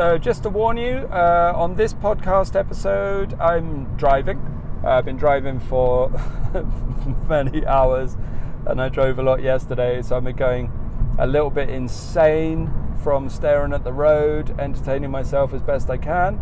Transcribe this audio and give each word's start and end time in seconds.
So, 0.00 0.16
just 0.16 0.44
to 0.44 0.48
warn 0.48 0.78
you, 0.78 1.06
uh, 1.12 1.52
on 1.54 1.74
this 1.74 1.92
podcast 1.92 2.58
episode, 2.58 3.38
I'm 3.38 3.84
driving. 3.98 4.38
Uh, 4.82 4.92
I've 4.92 5.04
been 5.04 5.18
driving 5.18 5.60
for 5.60 6.08
many 7.28 7.66
hours 7.66 8.16
and 8.64 8.80
I 8.80 8.88
drove 8.88 9.18
a 9.18 9.22
lot 9.22 9.42
yesterday, 9.42 10.00
so 10.00 10.16
I'm 10.16 10.24
going 10.32 10.72
a 11.18 11.26
little 11.26 11.50
bit 11.50 11.68
insane 11.68 12.72
from 13.04 13.28
staring 13.28 13.74
at 13.74 13.84
the 13.84 13.92
road, 13.92 14.58
entertaining 14.58 15.10
myself 15.10 15.52
as 15.52 15.60
best 15.60 15.90
I 15.90 15.98
can. 15.98 16.40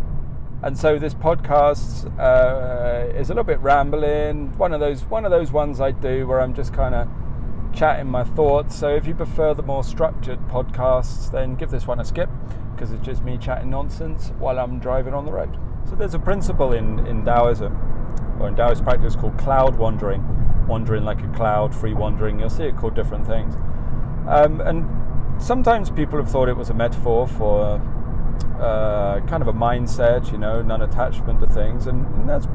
And 0.63 0.77
so 0.77 0.97
this 0.97 1.13
podcast 1.13 2.17
uh, 2.17 3.13
is 3.13 3.29
a 3.29 3.33
little 3.33 3.43
bit 3.43 3.59
rambling. 3.59 4.57
One 4.57 4.71
of 4.71 4.79
those 4.79 5.03
one 5.03 5.25
of 5.25 5.31
those 5.31 5.51
ones 5.51 5.81
I 5.81 5.91
do 5.91 6.25
where 6.27 6.39
I'm 6.39 6.53
just 6.53 6.73
kind 6.73 6.95
of 6.95 7.09
chatting 7.73 8.07
my 8.09 8.23
thoughts. 8.23 8.73
So 8.73 8.95
if 8.95 9.05
you 9.05 9.15
prefer 9.15 9.53
the 9.53 9.63
more 9.63 9.83
structured 9.83 10.39
podcasts, 10.47 11.29
then 11.29 11.55
give 11.55 11.71
this 11.71 11.85
one 11.85 11.99
a 11.99 12.05
skip 12.05 12.29
because 12.79 12.93
it's 12.93 13.05
just 13.05 13.25
me 13.25 13.37
chatting 13.37 13.69
nonsense 13.69 14.31
while 14.39 14.57
I'm 14.57 14.79
driving 14.79 15.13
on 15.13 15.25
the 15.25 15.33
road. 15.33 15.57
So 15.89 15.97
there's 15.97 16.13
a 16.13 16.19
principle 16.19 16.71
in, 16.71 17.05
in 17.07 17.25
Taoism 17.25 17.75
or 18.39 18.47
in 18.47 18.55
Taoist 18.55 18.85
practice 18.85 19.17
called 19.17 19.37
cloud 19.37 19.77
wandering, 19.77 20.23
wandering 20.65 21.03
like 21.03 21.21
a 21.21 21.27
cloud, 21.29 21.75
free 21.75 21.93
wandering. 21.93 22.39
You'll 22.39 22.49
see 22.49 22.63
it 22.63 22.77
called 22.77 22.95
different 22.95 23.27
things. 23.27 23.55
Um, 24.29 24.61
and 24.61 24.87
sometimes 25.41 25.89
people 25.89 26.17
have 26.19 26.31
thought 26.31 26.47
it 26.47 26.55
was 26.55 26.69
a 26.69 26.73
metaphor 26.73 27.27
for 27.27 27.81
uh, 28.61 29.19
kind 29.27 29.41
of 29.41 29.49
a 29.49 29.53
mindset, 29.53 30.31
you 30.31 30.37
know, 30.37 30.61
non 30.61 30.81
attachment 30.81 31.41
to 31.41 31.47
things, 31.47 31.87
and, 31.87 32.05
and 32.15 32.29
that's 32.29 32.47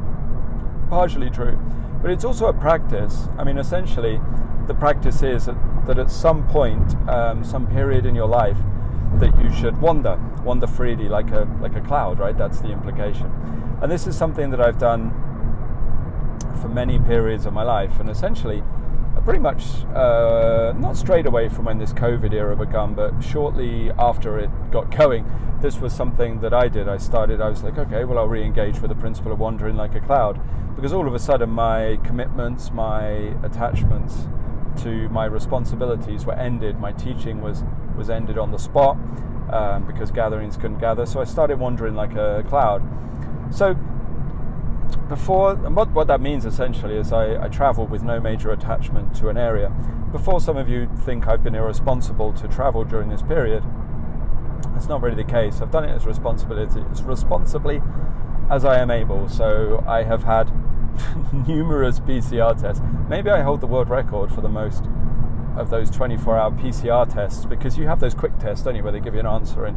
partially 0.88 1.28
true. 1.28 1.58
But 2.00 2.10
it's 2.10 2.24
also 2.24 2.46
a 2.46 2.52
practice. 2.54 3.28
I 3.36 3.44
mean, 3.44 3.58
essentially, 3.58 4.18
the 4.68 4.74
practice 4.74 5.22
is 5.22 5.46
that, 5.46 5.56
that 5.86 5.98
at 5.98 6.10
some 6.10 6.46
point, 6.48 6.94
um, 7.10 7.44
some 7.44 7.66
period 7.66 8.06
in 8.06 8.14
your 8.14 8.28
life, 8.28 8.56
that 9.20 9.38
you 9.42 9.52
should 9.52 9.80
wander, 9.80 10.18
wander 10.44 10.66
freely 10.66 11.08
like 11.08 11.30
a 11.30 11.48
like 11.60 11.76
a 11.76 11.80
cloud, 11.80 12.18
right? 12.18 12.36
That's 12.36 12.60
the 12.60 12.70
implication. 12.70 13.30
And 13.82 13.90
this 13.90 14.06
is 14.06 14.16
something 14.16 14.50
that 14.50 14.60
I've 14.60 14.78
done 14.78 15.12
for 16.60 16.68
many 16.68 16.98
periods 16.98 17.46
of 17.46 17.52
my 17.52 17.62
life, 17.62 18.00
and 18.00 18.08
essentially, 18.08 18.62
uh, 19.16 19.20
pretty 19.20 19.40
much 19.40 19.84
uh, 19.94 20.72
not 20.76 20.96
straight 20.96 21.26
away 21.26 21.48
from 21.48 21.66
when 21.66 21.78
this 21.78 21.92
COVID 21.92 22.32
era 22.32 22.56
began, 22.56 22.94
but 22.94 23.20
shortly 23.20 23.90
after 23.98 24.38
it 24.38 24.50
got 24.70 24.90
going, 24.96 25.24
this 25.60 25.78
was 25.78 25.92
something 25.92 26.40
that 26.40 26.54
I 26.54 26.68
did. 26.68 26.88
I 26.88 26.98
started. 26.98 27.40
I 27.40 27.48
was 27.48 27.62
like, 27.62 27.78
okay, 27.78 28.04
well, 28.04 28.18
I'll 28.18 28.28
re-engage 28.28 28.80
with 28.80 28.90
the 28.90 28.96
principle 28.96 29.32
of 29.32 29.38
wandering 29.38 29.76
like 29.76 29.94
a 29.94 30.00
cloud, 30.00 30.40
because 30.76 30.92
all 30.92 31.06
of 31.06 31.14
a 31.14 31.18
sudden 31.18 31.50
my 31.50 31.98
commitments, 32.04 32.70
my 32.70 33.34
attachments 33.42 34.28
to 34.78 35.08
my 35.08 35.25
responsibilities 35.25 36.27
were 36.27 36.34
ended. 36.34 36.78
My 36.78 36.92
teaching 36.92 37.41
was 37.41 37.64
was 37.97 38.11
ended 38.11 38.39
on 38.39 38.50
the 38.50 38.58
spot 38.58 38.97
um, 39.53 39.86
because 39.86 40.11
gatherings 40.11 40.56
couldn't 40.56 40.78
gather. 40.78 41.06
So 41.06 41.20
I 41.20 41.25
started 41.25 41.58
wandering 41.58 41.94
like 41.94 42.14
a 42.14 42.44
cloud. 42.48 42.83
So 43.50 43.75
before, 45.08 45.55
what, 45.55 45.91
what 45.91 46.06
that 46.08 46.20
means 46.20 46.45
essentially 46.45 46.97
is 46.97 47.12
I, 47.12 47.45
I 47.45 47.48
travel 47.48 47.86
with 47.86 48.02
no 48.02 48.20
major 48.20 48.50
attachment 48.50 49.14
to 49.17 49.28
an 49.28 49.36
area. 49.36 49.70
Before 50.12 50.41
some 50.41 50.56
of 50.56 50.69
you 50.69 50.89
think 51.05 51.27
I've 51.27 51.42
been 51.42 51.55
irresponsible 51.55 52.33
to 52.34 52.48
travel 52.48 52.84
during 52.84 53.08
this 53.08 53.22
period, 53.22 53.64
it's 54.77 54.89
not 54.89 55.02
really 55.02 55.17
the 55.17 55.30
case. 55.30 55.61
I've 55.61 55.70
done 55.70 55.84
it 55.84 55.91
as 55.91 56.06
responsibility, 56.06 56.84
as 56.91 57.02
responsibly 57.02 57.83
as 58.50 58.64
I 58.64 58.78
am 58.78 58.91
able. 58.91 59.28
So 59.28 59.84
I 59.86 60.02
have 60.05 60.25
had 60.25 60.50
numerous 61.46 62.00
PCR 62.00 62.60
tests. 62.60 62.82
Maybe 63.08 63.30
I 63.30 63.42
hold 63.42 63.60
the 63.60 63.66
world 63.66 63.88
record 63.88 64.32
for 64.32 64.40
the 64.40 64.48
most 64.48 64.84
of 65.56 65.70
those 65.70 65.90
24 65.90 66.38
hour 66.38 66.50
PCR 66.50 67.12
tests 67.12 67.44
because 67.44 67.78
you 67.78 67.86
have 67.86 68.00
those 68.00 68.14
quick 68.14 68.38
tests, 68.38 68.64
don't 68.64 68.74
you, 68.74 68.82
where 68.82 68.92
they 68.92 69.00
give 69.00 69.14
you 69.14 69.20
an 69.20 69.27
answer 69.27 69.66
in 69.66 69.77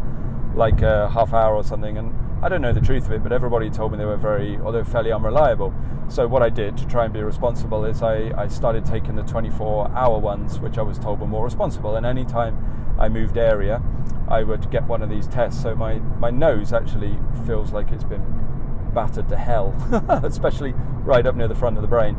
like 0.56 0.82
a 0.82 1.10
half 1.10 1.34
hour 1.34 1.56
or 1.56 1.64
something. 1.64 1.98
And 1.98 2.16
I 2.44 2.50
don't 2.50 2.62
know 2.62 2.74
the 2.74 2.82
truth 2.82 3.06
of 3.06 3.12
it, 3.12 3.24
but 3.24 3.32
everybody 3.32 3.70
told 3.70 3.92
me 3.92 3.98
they 3.98 4.06
were 4.06 4.18
very, 4.18 4.58
although 4.58 4.84
fairly 4.84 5.12
unreliable. 5.12 5.74
So 6.10 6.28
what 6.28 6.42
I 6.42 6.50
did 6.50 6.78
to 6.78 6.88
try 6.88 7.06
and 7.06 7.14
be 7.14 7.22
responsible 7.22 7.86
is 7.86 8.02
I, 8.02 8.32
I 8.38 8.48
started 8.48 8.86
taking 8.86 9.16
the 9.16 9.24
24 9.24 9.92
hour 9.92 10.18
ones, 10.20 10.60
which 10.60 10.78
I 10.78 10.82
was 10.82 10.98
told 10.98 11.20
were 11.20 11.28
more 11.28 11.44
responsible. 11.44 11.96
And 11.96 12.06
anytime 12.06 12.96
I 13.00 13.10
moved 13.10 13.38
area, 13.38 13.82
I 14.28 14.44
would 14.44 14.72
get 14.72 14.88
one 14.88 15.02
of 15.02 15.10
these 15.10 15.28
tests. 15.28 15.62
So 15.62 15.76
my, 15.76 15.96
my 15.96 16.30
nose 16.30 16.74
actually 16.74 17.18
feels 17.46 17.72
like 17.72 17.92
it's 17.92 18.04
been 18.04 18.47
battered 18.94 19.30
to 19.30 19.38
hell, 19.38 19.76
especially 20.24 20.74
right 21.04 21.26
up 21.26 21.36
near 21.36 21.48
the 21.48 21.56
front 21.56 21.78
of 21.78 21.82
the 21.82 21.88
brain. 21.88 22.16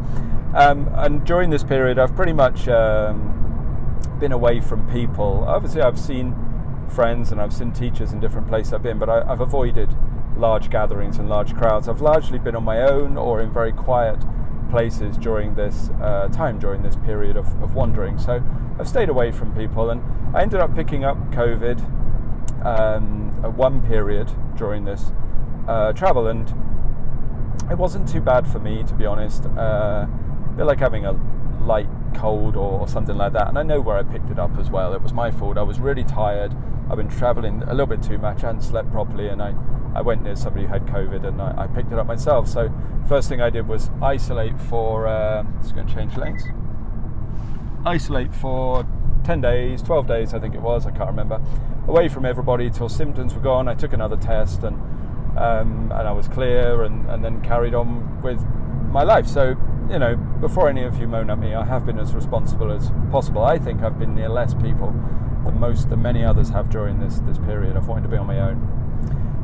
Um, 0.54 0.88
and 0.94 1.24
during 1.26 1.50
this 1.50 1.62
period, 1.62 1.98
I've 1.98 2.14
pretty 2.16 2.32
much 2.32 2.68
um, 2.68 3.38
been 4.18 4.32
away 4.32 4.60
from 4.60 4.90
people. 4.90 5.44
Obviously, 5.46 5.82
I've 5.82 5.98
seen 5.98 6.34
friends 6.88 7.32
and 7.32 7.40
I've 7.40 7.52
seen 7.52 7.72
teachers 7.72 8.12
in 8.12 8.20
different 8.20 8.48
places 8.48 8.72
I've 8.72 8.82
been, 8.82 8.98
but 8.98 9.08
I, 9.08 9.24
have 9.26 9.40
avoided 9.40 9.94
large 10.36 10.70
gatherings 10.70 11.18
and 11.18 11.28
large 11.28 11.54
crowds. 11.54 11.88
I've 11.88 12.00
largely 12.00 12.38
been 12.38 12.56
on 12.56 12.64
my 12.64 12.82
own 12.82 13.16
or 13.16 13.40
in 13.40 13.52
very 13.52 13.72
quiet 13.72 14.18
places 14.70 15.16
during 15.16 15.54
this 15.54 15.90
uh, 16.00 16.28
time, 16.28 16.58
during 16.58 16.82
this 16.82 16.96
period 16.96 17.36
of, 17.36 17.46
of, 17.62 17.74
wandering. 17.74 18.18
So 18.18 18.42
I've 18.78 18.88
stayed 18.88 19.08
away 19.08 19.32
from 19.32 19.54
people, 19.54 19.90
and 19.90 20.02
I 20.36 20.42
ended 20.42 20.60
up 20.60 20.74
picking 20.74 21.04
up 21.04 21.16
COVID 21.32 21.80
um, 22.64 23.40
at 23.42 23.54
one 23.54 23.80
period 23.82 24.30
during 24.56 24.84
this 24.84 25.12
uh, 25.68 25.92
travel, 25.92 26.26
and 26.26 26.48
it 27.70 27.76
wasn't 27.76 28.08
too 28.08 28.20
bad 28.20 28.46
for 28.46 28.58
me, 28.58 28.82
to 28.84 28.94
be 28.94 29.06
honest. 29.06 29.44
Uh, 29.46 30.06
a 30.08 30.54
bit 30.56 30.64
like 30.64 30.80
having 30.80 31.04
a 31.04 31.12
light 31.60 31.88
cold 32.14 32.56
or, 32.56 32.88
something 32.88 33.16
like 33.16 33.34
that, 33.34 33.48
and 33.48 33.58
I 33.58 33.62
know 33.62 33.80
where 33.80 33.96
I 33.96 34.02
picked 34.02 34.30
it 34.30 34.38
up 34.38 34.56
as 34.58 34.70
well. 34.70 34.94
It 34.94 35.02
was 35.02 35.12
my 35.12 35.30
fault. 35.30 35.58
I 35.58 35.62
was 35.62 35.78
really 35.78 36.04
tired. 36.04 36.56
I've 36.90 36.96
been 36.96 37.08
traveling 37.08 37.62
a 37.64 37.70
little 37.70 37.86
bit 37.86 38.02
too 38.02 38.16
much. 38.16 38.42
I 38.42 38.46
hadn't 38.46 38.62
slept 38.62 38.90
properly, 38.90 39.28
and 39.28 39.42
I, 39.42 39.54
I 39.94 40.00
went 40.00 40.22
near 40.22 40.36
somebody 40.36 40.64
who 40.64 40.72
had 40.72 40.86
COVID, 40.86 41.26
and 41.26 41.42
I, 41.42 41.64
I 41.64 41.66
picked 41.66 41.92
it 41.92 41.98
up 41.98 42.06
myself. 42.06 42.48
So 42.48 42.72
first 43.06 43.28
thing 43.28 43.42
I 43.42 43.50
did 43.50 43.68
was 43.68 43.90
isolate 44.00 44.58
for. 44.58 45.06
Uh, 45.06 45.44
just 45.60 45.74
going 45.74 45.86
to 45.86 45.94
change 45.94 46.16
lanes. 46.16 46.42
Isolate 47.84 48.34
for 48.34 48.86
10 49.24 49.42
days, 49.42 49.82
12 49.82 50.06
days, 50.06 50.34
I 50.34 50.38
think 50.38 50.54
it 50.54 50.62
was. 50.62 50.86
I 50.86 50.90
can't 50.90 51.10
remember. 51.10 51.42
Away 51.86 52.08
from 52.08 52.24
everybody 52.24 52.70
till 52.70 52.88
symptoms 52.88 53.34
were 53.34 53.40
gone. 53.40 53.68
I 53.68 53.74
took 53.74 53.92
another 53.92 54.16
test, 54.16 54.62
and 54.62 54.80
um, 55.38 55.92
and 55.92 56.08
I 56.08 56.12
was 56.12 56.28
clear, 56.28 56.82
and, 56.82 57.08
and 57.08 57.24
then 57.24 57.40
carried 57.42 57.74
on 57.74 58.20
with 58.22 58.44
my 58.90 59.02
life. 59.02 59.26
So 59.26 59.56
you 59.90 59.98
know, 59.98 60.16
before 60.16 60.68
any 60.68 60.82
of 60.84 60.98
you 60.98 61.08
moan 61.08 61.30
at 61.30 61.38
me, 61.38 61.54
I 61.54 61.64
have 61.64 61.86
been 61.86 61.98
as 61.98 62.14
responsible 62.14 62.70
as 62.70 62.90
possible. 63.10 63.42
I 63.42 63.58
think 63.58 63.82
I've 63.82 63.98
been 63.98 64.14
near 64.14 64.28
less 64.28 64.54
people 64.54 64.90
than 65.44 65.58
most, 65.58 65.88
than 65.88 66.02
many 66.02 66.24
others 66.24 66.50
have 66.50 66.68
during 66.68 67.00
this 67.00 67.20
this 67.20 67.38
period. 67.38 67.76
I've 67.76 67.88
wanted 67.88 68.02
to 68.02 68.08
be 68.08 68.16
on 68.16 68.26
my 68.26 68.40
own. 68.40 68.74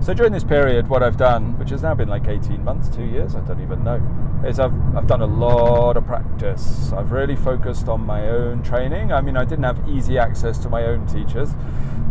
So 0.01 0.13
during 0.13 0.33
this 0.33 0.45
period, 0.45 0.89
what 0.89 1.03
I've 1.03 1.17
done, 1.17 1.59
which 1.59 1.71
has 1.71 1.83
now 1.83 1.95
been 1.95 2.09
like 2.09 2.29
18 2.29 2.63
months, 2.63 2.95
two 2.95 3.05
years, 3.05 3.35
I 3.35 3.41
don't 3.41 3.63
even 3.63 3.83
know, 3.85 4.03
is 4.47 4.61
I've, 4.61 4.75
I've 4.95 5.07
done 5.07 5.23
a 5.23 5.27
lot 5.27 5.97
of 5.97 6.05
practice. 6.05 6.93
I've 6.93 7.11
really 7.11 7.37
focused 7.37 7.89
on 7.89 8.05
my 8.05 8.29
own 8.29 8.63
training. 8.63 9.13
I 9.13 9.23
mean, 9.23 9.37
I 9.39 9.47
didn't 9.47 9.65
have 9.65 9.89
easy 9.89 10.19
access 10.19 10.59
to 10.59 10.69
my 10.69 10.85
own 10.85 11.07
teachers 11.07 11.55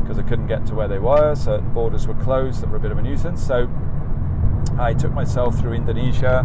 because 0.03 0.19
I 0.19 0.23
couldn't 0.23 0.47
get 0.47 0.65
to 0.67 0.75
where 0.75 0.87
they 0.87 0.99
were. 0.99 1.33
Certain 1.33 1.73
borders 1.73 2.07
were 2.07 2.13
closed 2.15 2.61
that 2.61 2.69
were 2.69 2.77
a 2.77 2.79
bit 2.79 2.91
of 2.91 2.97
a 2.97 3.01
nuisance. 3.01 3.41
So 3.45 3.69
I 4.77 4.93
took 4.93 5.13
myself 5.13 5.57
through 5.59 5.73
Indonesia, 5.73 6.39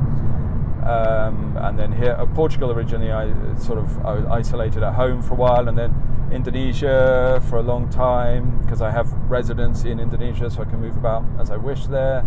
um, 0.87 1.57
and 1.61 1.79
then 1.79 1.93
here, 1.93 2.17
uh, 2.19 2.27
Portugal 2.27 2.71
originally, 2.71 3.11
I 3.11 3.57
sort 3.57 3.79
of 3.79 4.05
I 4.07 4.15
was 4.15 4.25
isolated 4.27 4.83
at 4.83 4.95
home 4.95 5.23
for 5.23 5.35
a 5.35 5.37
while, 5.37 5.69
and 5.69 5.77
then 5.77 5.93
Indonesia 6.33 7.43
for 7.49 7.59
a 7.59 7.63
long 7.63 7.91
time 7.91 8.61
because 8.63 8.81
I 8.81 8.91
have 8.91 9.13
residency 9.29 9.91
in 9.91 9.99
Indonesia, 9.99 10.51
so 10.51 10.63
I 10.63 10.65
can 10.65 10.81
move 10.81 10.97
about 10.97 11.25
as 11.39 11.51
I 11.51 11.57
wish 11.57 11.87
there. 11.87 12.25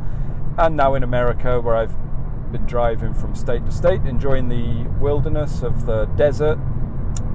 And 0.58 0.76
now 0.76 0.96
in 0.96 1.04
America, 1.04 1.62
where 1.62 1.76
I've 1.76 1.96
been 2.52 2.66
driving 2.66 3.14
from 3.14 3.36
state 3.36 3.66
to 3.66 3.72
state, 3.72 4.02
enjoying 4.06 4.50
the 4.50 4.90
wilderness 5.00 5.64
of 5.64 5.86
the 5.86 6.06
desert 6.18 6.60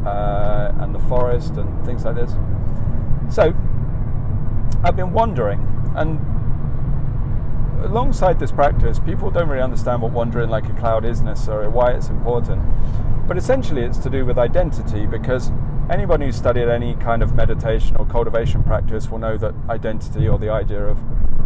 uh, 0.04 0.72
and 0.78 0.94
the 0.94 0.98
forest 1.08 1.56
and 1.56 1.84
things 1.86 2.04
like 2.04 2.16
this. 2.16 2.36
So 3.30 3.54
I've 4.86 4.94
been 4.94 5.12
wandering, 5.12 5.58
and 5.96 6.20
alongside 7.84 8.38
this 8.38 8.52
practice, 8.52 9.00
people 9.00 9.32
don't 9.32 9.48
really 9.48 9.60
understand 9.60 10.00
what 10.00 10.12
wandering 10.12 10.48
like 10.48 10.68
a 10.68 10.72
cloud 10.74 11.04
is 11.04 11.22
necessarily, 11.22 11.66
why 11.66 11.90
it's 11.90 12.08
important. 12.08 12.62
But 13.26 13.36
essentially, 13.36 13.82
it's 13.82 13.98
to 13.98 14.10
do 14.10 14.24
with 14.24 14.38
identity 14.38 15.06
because 15.06 15.50
anyone 15.90 16.20
who's 16.20 16.36
studied 16.36 16.68
any 16.68 16.94
kind 16.94 17.24
of 17.24 17.34
meditation 17.34 17.96
or 17.96 18.06
cultivation 18.06 18.62
practice 18.62 19.10
will 19.10 19.18
know 19.18 19.36
that 19.36 19.54
identity 19.68 20.28
or 20.28 20.38
the 20.38 20.50
idea 20.50 20.86
of 20.86 21.00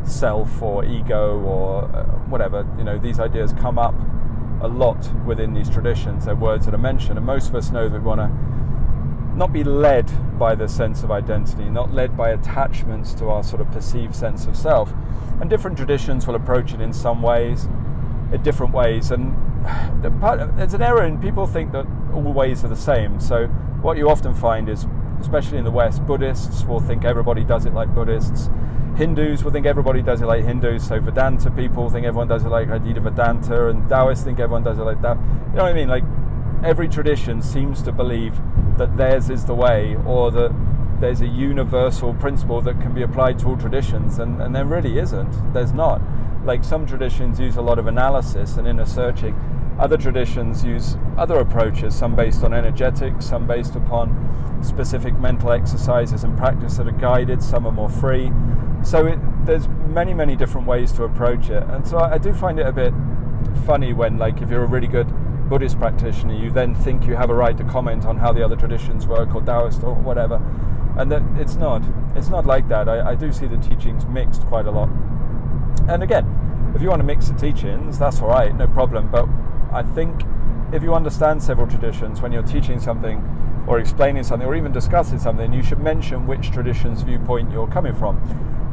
self 0.04 0.60
or 0.60 0.84
ego 0.84 1.40
or 1.40 1.84
uh, 1.96 2.04
whatever, 2.28 2.68
you 2.76 2.84
know, 2.84 2.98
these 2.98 3.18
ideas 3.18 3.54
come 3.54 3.78
up 3.78 3.94
a 4.60 4.68
lot 4.68 5.10
within 5.24 5.54
these 5.54 5.70
traditions. 5.70 6.26
They're 6.26 6.36
words 6.36 6.66
that 6.66 6.74
are 6.74 6.78
mentioned, 6.78 7.16
and 7.16 7.26
most 7.26 7.48
of 7.48 7.54
us 7.54 7.70
know 7.70 7.88
that 7.88 8.02
we 8.02 8.06
want 8.06 8.20
to 8.20 8.30
not 9.40 9.52
be 9.54 9.64
led 9.64 10.38
by 10.38 10.54
the 10.54 10.68
sense 10.68 11.02
of 11.02 11.10
identity, 11.10 11.64
not 11.64 11.92
led 11.92 12.14
by 12.14 12.28
attachments 12.28 13.14
to 13.14 13.26
our 13.30 13.42
sort 13.42 13.62
of 13.62 13.70
perceived 13.72 14.14
sense 14.14 14.46
of 14.46 14.54
self. 14.54 14.92
And 15.40 15.48
different 15.48 15.78
traditions 15.78 16.26
will 16.26 16.34
approach 16.34 16.74
it 16.74 16.80
in 16.82 16.92
some 16.92 17.22
ways, 17.22 17.64
in 18.32 18.42
different 18.42 18.74
ways. 18.74 19.10
And 19.10 19.34
there's 20.02 20.74
an 20.74 20.82
error 20.82 21.04
in 21.04 21.18
people 21.18 21.46
think 21.46 21.72
that 21.72 21.86
all 22.12 22.34
ways 22.34 22.62
are 22.64 22.68
the 22.68 22.76
same. 22.76 23.18
So 23.18 23.46
what 23.80 23.96
you 23.96 24.10
often 24.10 24.34
find 24.34 24.68
is, 24.68 24.86
especially 25.20 25.56
in 25.56 25.64
the 25.64 25.70
West, 25.70 26.06
Buddhists 26.06 26.64
will 26.64 26.80
think 26.80 27.06
everybody 27.06 27.42
does 27.42 27.64
it 27.64 27.72
like 27.72 27.94
Buddhists. 27.94 28.50
Hindus 28.96 29.42
will 29.42 29.52
think 29.52 29.64
everybody 29.64 30.02
does 30.02 30.20
it 30.20 30.26
like 30.26 30.44
Hindus. 30.44 30.86
So 30.86 31.00
Vedanta 31.00 31.50
people 31.50 31.88
think 31.88 32.04
everyone 32.04 32.28
does 32.28 32.44
it 32.44 32.50
like 32.50 32.68
Advaita 32.68 33.02
Vedanta, 33.02 33.68
and 33.68 33.88
Taoists 33.88 34.22
think 34.22 34.38
everyone 34.38 34.64
does 34.64 34.78
it 34.78 34.82
like 34.82 35.00
that. 35.00 35.16
You 35.16 35.56
know 35.56 35.62
what 35.62 35.72
I 35.72 35.72
mean? 35.72 35.88
Like 35.88 36.04
every 36.64 36.88
tradition 36.88 37.42
seems 37.42 37.82
to 37.82 37.92
believe 37.92 38.40
that 38.76 38.96
theirs 38.96 39.30
is 39.30 39.44
the 39.44 39.54
way, 39.54 39.96
or 40.06 40.30
that 40.30 40.54
there's 41.00 41.20
a 41.20 41.26
universal 41.26 42.12
principle 42.14 42.60
that 42.60 42.80
can 42.80 42.92
be 42.92 43.02
applied 43.02 43.38
to 43.38 43.46
all 43.46 43.56
traditions, 43.56 44.18
and, 44.18 44.40
and 44.42 44.54
there 44.54 44.66
really 44.66 44.98
isn't. 44.98 45.52
There's 45.52 45.72
not. 45.72 46.00
Like 46.44 46.64
some 46.64 46.86
traditions 46.86 47.40
use 47.40 47.56
a 47.56 47.62
lot 47.62 47.78
of 47.78 47.86
analysis 47.86 48.56
and 48.56 48.66
inner 48.66 48.86
searching. 48.86 49.34
Other 49.78 49.96
traditions 49.96 50.62
use 50.62 50.96
other 51.16 51.38
approaches, 51.38 51.94
some 51.94 52.14
based 52.14 52.44
on 52.44 52.52
energetics, 52.52 53.24
some 53.24 53.46
based 53.46 53.76
upon 53.76 54.60
specific 54.62 55.18
mental 55.18 55.52
exercises 55.52 56.24
and 56.24 56.36
practice 56.36 56.76
that 56.76 56.86
are 56.86 56.92
guided, 56.92 57.42
some 57.42 57.66
are 57.66 57.72
more 57.72 57.88
free. 57.88 58.30
So 58.84 59.06
it, 59.06 59.18
there's 59.46 59.68
many, 59.68 60.12
many 60.12 60.36
different 60.36 60.66
ways 60.66 60.92
to 60.92 61.04
approach 61.04 61.48
it. 61.48 61.62
And 61.62 61.86
so 61.86 61.96
I, 61.96 62.14
I 62.14 62.18
do 62.18 62.34
find 62.34 62.58
it 62.58 62.66
a 62.66 62.72
bit 62.72 62.92
funny 63.64 63.94
when, 63.94 64.18
like, 64.18 64.42
if 64.42 64.50
you're 64.50 64.64
a 64.64 64.66
really 64.66 64.86
good 64.86 65.10
Buddhist 65.50 65.80
practitioner, 65.80 66.34
you 66.34 66.48
then 66.48 66.76
think 66.76 67.04
you 67.06 67.16
have 67.16 67.28
a 67.28 67.34
right 67.34 67.58
to 67.58 67.64
comment 67.64 68.06
on 68.06 68.16
how 68.16 68.32
the 68.32 68.42
other 68.42 68.54
traditions 68.54 69.04
work 69.08 69.34
or 69.34 69.42
Taoist 69.42 69.82
or 69.82 69.94
whatever. 69.94 70.40
And 70.96 71.10
that 71.10 71.22
it's 71.36 71.56
not 71.56 71.82
it's 72.14 72.28
not 72.28 72.46
like 72.46 72.68
that. 72.68 72.88
I, 72.88 73.10
I, 73.10 73.14
do 73.16 73.32
see 73.32 73.46
the 73.46 73.56
teachings 73.56 74.06
mixed 74.06 74.42
quite 74.46 74.66
a 74.66 74.70
lot. 74.70 74.88
And 75.88 76.04
again 76.04 76.72
if 76.74 76.80
you 76.80 76.88
want 76.88 77.00
to 77.00 77.06
mix 77.06 77.28
the 77.28 77.34
teachings 77.34 77.98
that's 77.98 78.22
all 78.22 78.28
right 78.28 78.54
no 78.54 78.68
problem. 78.68 79.10
But 79.10 79.28
i 79.72 79.82
think 79.82 80.22
if 80.72 80.84
you 80.84 80.94
understand 80.94 81.42
several 81.42 81.66
traditions 81.66 82.20
when 82.20 82.30
you're 82.30 82.44
teaching 82.44 82.78
something 82.78 83.18
or 83.66 83.80
explaining 83.80 84.22
something 84.22 84.48
or 84.48 84.54
even 84.54 84.70
discussing 84.70 85.18
something 85.18 85.52
you 85.52 85.64
should 85.64 85.80
mention 85.80 86.28
which 86.28 86.52
tradition's 86.52 87.02
viewpoint 87.02 87.50
you're 87.50 87.66
coming 87.66 87.94
from. 87.94 88.20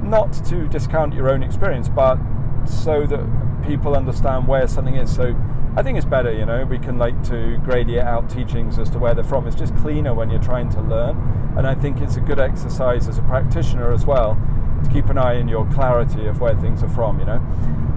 Not 0.03 0.31
to 0.45 0.67
discount 0.67 1.15
your 1.15 1.29
own 1.29 1.41
experience 1.41 1.89
but 1.89 2.19
so 2.65 3.07
that 3.07 3.63
people 3.65 3.95
understand 3.95 4.47
where 4.47 4.67
something 4.67 4.95
is. 4.95 5.13
So 5.13 5.35
I 5.77 5.83
think 5.83 5.95
it's 5.95 6.07
better, 6.07 6.33
you 6.33 6.43
know, 6.43 6.65
we 6.65 6.79
can 6.79 6.97
like 6.97 7.21
to 7.25 7.61
gradiate 7.63 8.03
out 8.03 8.31
teachings 8.31 8.79
as 8.79 8.89
to 8.89 8.97
where 8.97 9.13
they're 9.13 9.23
from. 9.23 9.45
It's 9.45 9.55
just 9.55 9.75
cleaner 9.77 10.11
when 10.11 10.31
you're 10.31 10.41
trying 10.41 10.71
to 10.71 10.81
learn. 10.81 11.15
And 11.55 11.67
I 11.67 11.75
think 11.75 12.01
it's 12.01 12.15
a 12.15 12.19
good 12.19 12.39
exercise 12.39 13.07
as 13.07 13.19
a 13.19 13.21
practitioner 13.21 13.93
as 13.93 14.03
well 14.03 14.41
to 14.83 14.89
keep 14.89 15.05
an 15.09 15.19
eye 15.19 15.39
on 15.39 15.47
your 15.47 15.67
clarity 15.67 16.25
of 16.25 16.41
where 16.41 16.55
things 16.55 16.81
are 16.81 16.89
from, 16.89 17.19
you 17.19 17.25
know. 17.25 17.39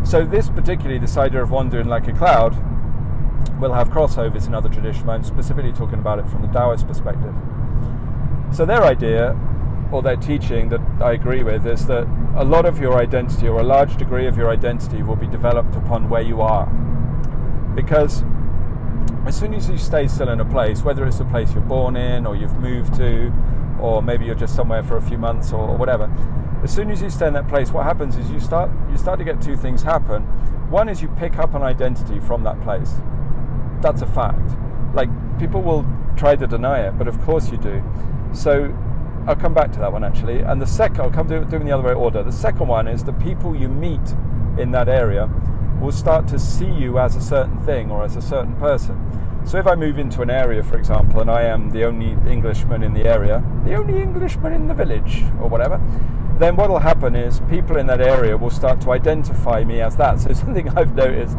So 0.04 0.26
this 0.26 0.50
particularly, 0.50 0.98
this 0.98 1.16
idea 1.16 1.42
of 1.42 1.52
wandering 1.52 1.88
like 1.88 2.06
a 2.06 2.12
cloud, 2.12 2.54
will 3.58 3.72
have 3.72 3.88
crossovers 3.88 4.46
in 4.46 4.54
other 4.54 4.68
traditions. 4.68 5.08
I'm 5.08 5.24
specifically 5.24 5.72
talking 5.72 6.00
about 6.00 6.18
it 6.18 6.28
from 6.28 6.42
the 6.42 6.48
Taoist 6.48 6.86
perspective. 6.86 7.34
So 8.52 8.66
their 8.66 8.82
idea 8.82 9.34
or 9.90 10.02
their 10.02 10.16
teaching 10.16 10.68
that 10.68 10.82
I 11.00 11.12
agree 11.12 11.42
with 11.42 11.66
is 11.66 11.86
that 11.86 12.06
a 12.36 12.44
lot 12.44 12.66
of 12.66 12.78
your 12.78 12.98
identity 12.98 13.48
or 13.48 13.60
a 13.60 13.64
large 13.64 13.96
degree 13.96 14.26
of 14.26 14.36
your 14.36 14.50
identity 14.50 15.02
will 15.02 15.16
be 15.16 15.26
developed 15.26 15.76
upon 15.76 16.10
where 16.10 16.20
you 16.20 16.42
are 16.42 16.70
because 17.74 18.22
as 19.26 19.38
soon 19.38 19.54
as 19.54 19.68
you 19.68 19.78
stay 19.78 20.08
still 20.08 20.28
in 20.30 20.40
a 20.40 20.44
place, 20.44 20.82
whether 20.82 21.06
it's 21.06 21.20
a 21.20 21.24
place 21.24 21.52
you're 21.52 21.62
born 21.62 21.96
in 21.96 22.26
or 22.26 22.36
you've 22.36 22.56
moved 22.58 22.94
to, 22.94 23.32
or 23.80 24.02
maybe 24.02 24.24
you're 24.24 24.34
just 24.34 24.54
somewhere 24.54 24.82
for 24.82 24.96
a 24.96 25.02
few 25.02 25.18
months 25.18 25.52
or, 25.52 25.68
or 25.68 25.76
whatever, 25.76 26.10
as 26.62 26.74
soon 26.74 26.90
as 26.90 27.00
you 27.00 27.08
stay 27.08 27.26
in 27.26 27.34
that 27.34 27.48
place, 27.48 27.70
what 27.70 27.84
happens 27.84 28.16
is 28.16 28.30
you 28.30 28.40
start 28.40 28.70
you 28.90 28.98
start 28.98 29.18
to 29.18 29.24
get 29.24 29.40
two 29.40 29.56
things 29.56 29.82
happen. 29.82 30.22
One 30.70 30.88
is 30.88 31.00
you 31.00 31.08
pick 31.08 31.38
up 31.38 31.54
an 31.54 31.62
identity 31.62 32.20
from 32.20 32.44
that 32.44 32.60
place. 32.62 32.92
That's 33.80 34.02
a 34.02 34.06
fact. 34.06 34.56
Like 34.94 35.08
people 35.38 35.62
will 35.62 35.86
try 36.16 36.36
to 36.36 36.46
deny 36.46 36.86
it, 36.86 36.98
but 36.98 37.08
of 37.08 37.20
course 37.22 37.50
you 37.50 37.56
do. 37.56 37.82
So 38.32 38.76
I'll 39.26 39.36
come 39.36 39.54
back 39.54 39.72
to 39.72 39.78
that 39.80 39.92
one 39.92 40.04
actually. 40.04 40.40
And 40.40 40.60
the 40.60 40.66
second, 40.66 41.00
I'll 41.00 41.10
come 41.10 41.28
to 41.28 41.44
doing 41.44 41.64
the 41.64 41.72
other 41.72 41.84
way 41.84 41.94
order. 41.94 42.22
The 42.22 42.32
second 42.32 42.68
one 42.68 42.88
is 42.88 43.04
the 43.04 43.14
people 43.14 43.56
you 43.56 43.68
meet 43.68 44.14
in 44.58 44.70
that 44.72 44.88
area 44.88 45.30
will 45.80 45.92
start 45.92 46.28
to 46.28 46.38
see 46.38 46.70
you 46.70 46.98
as 46.98 47.16
a 47.16 47.20
certain 47.20 47.58
thing 47.64 47.90
or 47.90 48.04
as 48.04 48.16
a 48.16 48.22
certain 48.22 48.54
person. 48.56 48.96
So 49.46 49.58
if 49.58 49.66
I 49.66 49.74
move 49.74 49.98
into 49.98 50.20
an 50.22 50.30
area, 50.30 50.62
for 50.62 50.76
example, 50.76 51.20
and 51.20 51.30
I 51.30 51.42
am 51.42 51.70
the 51.70 51.84
only 51.84 52.10
Englishman 52.30 52.82
in 52.82 52.92
the 52.92 53.06
area, 53.06 53.42
the 53.64 53.74
only 53.74 54.00
Englishman 54.00 54.52
in 54.52 54.68
the 54.68 54.74
village, 54.74 55.22
or 55.40 55.48
whatever, 55.48 55.80
then 56.38 56.56
what 56.56 56.70
will 56.70 56.78
happen 56.78 57.14
is 57.14 57.40
people 57.50 57.76
in 57.76 57.86
that 57.86 58.00
area 58.00 58.36
will 58.36 58.50
start 58.50 58.80
to 58.82 58.92
identify 58.92 59.64
me 59.64 59.80
as 59.80 59.96
that. 59.96 60.20
So 60.20 60.32
something 60.34 60.68
I've 60.70 60.94
noticed 60.94 61.36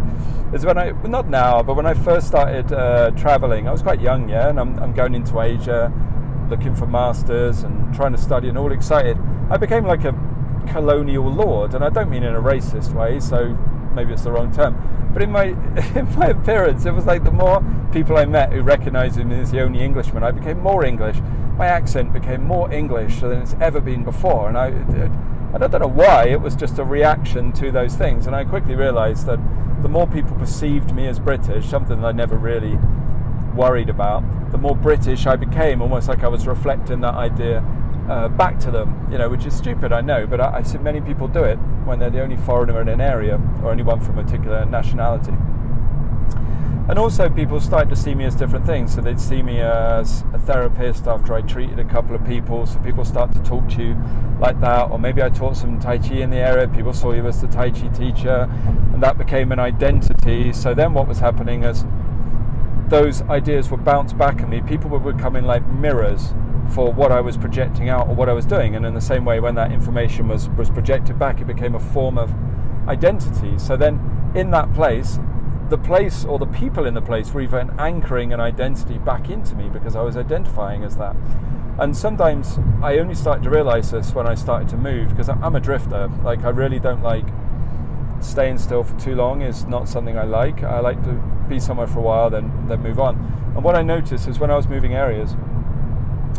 is 0.53 0.65
when 0.65 0.77
I, 0.77 0.91
not 1.07 1.29
now, 1.29 1.61
but 1.61 1.75
when 1.75 1.85
I 1.85 1.93
first 1.93 2.27
started 2.27 2.73
uh, 2.73 3.11
traveling, 3.11 3.67
I 3.67 3.71
was 3.71 3.81
quite 3.81 4.01
young, 4.01 4.29
yeah, 4.29 4.49
and 4.49 4.59
I'm, 4.59 4.77
I'm 4.79 4.93
going 4.93 5.15
into 5.15 5.39
Asia, 5.39 5.93
looking 6.49 6.75
for 6.75 6.85
masters 6.85 7.63
and 7.63 7.93
trying 7.93 8.11
to 8.11 8.17
study 8.17 8.49
and 8.49 8.57
all 8.57 8.71
excited. 8.71 9.17
I 9.49 9.57
became 9.57 9.85
like 9.85 10.05
a 10.05 10.13
colonial 10.71 11.31
lord, 11.31 11.73
and 11.75 11.83
I 11.83 11.89
don't 11.89 12.09
mean 12.09 12.23
in 12.23 12.35
a 12.35 12.41
racist 12.41 12.93
way. 12.93 13.19
So 13.19 13.57
maybe 13.93 14.13
it's 14.13 14.23
the 14.23 14.31
wrong 14.31 14.51
term, 14.51 15.09
but 15.13 15.21
in 15.21 15.31
my 15.31 15.45
in 15.95 16.15
my 16.17 16.27
appearance, 16.27 16.85
it 16.85 16.93
was 16.93 17.05
like 17.05 17.23
the 17.23 17.31
more 17.31 17.63
people 17.91 18.17
I 18.17 18.25
met 18.25 18.51
who 18.51 18.61
recognised 18.61 19.17
me 19.23 19.39
as 19.39 19.51
the 19.51 19.61
only 19.61 19.79
Englishman, 19.79 20.23
I 20.23 20.31
became 20.31 20.59
more 20.59 20.85
English. 20.85 21.17
My 21.57 21.67
accent 21.67 22.13
became 22.13 22.43
more 22.43 22.71
English 22.71 23.19
than 23.19 23.33
it's 23.33 23.55
ever 23.59 23.81
been 23.81 24.03
before, 24.03 24.47
and 24.47 24.57
I. 24.57 24.67
It, 24.67 25.11
I 25.53 25.57
don't 25.67 25.81
know 25.81 25.87
why, 25.87 26.27
it 26.27 26.39
was 26.39 26.55
just 26.55 26.79
a 26.79 26.83
reaction 26.85 27.51
to 27.53 27.71
those 27.71 27.95
things. 27.95 28.25
And 28.25 28.33
I 28.33 28.45
quickly 28.45 28.73
realised 28.75 29.25
that 29.25 29.37
the 29.81 29.89
more 29.89 30.07
people 30.07 30.35
perceived 30.37 30.95
me 30.95 31.07
as 31.07 31.19
British, 31.19 31.65
something 31.65 31.99
that 32.01 32.07
I 32.07 32.11
never 32.13 32.37
really 32.37 32.79
worried 33.53 33.89
about, 33.89 34.51
the 34.51 34.57
more 34.57 34.77
British 34.77 35.27
I 35.27 35.35
became, 35.35 35.81
almost 35.81 36.07
like 36.07 36.23
I 36.23 36.29
was 36.29 36.47
reflecting 36.47 37.01
that 37.01 37.15
idea 37.15 37.59
uh, 38.09 38.29
back 38.29 38.59
to 38.59 38.71
them, 38.71 39.07
you 39.11 39.17
know, 39.17 39.27
which 39.27 39.45
is 39.45 39.53
stupid, 39.53 39.91
I 39.91 39.99
know, 39.99 40.25
but 40.25 40.39
I, 40.39 40.57
I 40.57 40.61
see 40.61 40.77
many 40.77 41.01
people 41.01 41.27
do 41.27 41.43
it 41.43 41.59
when 41.85 41.99
they're 41.99 42.09
the 42.09 42.21
only 42.21 42.37
foreigner 42.37 42.81
in 42.81 42.87
an 42.87 43.01
area 43.01 43.39
or 43.63 43.71
only 43.71 43.83
one 43.83 43.99
from 43.99 44.17
a 44.17 44.23
particular 44.23 44.65
nationality. 44.65 45.33
And 46.89 46.99
also, 46.99 47.29
people 47.29 47.61
start 47.61 47.89
to 47.89 47.95
see 47.95 48.15
me 48.15 48.25
as 48.25 48.35
different 48.35 48.65
things. 48.65 48.93
So 48.93 49.01
they'd 49.01 49.19
see 49.19 49.41
me 49.41 49.61
as 49.61 50.23
a 50.33 50.39
therapist 50.39 51.07
after 51.07 51.33
I 51.33 51.41
treated 51.41 51.79
a 51.79 51.85
couple 51.85 52.15
of 52.15 52.25
people. 52.25 52.65
So 52.65 52.79
people 52.79 53.05
start 53.05 53.31
to 53.33 53.39
talk 53.43 53.69
to 53.69 53.83
you 53.83 53.97
like 54.39 54.59
that. 54.61 54.89
Or 54.89 54.99
maybe 54.99 55.21
I 55.21 55.29
taught 55.29 55.55
some 55.55 55.79
Tai 55.79 55.99
Chi 55.99 56.15
in 56.15 56.31
the 56.31 56.37
area. 56.37 56.67
People 56.67 56.91
saw 56.91 57.13
you 57.13 57.25
as 57.27 57.39
the 57.39 57.47
Tai 57.47 57.71
Chi 57.71 57.87
teacher, 57.89 58.49
and 58.93 59.01
that 59.01 59.17
became 59.17 59.51
an 59.51 59.59
identity. 59.59 60.51
So 60.51 60.73
then 60.73 60.93
what 60.93 61.07
was 61.07 61.19
happening 61.19 61.63
is 61.63 61.85
those 62.87 63.21
ideas 63.23 63.71
would 63.71 63.85
bounce 63.85 64.11
back 64.11 64.41
at 64.41 64.49
me. 64.49 64.59
People 64.61 64.89
were 64.89 65.13
becoming 65.13 65.45
like 65.45 65.65
mirrors 65.67 66.33
for 66.73 66.91
what 66.91 67.11
I 67.11 67.21
was 67.21 67.37
projecting 67.37 67.89
out 67.89 68.07
or 68.07 68.15
what 68.15 68.29
I 68.29 68.33
was 68.33 68.45
doing. 68.45 68.75
And 68.75 68.85
in 68.85 68.93
the 68.93 69.01
same 69.01 69.25
way, 69.25 69.39
when 69.39 69.55
that 69.55 69.71
information 69.71 70.27
was, 70.27 70.49
was 70.49 70.69
projected 70.69 71.19
back, 71.19 71.41
it 71.41 71.47
became 71.47 71.75
a 71.75 71.79
form 71.79 72.17
of 72.17 72.33
identity. 72.87 73.57
So 73.57 73.77
then, 73.77 74.31
in 74.35 74.51
that 74.51 74.73
place, 74.73 75.19
the 75.69 75.77
place 75.77 76.25
or 76.25 76.37
the 76.37 76.47
people 76.47 76.85
in 76.85 76.93
the 76.93 77.01
place 77.01 77.33
were 77.33 77.41
even 77.41 77.71
anchoring 77.79 78.33
an 78.33 78.39
identity 78.39 78.97
back 78.97 79.29
into 79.29 79.55
me 79.55 79.69
because 79.69 79.95
I 79.95 80.01
was 80.01 80.17
identifying 80.17 80.83
as 80.83 80.97
that. 80.97 81.15
And 81.79 81.95
sometimes 81.95 82.59
I 82.83 82.97
only 82.97 83.15
started 83.15 83.43
to 83.43 83.49
realize 83.49 83.91
this 83.91 84.13
when 84.13 84.27
I 84.27 84.35
started 84.35 84.67
to 84.69 84.77
move 84.77 85.09
because 85.09 85.29
I'm 85.29 85.55
a 85.55 85.59
drifter. 85.59 86.09
Like, 86.23 86.43
I 86.43 86.49
really 86.49 86.79
don't 86.79 87.01
like 87.01 87.25
staying 88.19 88.57
still 88.57 88.83
for 88.83 88.97
too 88.99 89.15
long, 89.15 89.41
is 89.41 89.65
not 89.65 89.87
something 89.87 90.17
I 90.17 90.23
like. 90.23 90.63
I 90.63 90.79
like 90.79 91.01
to 91.03 91.13
be 91.47 91.59
somewhere 91.59 91.87
for 91.87 91.99
a 91.99 92.03
while, 92.03 92.29
then, 92.29 92.67
then 92.67 92.81
move 92.81 92.99
on. 92.99 93.15
And 93.55 93.63
what 93.63 93.75
I 93.75 93.81
noticed 93.81 94.27
is 94.27 94.39
when 94.39 94.51
I 94.51 94.55
was 94.55 94.67
moving 94.67 94.93
areas, 94.93 95.35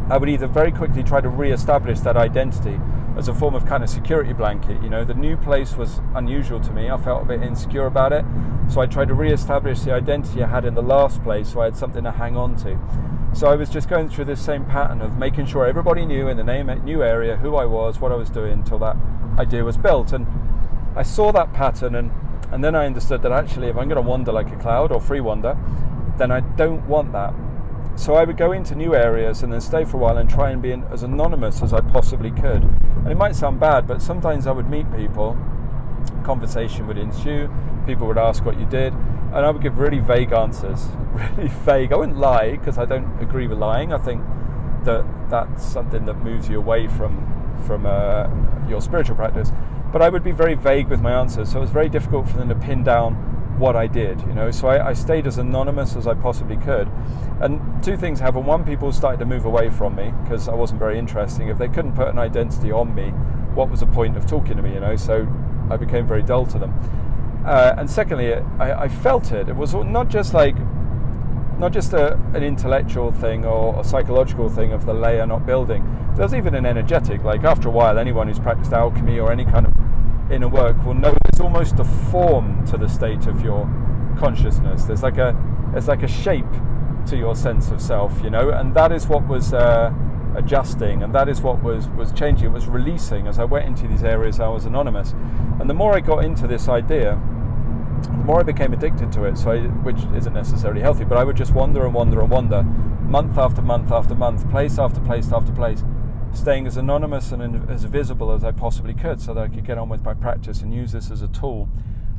I 0.08 0.16
would 0.18 0.28
either 0.28 0.46
very 0.46 0.72
quickly 0.72 1.02
try 1.02 1.20
to 1.20 1.28
re-establish 1.28 2.00
that 2.00 2.16
identity 2.16 2.78
as 3.16 3.28
a 3.28 3.34
form 3.34 3.54
of 3.54 3.66
kind 3.66 3.82
of 3.82 3.90
security 3.90 4.32
blanket. 4.32 4.82
You 4.82 4.90
know, 4.90 5.04
the 5.04 5.14
new 5.14 5.36
place 5.36 5.76
was 5.76 6.00
unusual 6.14 6.60
to 6.60 6.72
me. 6.72 6.90
I 6.90 6.96
felt 6.96 7.22
a 7.22 7.26
bit 7.26 7.42
insecure 7.42 7.86
about 7.86 8.12
it, 8.12 8.24
so 8.70 8.80
I 8.80 8.86
tried 8.86 9.08
to 9.08 9.14
re-establish 9.14 9.80
the 9.80 9.92
identity 9.92 10.42
I 10.42 10.48
had 10.48 10.64
in 10.64 10.74
the 10.74 10.82
last 10.82 11.22
place, 11.22 11.52
so 11.52 11.60
I 11.60 11.66
had 11.66 11.76
something 11.76 12.04
to 12.04 12.12
hang 12.12 12.36
on 12.36 12.56
to. 12.56 12.78
So 13.34 13.46
I 13.46 13.56
was 13.56 13.70
just 13.70 13.88
going 13.88 14.08
through 14.08 14.26
this 14.26 14.44
same 14.44 14.64
pattern 14.66 15.00
of 15.00 15.16
making 15.16 15.46
sure 15.46 15.66
everybody 15.66 16.04
knew 16.04 16.28
in 16.28 16.36
the 16.36 16.44
name 16.44 16.66
new 16.84 17.02
area 17.02 17.36
who 17.36 17.56
I 17.56 17.64
was, 17.64 17.98
what 17.98 18.12
I 18.12 18.16
was 18.16 18.28
doing, 18.28 18.52
until 18.52 18.78
that 18.80 18.96
idea 19.38 19.64
was 19.64 19.76
built. 19.76 20.12
And 20.12 20.26
I 20.94 21.02
saw 21.02 21.32
that 21.32 21.52
pattern, 21.52 21.94
and 21.94 22.10
and 22.50 22.62
then 22.62 22.74
I 22.74 22.84
understood 22.84 23.22
that 23.22 23.32
actually, 23.32 23.68
if 23.68 23.78
I'm 23.78 23.88
going 23.88 24.02
to 24.02 24.06
wander 24.06 24.30
like 24.30 24.52
a 24.52 24.56
cloud 24.56 24.92
or 24.92 25.00
free 25.00 25.20
wander, 25.20 25.56
then 26.18 26.30
I 26.30 26.40
don't 26.40 26.86
want 26.86 27.12
that 27.12 27.32
so 27.94 28.14
I 28.14 28.24
would 28.24 28.36
go 28.36 28.52
into 28.52 28.74
new 28.74 28.94
areas 28.94 29.42
and 29.42 29.52
then 29.52 29.60
stay 29.60 29.84
for 29.84 29.98
a 29.98 30.00
while 30.00 30.18
and 30.18 30.28
try 30.28 30.50
and 30.50 30.62
be 30.62 30.72
as 30.90 31.02
anonymous 31.02 31.62
as 31.62 31.72
I 31.72 31.80
possibly 31.80 32.30
could. 32.30 32.62
And 32.64 33.08
it 33.08 33.16
might 33.16 33.36
sound 33.36 33.60
bad, 33.60 33.86
but 33.86 34.00
sometimes 34.00 34.46
I 34.46 34.52
would 34.52 34.68
meet 34.68 34.90
people, 34.96 35.36
conversation 36.24 36.86
would 36.86 36.98
ensue, 36.98 37.50
people 37.86 38.06
would 38.06 38.18
ask 38.18 38.44
what 38.44 38.58
you 38.58 38.66
did, 38.66 38.92
and 38.92 39.46
I 39.46 39.50
would 39.50 39.62
give 39.62 39.78
really 39.78 40.00
vague 40.00 40.32
answers. 40.32 40.88
Really 41.12 41.48
vague. 41.48 41.92
I 41.92 41.96
wouldn't 41.96 42.16
lie 42.16 42.52
because 42.52 42.78
I 42.78 42.86
don't 42.86 43.20
agree 43.20 43.46
with 43.46 43.58
lying. 43.58 43.92
I 43.92 43.98
think 43.98 44.22
that 44.84 45.04
that's 45.28 45.62
something 45.62 46.06
that 46.06 46.14
moves 46.14 46.48
you 46.48 46.56
away 46.56 46.88
from 46.88 47.28
from 47.66 47.84
uh, 47.84 48.28
your 48.66 48.80
spiritual 48.80 49.16
practice. 49.16 49.52
But 49.92 50.00
I 50.00 50.08
would 50.08 50.24
be 50.24 50.32
very 50.32 50.54
vague 50.54 50.88
with 50.88 51.02
my 51.02 51.12
answers, 51.12 51.50
so 51.50 51.58
it 51.58 51.60
was 51.60 51.70
very 51.70 51.90
difficult 51.90 52.30
for 52.30 52.38
them 52.38 52.48
to 52.48 52.54
pin 52.54 52.82
down 52.82 53.31
what 53.58 53.76
I 53.76 53.86
did, 53.86 54.20
you 54.22 54.34
know. 54.34 54.50
So 54.50 54.68
I, 54.68 54.88
I, 54.88 54.92
stayed 54.92 55.26
as 55.26 55.38
anonymous 55.38 55.96
as 55.96 56.06
I 56.06 56.14
possibly 56.14 56.56
could. 56.56 56.90
And 57.40 57.60
two 57.82 57.96
things 57.96 58.20
happened. 58.20 58.46
One, 58.46 58.64
people 58.64 58.92
started 58.92 59.18
to 59.18 59.26
move 59.26 59.44
away 59.44 59.70
from 59.70 59.94
me 59.94 60.12
because 60.22 60.48
I 60.48 60.54
wasn't 60.54 60.78
very 60.78 60.98
interesting. 60.98 61.48
If 61.48 61.58
they 61.58 61.68
couldn't 61.68 61.94
put 61.94 62.08
an 62.08 62.18
identity 62.18 62.72
on 62.72 62.94
me, 62.94 63.10
what 63.54 63.70
was 63.70 63.80
the 63.80 63.86
point 63.86 64.16
of 64.16 64.26
talking 64.26 64.56
to 64.56 64.62
me, 64.62 64.74
you 64.74 64.80
know? 64.80 64.96
So 64.96 65.26
I 65.70 65.76
became 65.76 66.06
very 66.06 66.22
dull 66.22 66.46
to 66.46 66.58
them. 66.58 66.72
Uh, 67.44 67.74
and 67.76 67.90
secondly, 67.90 68.34
I, 68.34 68.84
I, 68.84 68.88
felt 68.88 69.32
it. 69.32 69.48
It 69.48 69.56
was 69.56 69.74
not 69.74 70.08
just 70.08 70.32
like, 70.32 70.56
not 71.58 71.72
just 71.72 71.92
a, 71.92 72.14
an 72.34 72.42
intellectual 72.42 73.10
thing 73.10 73.44
or 73.44 73.78
a 73.80 73.84
psychological 73.84 74.48
thing 74.48 74.72
of 74.72 74.86
the 74.86 74.94
layer 74.94 75.26
not 75.26 75.44
building. 75.44 75.84
There's 76.16 76.34
even 76.34 76.54
an 76.54 76.66
energetic. 76.66 77.24
Like 77.24 77.42
after 77.42 77.68
a 77.68 77.72
while, 77.72 77.98
anyone 77.98 78.28
who's 78.28 78.38
practiced 78.38 78.72
alchemy 78.72 79.18
or 79.18 79.32
any 79.32 79.44
kind 79.44 79.66
of 79.66 79.74
inner 80.32 80.48
work 80.48 80.84
will 80.84 80.94
know 80.94 81.16
it's 81.26 81.40
almost 81.40 81.78
a 81.78 81.84
form 81.84 82.66
to 82.66 82.76
the 82.76 82.88
state 82.88 83.26
of 83.26 83.42
your 83.42 83.64
consciousness. 84.18 84.84
There's 84.84 85.02
like 85.02 85.18
a, 85.18 85.36
there's 85.72 85.88
like 85.88 86.02
a 86.02 86.08
shape 86.08 86.52
to 87.06 87.16
your 87.16 87.34
sense 87.34 87.70
of 87.70 87.80
self, 87.80 88.12
you 88.22 88.30
know, 88.30 88.50
and 88.50 88.74
that 88.74 88.92
is 88.92 89.06
what 89.06 89.26
was. 89.26 89.52
Uh, 89.52 89.92
adjusting, 90.36 91.02
and 91.02 91.14
that 91.14 91.28
is 91.28 91.40
what 91.40 91.62
was 91.62 91.88
was 91.88 92.12
changing. 92.12 92.46
It 92.46 92.52
was 92.52 92.66
releasing 92.66 93.26
as 93.26 93.38
I 93.38 93.44
went 93.44 93.66
into 93.66 93.86
these 93.86 94.04
areas. 94.04 94.40
I 94.40 94.48
was 94.48 94.64
anonymous, 94.64 95.12
and 95.60 95.68
the 95.68 95.74
more 95.74 95.94
I 95.94 96.00
got 96.00 96.24
into 96.24 96.46
this 96.46 96.68
idea, 96.68 97.20
the 98.02 98.10
more 98.10 98.40
I 98.40 98.42
became 98.42 98.72
addicted 98.72 99.12
to 99.12 99.24
it. 99.24 99.36
So, 99.36 99.50
I, 99.52 99.58
which 99.58 99.98
isn't 100.16 100.32
necessarily 100.32 100.80
healthy, 100.80 101.04
but 101.04 101.18
I 101.18 101.24
would 101.24 101.36
just 101.36 101.52
wander 101.52 101.84
and 101.84 101.94
wander 101.94 102.20
and 102.20 102.30
wander, 102.30 102.62
month 102.62 103.38
after 103.38 103.62
month 103.62 103.92
after 103.92 104.14
month, 104.14 104.48
place 104.50 104.78
after 104.78 105.00
place 105.00 105.32
after 105.32 105.52
place, 105.52 105.84
staying 106.34 106.66
as 106.66 106.76
anonymous 106.76 107.32
and 107.32 107.70
as 107.70 107.84
visible 107.84 108.32
as 108.32 108.44
I 108.44 108.52
possibly 108.52 108.94
could, 108.94 109.20
so 109.20 109.34
that 109.34 109.40
I 109.40 109.48
could 109.48 109.66
get 109.66 109.78
on 109.78 109.88
with 109.88 110.02
my 110.02 110.14
practice 110.14 110.62
and 110.62 110.74
use 110.74 110.92
this 110.92 111.10
as 111.10 111.22
a 111.22 111.28
tool 111.28 111.68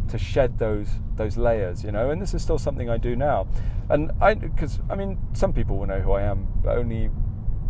to 0.10 0.18
shed 0.18 0.60
those 0.60 0.90
those 1.16 1.38
layers, 1.38 1.84
you 1.84 1.92
know. 1.92 2.10
And 2.10 2.22
this 2.22 2.34
is 2.34 2.42
still 2.42 2.58
something 2.58 2.90
I 2.90 2.98
do 2.98 3.16
now. 3.16 3.48
And 3.90 4.12
I, 4.22 4.34
because 4.34 4.80
I 4.90 4.96
mean, 4.96 5.18
some 5.34 5.54
people 5.54 5.78
will 5.78 5.88
know 5.88 6.00
who 6.00 6.12
I 6.12 6.24
am, 6.24 6.48
but 6.64 6.78
only 6.78 7.10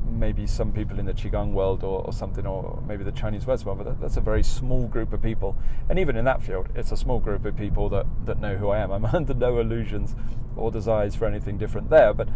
maybe 0.09 0.45
some 0.45 0.71
people 0.71 1.00
in 1.00 1.05
the 1.05 1.13
qigong 1.13 1.53
world 1.53 1.83
or, 1.83 2.01
or 2.05 2.13
something, 2.13 2.45
or 2.45 2.81
maybe 2.88 3.03
the 3.03 3.12
Chinese 3.12 3.45
Western 3.45 3.67
world, 3.67 3.77
but 3.79 3.85
that, 3.85 4.01
that's 4.01 4.17
a 4.17 4.21
very 4.21 4.43
small 4.43 4.88
group 4.88 5.13
of 5.13 5.21
people. 5.21 5.55
And 5.89 5.97
even 5.97 6.15
in 6.15 6.25
that 6.25 6.41
field, 6.41 6.67
it's 6.75 6.91
a 6.91 6.97
small 6.97 7.19
group 7.19 7.45
of 7.45 7.55
people 7.55 7.89
that, 7.89 8.05
that 8.25 8.39
know 8.39 8.57
who 8.57 8.69
I 8.69 8.79
am. 8.79 8.91
I'm 8.91 9.05
under 9.13 9.33
no 9.33 9.59
illusions 9.59 10.15
or 10.55 10.71
desires 10.71 11.15
for 11.15 11.25
anything 11.25 11.57
different 11.57 11.89
there. 11.89 12.13
But 12.13 12.29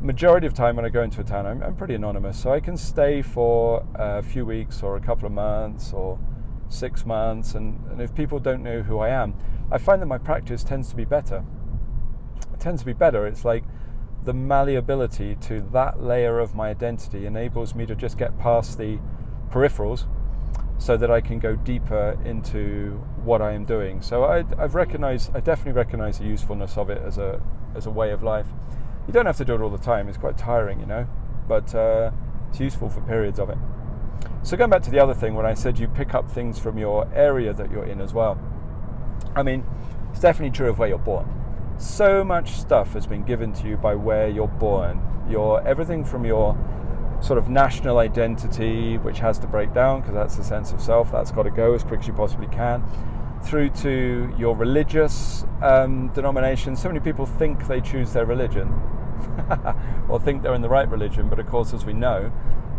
majority 0.00 0.46
of 0.46 0.54
time 0.54 0.76
when 0.76 0.84
I 0.84 0.88
go 0.88 1.02
into 1.02 1.20
a 1.20 1.24
town, 1.24 1.46
I'm, 1.46 1.62
I'm 1.62 1.74
pretty 1.74 1.94
anonymous, 1.94 2.40
so 2.40 2.52
I 2.52 2.60
can 2.60 2.76
stay 2.76 3.22
for 3.22 3.86
a 3.94 4.22
few 4.22 4.44
weeks 4.44 4.82
or 4.82 4.96
a 4.96 5.00
couple 5.00 5.26
of 5.26 5.32
months 5.32 5.92
or 5.92 6.18
six 6.68 7.06
months. 7.06 7.54
And, 7.54 7.80
and 7.90 8.00
if 8.00 8.14
people 8.14 8.38
don't 8.38 8.62
know 8.62 8.82
who 8.82 8.98
I 8.98 9.10
am, 9.10 9.34
I 9.70 9.78
find 9.78 10.00
that 10.02 10.06
my 10.06 10.18
practice 10.18 10.62
tends 10.62 10.88
to 10.90 10.96
be 10.96 11.04
better. 11.04 11.44
It 12.52 12.60
tends 12.60 12.82
to 12.82 12.86
be 12.86 12.92
better. 12.92 13.26
It's 13.26 13.44
like 13.44 13.64
the 14.24 14.34
malleability 14.34 15.36
to 15.36 15.60
that 15.72 16.02
layer 16.02 16.38
of 16.38 16.54
my 16.54 16.70
identity 16.70 17.26
enables 17.26 17.74
me 17.74 17.86
to 17.86 17.94
just 17.94 18.18
get 18.18 18.38
past 18.38 18.78
the 18.78 18.98
peripherals 19.50 20.06
so 20.78 20.96
that 20.96 21.10
I 21.10 21.20
can 21.20 21.38
go 21.38 21.56
deeper 21.56 22.18
into 22.24 23.02
what 23.24 23.40
I 23.40 23.52
am 23.52 23.64
doing. 23.64 24.02
So 24.02 24.24
I, 24.24 24.44
have 24.60 24.74
recognized, 24.74 25.34
I 25.34 25.40
definitely 25.40 25.72
recognize 25.72 26.18
the 26.18 26.26
usefulness 26.26 26.76
of 26.76 26.90
it 26.90 27.02
as 27.02 27.18
a 27.18 27.40
as 27.74 27.86
a 27.86 27.90
way 27.90 28.10
of 28.10 28.22
life. 28.22 28.48
You 29.06 29.12
don't 29.12 29.26
have 29.26 29.36
to 29.38 29.44
do 29.44 29.54
it 29.54 29.60
all 29.60 29.70
the 29.70 29.78
time; 29.78 30.08
it's 30.08 30.18
quite 30.18 30.36
tiring, 30.36 30.80
you 30.80 30.86
know, 30.86 31.06
but 31.48 31.74
uh, 31.74 32.10
it's 32.50 32.60
useful 32.60 32.88
for 32.88 33.00
periods 33.02 33.38
of 33.38 33.50
it. 33.50 33.58
So 34.42 34.56
going 34.56 34.70
back 34.70 34.82
to 34.82 34.90
the 34.90 35.00
other 35.00 35.14
thing, 35.14 35.34
when 35.34 35.46
I 35.46 35.54
said 35.54 35.78
you 35.78 35.88
pick 35.88 36.14
up 36.14 36.30
things 36.30 36.58
from 36.58 36.78
your 36.78 37.12
area 37.14 37.52
that 37.52 37.70
you're 37.70 37.86
in 37.86 38.00
as 38.00 38.12
well. 38.12 38.38
I 39.34 39.42
mean, 39.42 39.64
it's 40.10 40.20
definitely 40.20 40.56
true 40.56 40.68
of 40.68 40.78
where 40.78 40.88
you're 40.88 40.98
born 40.98 41.36
so 41.78 42.24
much 42.24 42.52
stuff 42.52 42.92
has 42.94 43.06
been 43.06 43.22
given 43.22 43.52
to 43.52 43.68
you 43.68 43.76
by 43.76 43.94
where 43.94 44.28
you're 44.28 44.48
born. 44.48 45.00
Your 45.28 45.66
everything 45.66 46.04
from 46.04 46.24
your 46.24 46.56
sort 47.20 47.38
of 47.38 47.48
national 47.48 47.98
identity, 47.98 48.98
which 48.98 49.18
has 49.18 49.38
to 49.40 49.46
break 49.46 49.74
down 49.74 50.00
because 50.00 50.14
that's 50.14 50.36
the 50.36 50.44
sense 50.44 50.72
of 50.72 50.80
self. 50.80 51.10
That's 51.12 51.30
got 51.30 51.44
to 51.44 51.50
go 51.50 51.74
as 51.74 51.82
quick 51.82 52.00
as 52.00 52.06
you 52.06 52.12
possibly 52.12 52.46
can. 52.48 52.84
Through 53.42 53.70
to 53.70 54.34
your 54.38 54.56
religious 54.56 55.44
um, 55.62 56.08
denomination. 56.14 56.76
So 56.76 56.88
many 56.88 57.00
people 57.00 57.26
think 57.26 57.66
they 57.66 57.80
choose 57.80 58.12
their 58.12 58.26
religion, 58.26 58.68
or 60.08 60.20
think 60.20 60.42
they're 60.42 60.54
in 60.54 60.62
the 60.62 60.68
right 60.68 60.88
religion, 60.88 61.28
but 61.28 61.38
of 61.38 61.46
course, 61.46 61.72
as 61.72 61.84
we 61.84 61.92
know, 61.92 62.32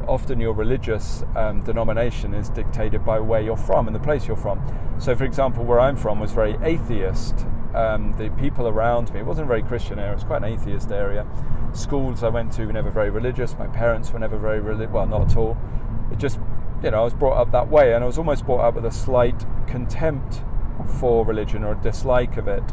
often 0.08 0.40
your 0.40 0.54
religious 0.54 1.24
um, 1.36 1.62
denomination 1.64 2.34
is 2.34 2.50
dictated 2.50 3.06
by 3.06 3.20
where 3.20 3.42
you're 3.42 3.58
from 3.58 3.88
and 3.88 3.96
the 3.96 4.00
place 4.00 4.28
you're 4.28 4.38
from. 4.38 4.62
So, 5.00 5.16
for 5.16 5.26
example, 5.26 5.64
where 5.64 5.80
I'm 5.80 5.96
from 5.96 6.20
was 6.20 6.32
very 6.32 6.58
atheist. 6.64 7.46
Um, 7.76 8.16
the 8.18 8.30
people 8.32 8.68
around 8.68 9.14
me, 9.14 9.20
it 9.20 9.26
wasn't 9.26 9.46
a 9.46 9.48
very 9.48 9.62
Christian 9.62 10.00
area, 10.00 10.12
it 10.12 10.16
was 10.16 10.24
quite 10.24 10.44
an 10.44 10.54
atheist 10.54 10.92
area. 10.92 11.28
Schools 11.74 12.24
I 12.24 12.30
went 12.30 12.52
to 12.54 12.66
were 12.66 12.74
never 12.74 12.90
very 12.90 13.10
religious. 13.10 13.58
My 13.58 13.68
parents 13.68 14.12
were 14.12 14.20
never 14.20 14.38
very 14.38 14.60
religious, 14.60 14.92
well, 14.92 15.06
not 15.06 15.32
at 15.32 15.38
all. 15.38 15.58
It 16.12 16.18
just, 16.18 16.40
you 16.82 16.92
know, 16.92 17.02
I 17.02 17.04
was 17.04 17.14
brought 17.14 17.38
up 17.38 17.52
that 17.52 17.68
way, 17.68 17.94
and 17.94 18.04
I 18.04 18.08
was 18.08 18.18
almost 18.18 18.46
brought 18.46 18.62
up 18.62 18.76
with 18.76 18.86
a 18.86 18.92
slight 18.92 19.46
contempt 19.68 20.42
for 21.00 21.26
religion 21.26 21.64
or 21.64 21.74
a 21.74 21.82
dislike 21.82 22.38
of 22.38 22.48
it 22.48 22.64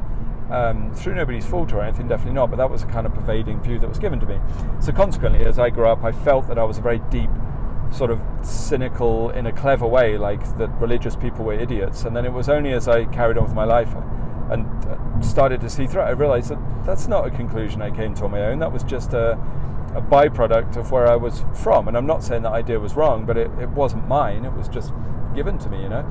um, 0.51 0.93
through 0.95 1.15
nobody's 1.15 1.47
fault 1.47 1.73
or 1.73 1.83
anything, 1.83 2.09
definitely 2.09 2.35
not, 2.35 2.51
but 2.51 2.57
that 2.57 2.71
was 2.71 2.83
a 2.83 2.87
kind 2.87 3.07
of 3.07 3.15
pervading 3.15 3.61
view 3.63 3.79
that 3.79 3.89
was 3.89 3.99
given 3.99 4.21
to 4.21 4.27
me. 4.27 4.39
So, 4.81 4.93
consequently, 4.93 5.45
as 5.45 5.59
I 5.59 5.71
grew 5.71 5.87
up, 5.87 6.05
I 6.05 6.13
felt 6.13 6.49
that 6.49 6.59
I 6.59 6.65
was 6.65 6.79
a 6.79 6.83
very 6.83 7.01
deep, 7.11 7.31
sort 7.91 8.11
of 8.11 8.21
cynical, 8.43 9.31
in 9.31 9.47
a 9.47 9.53
clever 9.53 9.87
way, 9.87 10.19
like 10.19 10.43
that 10.59 10.69
religious 10.81 11.17
people 11.17 11.45
were 11.45 11.55
idiots. 11.55 12.05
And 12.05 12.17
then 12.17 12.25
it 12.25 12.33
was 12.33 12.49
only 12.49 12.73
as 12.73 12.89
I 12.89 13.05
carried 13.07 13.39
on 13.39 13.45
with 13.45 13.55
my 13.55 13.65
life 13.65 13.95
and 14.51 14.67
uh, 14.87 15.21
started 15.23 15.61
to 15.63 15.71
see 15.71 15.87
through 15.87 16.03
it, 16.03 16.07
I 16.07 16.11
realized 16.11 16.51
that 16.51 16.59
that's 16.85 17.09
not 17.09 17.27
a 17.27 17.31
conclusion 17.31 17.81
I 17.81 17.91
came 17.91 18.15
to 18.17 18.25
on 18.25 18.31
my 18.31 18.45
own. 18.47 18.59
That 18.59 18.73
was 18.73 18.83
just 18.83 19.15
a, 19.15 19.33
a 19.95 20.03
byproduct 20.03 20.77
of 20.77 20.91
where 20.91 21.07
I 21.07 21.17
was 21.17 21.45
from. 21.55 21.89
And 21.89 21.97
I'm 21.97 22.07
not 22.07 22.23
saying 22.23 22.43
that 22.43 22.53
idea 22.53 22.79
was 22.79 22.95
wrong, 22.95 23.25
but 23.25 23.39
it, 23.39 23.51
it 23.59 23.71
wasn't 23.71 24.07
mine, 24.07 24.45
it 24.45 24.53
was 24.53 24.69
just 24.69 24.93
given 25.35 25.59
to 25.59 25.71
me, 25.71 25.83
you 25.83 25.89
know 25.89 26.07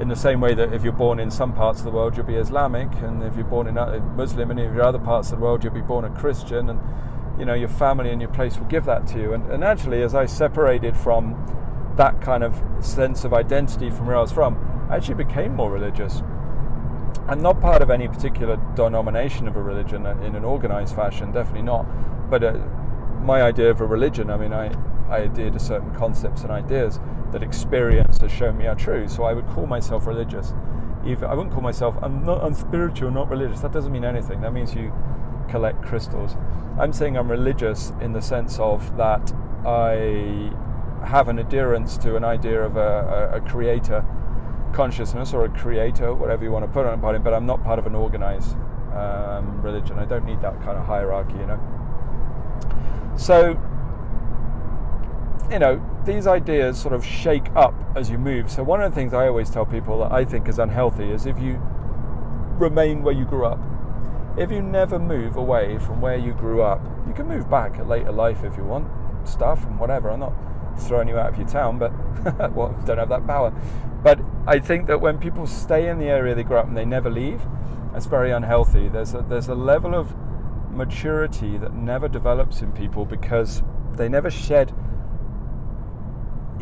in 0.00 0.08
the 0.08 0.16
same 0.16 0.40
way 0.40 0.54
that 0.54 0.72
if 0.72 0.82
you're 0.82 0.92
born 0.92 1.20
in 1.20 1.30
some 1.30 1.52
parts 1.52 1.80
of 1.80 1.84
the 1.84 1.90
world, 1.90 2.16
you'll 2.16 2.26
be 2.26 2.34
Islamic, 2.34 2.92
and 3.02 3.22
if 3.22 3.36
you're 3.36 3.44
born 3.44 3.66
in 3.66 3.76
a 3.76 4.00
Muslim, 4.00 4.50
and 4.50 4.58
if 4.58 4.72
you're 4.74 4.82
other 4.82 4.98
parts 4.98 5.30
of 5.30 5.38
the 5.38 5.44
world, 5.44 5.62
you'll 5.62 5.72
be 5.72 5.80
born 5.80 6.04
a 6.04 6.10
Christian, 6.10 6.68
and 6.70 6.80
you 7.38 7.44
know 7.44 7.54
your 7.54 7.68
family 7.68 8.10
and 8.10 8.20
your 8.20 8.30
place 8.30 8.58
will 8.58 8.66
give 8.66 8.84
that 8.86 9.06
to 9.08 9.18
you. 9.18 9.32
And, 9.32 9.50
and 9.50 9.62
actually, 9.64 10.02
as 10.02 10.14
I 10.14 10.26
separated 10.26 10.96
from 10.96 11.36
that 11.96 12.20
kind 12.22 12.42
of 12.42 12.60
sense 12.80 13.24
of 13.24 13.34
identity 13.34 13.90
from 13.90 14.06
where 14.06 14.16
I 14.16 14.20
was 14.20 14.32
from, 14.32 14.56
I 14.90 14.96
actually 14.96 15.22
became 15.22 15.54
more 15.54 15.70
religious. 15.70 16.22
I'm 17.28 17.40
not 17.40 17.60
part 17.60 17.82
of 17.82 17.90
any 17.90 18.08
particular 18.08 18.56
denomination 18.74 19.46
of 19.46 19.56
a 19.56 19.62
religion 19.62 20.06
in 20.06 20.34
an 20.34 20.44
organized 20.44 20.96
fashion, 20.96 21.32
definitely 21.32 21.62
not. 21.62 21.86
But 22.30 22.42
uh, 22.42 22.52
my 23.20 23.42
idea 23.42 23.70
of 23.70 23.80
a 23.80 23.86
religion, 23.86 24.30
I 24.30 24.36
mean, 24.36 24.52
I, 24.52 24.74
I 25.12 25.18
adhere 25.20 25.50
to 25.50 25.58
certain 25.58 25.94
concepts 25.94 26.42
and 26.42 26.50
ideas 26.50 26.98
that 27.32 27.42
experience 27.42 28.18
has 28.18 28.32
shown 28.32 28.56
me 28.56 28.66
are 28.66 28.74
true. 28.74 29.08
So 29.08 29.24
I 29.24 29.32
would 29.32 29.46
call 29.48 29.66
myself 29.66 30.06
religious. 30.06 30.52
Even 31.06 31.24
I 31.24 31.34
wouldn't 31.34 31.52
call 31.52 31.62
myself 31.62 31.96
I'm 32.02 32.24
not 32.24 32.42
I'm 32.42 32.54
spiritual, 32.54 33.10
not 33.10 33.28
religious. 33.28 33.60
That 33.60 33.72
doesn't 33.72 33.92
mean 33.92 34.04
anything. 34.04 34.40
That 34.40 34.52
means 34.52 34.74
you 34.74 34.92
collect 35.48 35.82
crystals. 35.82 36.36
I'm 36.78 36.92
saying 36.92 37.16
I'm 37.16 37.30
religious 37.30 37.92
in 38.00 38.12
the 38.12 38.22
sense 38.22 38.58
of 38.58 38.96
that 38.96 39.32
I 39.66 40.52
have 41.04 41.28
an 41.28 41.38
adherence 41.38 41.96
to 41.98 42.16
an 42.16 42.24
idea 42.24 42.62
of 42.62 42.76
a, 42.76 43.30
a, 43.32 43.36
a 43.36 43.40
creator 43.40 44.04
consciousness 44.72 45.34
or 45.34 45.44
a 45.44 45.48
creator, 45.50 46.14
whatever 46.14 46.44
you 46.44 46.50
want 46.50 46.64
to 46.64 46.70
put 46.70 46.86
on 46.86 47.14
it, 47.14 47.18
but 47.18 47.34
I'm 47.34 47.46
not 47.46 47.62
part 47.62 47.78
of 47.78 47.86
an 47.86 47.94
organized 47.94 48.56
um, 48.94 49.60
religion. 49.62 49.98
I 49.98 50.04
don't 50.04 50.24
need 50.24 50.40
that 50.42 50.60
kind 50.62 50.78
of 50.78 50.86
hierarchy, 50.86 51.34
you 51.34 51.46
know. 51.46 51.60
So 53.16 53.60
you 55.52 55.58
know, 55.58 55.80
these 56.06 56.26
ideas 56.26 56.80
sort 56.80 56.94
of 56.94 57.04
shake 57.04 57.54
up 57.54 57.74
as 57.94 58.10
you 58.10 58.18
move. 58.18 58.50
So, 58.50 58.62
one 58.62 58.80
of 58.80 58.90
the 58.90 58.94
things 58.94 59.12
I 59.12 59.28
always 59.28 59.50
tell 59.50 59.66
people 59.66 59.98
that 60.00 60.10
I 60.10 60.24
think 60.24 60.48
is 60.48 60.58
unhealthy 60.58 61.10
is 61.10 61.26
if 61.26 61.38
you 61.38 61.60
remain 62.58 63.02
where 63.02 63.14
you 63.14 63.24
grew 63.24 63.44
up. 63.44 63.58
If 64.38 64.50
you 64.50 64.62
never 64.62 64.98
move 64.98 65.36
away 65.36 65.78
from 65.78 66.00
where 66.00 66.16
you 66.16 66.32
grew 66.32 66.62
up, 66.62 66.80
you 67.06 67.12
can 67.12 67.28
move 67.28 67.50
back 67.50 67.78
at 67.78 67.86
later 67.86 68.12
life 68.12 68.44
if 68.44 68.56
you 68.56 68.64
want 68.64 68.88
stuff 69.28 69.64
and 69.64 69.78
whatever. 69.78 70.10
I'm 70.10 70.20
not 70.20 70.32
throwing 70.78 71.08
you 71.08 71.18
out 71.18 71.32
of 71.32 71.38
your 71.38 71.48
town, 71.48 71.78
but 71.78 71.92
well, 72.52 72.74
don't 72.86 72.98
have 72.98 73.10
that 73.10 73.26
power. 73.26 73.52
But 74.02 74.20
I 74.46 74.58
think 74.58 74.86
that 74.86 75.00
when 75.00 75.18
people 75.18 75.46
stay 75.46 75.88
in 75.88 75.98
the 75.98 76.06
area 76.06 76.34
they 76.34 76.44
grew 76.44 76.56
up 76.56 76.66
and 76.66 76.76
they 76.76 76.86
never 76.86 77.10
leave, 77.10 77.42
that's 77.92 78.06
very 78.06 78.30
unhealthy. 78.30 78.88
There's 78.88 79.14
a, 79.14 79.24
there's 79.28 79.48
a 79.48 79.54
level 79.54 79.94
of 79.94 80.14
maturity 80.70 81.58
that 81.58 81.74
never 81.74 82.08
develops 82.08 82.62
in 82.62 82.72
people 82.72 83.04
because 83.04 83.62
they 83.92 84.08
never 84.08 84.30
shed 84.30 84.72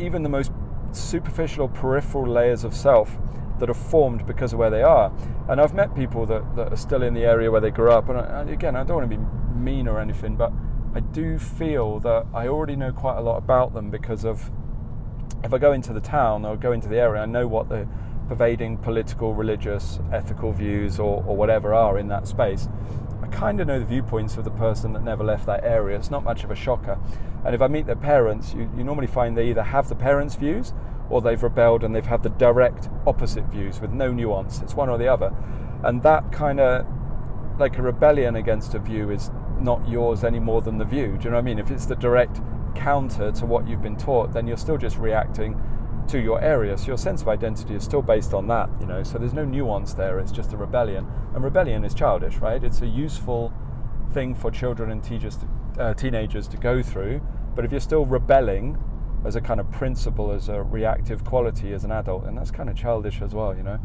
even 0.00 0.23
the 0.23 0.28
most 0.28 0.52
superficial 0.92 1.62
or 1.64 1.69
peripheral 1.69 2.26
layers 2.26 2.64
of 2.64 2.75
self 2.75 3.19
that 3.59 3.69
are 3.69 3.75
formed 3.75 4.26
because 4.26 4.52
of 4.52 4.59
where 4.59 4.71
they 4.71 4.83
are. 4.83 5.12
And 5.49 5.61
I've 5.61 5.75
met 5.75 5.95
people 5.95 6.26
that, 6.26 6.57
that 6.57 6.73
are 6.73 6.76
still 6.76 7.02
in 7.02 7.14
the 7.14 7.25
area 7.25 7.50
where 7.50 7.61
they 7.61 7.71
grew 7.71 7.90
up. 7.90 8.09
And, 8.09 8.19
I, 8.19 8.40
and 8.40 8.50
again, 8.50 8.75
I 8.75 8.85
don't 8.85 8.97
want 8.97 9.11
to 9.11 9.16
be 9.16 9.23
mean 9.54 9.87
or 9.87 10.00
anything, 10.00 10.37
but 10.37 10.52
I 10.95 11.00
do 11.00 11.38
feel 11.38 12.00
that 12.00 12.26
I 12.35 12.49
already 12.49 12.76
know 12.76 12.92
quite 12.92 13.19
a 13.19 13.21
lot 13.21 13.37
about 13.37 13.75
them 13.75 13.90
because 13.90 14.25
of 14.25 14.50
if 15.45 15.54
I 15.54 15.59
go 15.59 15.73
into 15.73 15.92
the 15.92 16.00
town 16.00 16.45
or 16.45 16.57
go 16.57 16.73
into 16.73 16.88
the 16.88 16.99
area, 16.99 17.23
I 17.23 17.26
know 17.26 17.47
what 17.47 17.69
the 17.69 17.87
pervading 18.28 18.78
political, 18.78 19.35
religious, 19.35 19.99
ethical 20.12 20.52
views 20.52 20.99
or, 20.99 21.25
or 21.26 21.37
whatever 21.37 21.75
are 21.75 21.99
in 21.99 22.09
that 22.09 22.26
space 22.26 22.69
kind 23.30 23.60
of 23.60 23.66
know 23.66 23.78
the 23.78 23.84
viewpoints 23.84 24.37
of 24.37 24.44
the 24.44 24.50
person 24.50 24.92
that 24.92 25.02
never 25.02 25.25
left 25.25 25.46
that 25.46 25.64
area. 25.64 25.96
It's 25.96 26.10
not 26.10 26.25
much 26.25 26.44
of 26.44 26.50
a 26.50 26.54
shocker. 26.54 26.99
And 27.44 27.54
if 27.54 27.62
I 27.62 27.68
meet 27.68 27.87
their 27.87 27.96
parents, 27.96 28.52
you, 28.54 28.70
you 28.76 28.84
normally 28.84 29.06
find 29.06 29.37
they 29.37 29.49
either 29.49 29.62
have 29.62 29.88
the 29.88 29.94
parents' 29.94 30.34
views 30.34 30.72
or 31.08 31.20
they've 31.20 31.42
rebelled 31.42 31.82
and 31.82 31.94
they've 31.94 32.06
had 32.06 32.22
the 32.22 32.28
direct 32.30 32.88
opposite 33.06 33.44
views 33.46 33.80
with 33.80 33.92
no 33.92 34.12
nuance. 34.12 34.60
It's 34.62 34.75
one 34.75 34.88
or 34.88 34.99
the 34.99 35.08
other. 35.08 35.34
And 35.82 36.02
that 36.02 36.30
kind 36.32 36.60
of 36.60 36.87
like 37.58 37.78
a 37.78 37.82
rebellion 37.82 38.37
against 38.37 38.75
a 38.75 38.78
view 38.78 39.10
is 39.10 39.30
not 39.60 39.87
yours 39.88 40.25
any 40.25 40.38
more 40.38 40.62
than 40.62 40.78
the 40.78 40.84
view. 40.84 41.16
Do 41.18 41.25
you 41.25 41.30
know 41.30 41.37
what 41.37 41.42
I 41.42 41.42
mean? 41.42 41.58
If 41.58 41.70
it's 41.70 41.87
the 41.87 41.96
direct 41.96 42.40
counter 42.75 43.32
to 43.32 43.46
what 43.46 43.66
you've 43.68 43.82
been 43.82 43.96
taught, 43.96 44.32
then 44.32 44.46
you're 44.46 44.56
still 44.56 44.78
just 44.78 44.96
reacting 44.99 45.60
to 46.10 46.20
your 46.20 46.40
area. 46.40 46.76
So 46.76 46.88
your 46.88 46.98
sense 46.98 47.22
of 47.22 47.28
identity 47.28 47.74
is 47.74 47.84
still 47.84 48.02
based 48.02 48.34
on 48.34 48.48
that, 48.48 48.68
you 48.80 48.86
know. 48.86 49.02
So 49.02 49.18
there's 49.18 49.32
no 49.32 49.44
nuance 49.44 49.94
there. 49.94 50.18
It's 50.18 50.32
just 50.32 50.52
a 50.52 50.56
rebellion, 50.56 51.06
and 51.34 51.44
rebellion 51.44 51.84
is 51.84 51.94
childish, 51.94 52.36
right? 52.38 52.62
It's 52.62 52.82
a 52.82 52.86
useful 52.86 53.52
thing 54.12 54.34
for 54.34 54.50
children 54.50 54.90
and 54.90 55.04
to, 55.04 55.30
uh, 55.78 55.94
teenagers 55.94 56.48
to 56.48 56.56
go 56.56 56.82
through. 56.82 57.20
But 57.54 57.64
if 57.64 57.70
you're 57.70 57.80
still 57.80 58.06
rebelling 58.06 58.76
as 59.24 59.36
a 59.36 59.40
kind 59.40 59.60
of 59.60 59.70
principle, 59.70 60.32
as 60.32 60.48
a 60.48 60.62
reactive 60.62 61.24
quality 61.24 61.72
as 61.72 61.84
an 61.84 61.92
adult, 61.92 62.24
and 62.24 62.36
that's 62.36 62.50
kind 62.50 62.68
of 62.68 62.76
childish 62.76 63.22
as 63.22 63.34
well, 63.34 63.56
you 63.56 63.62
know. 63.62 63.76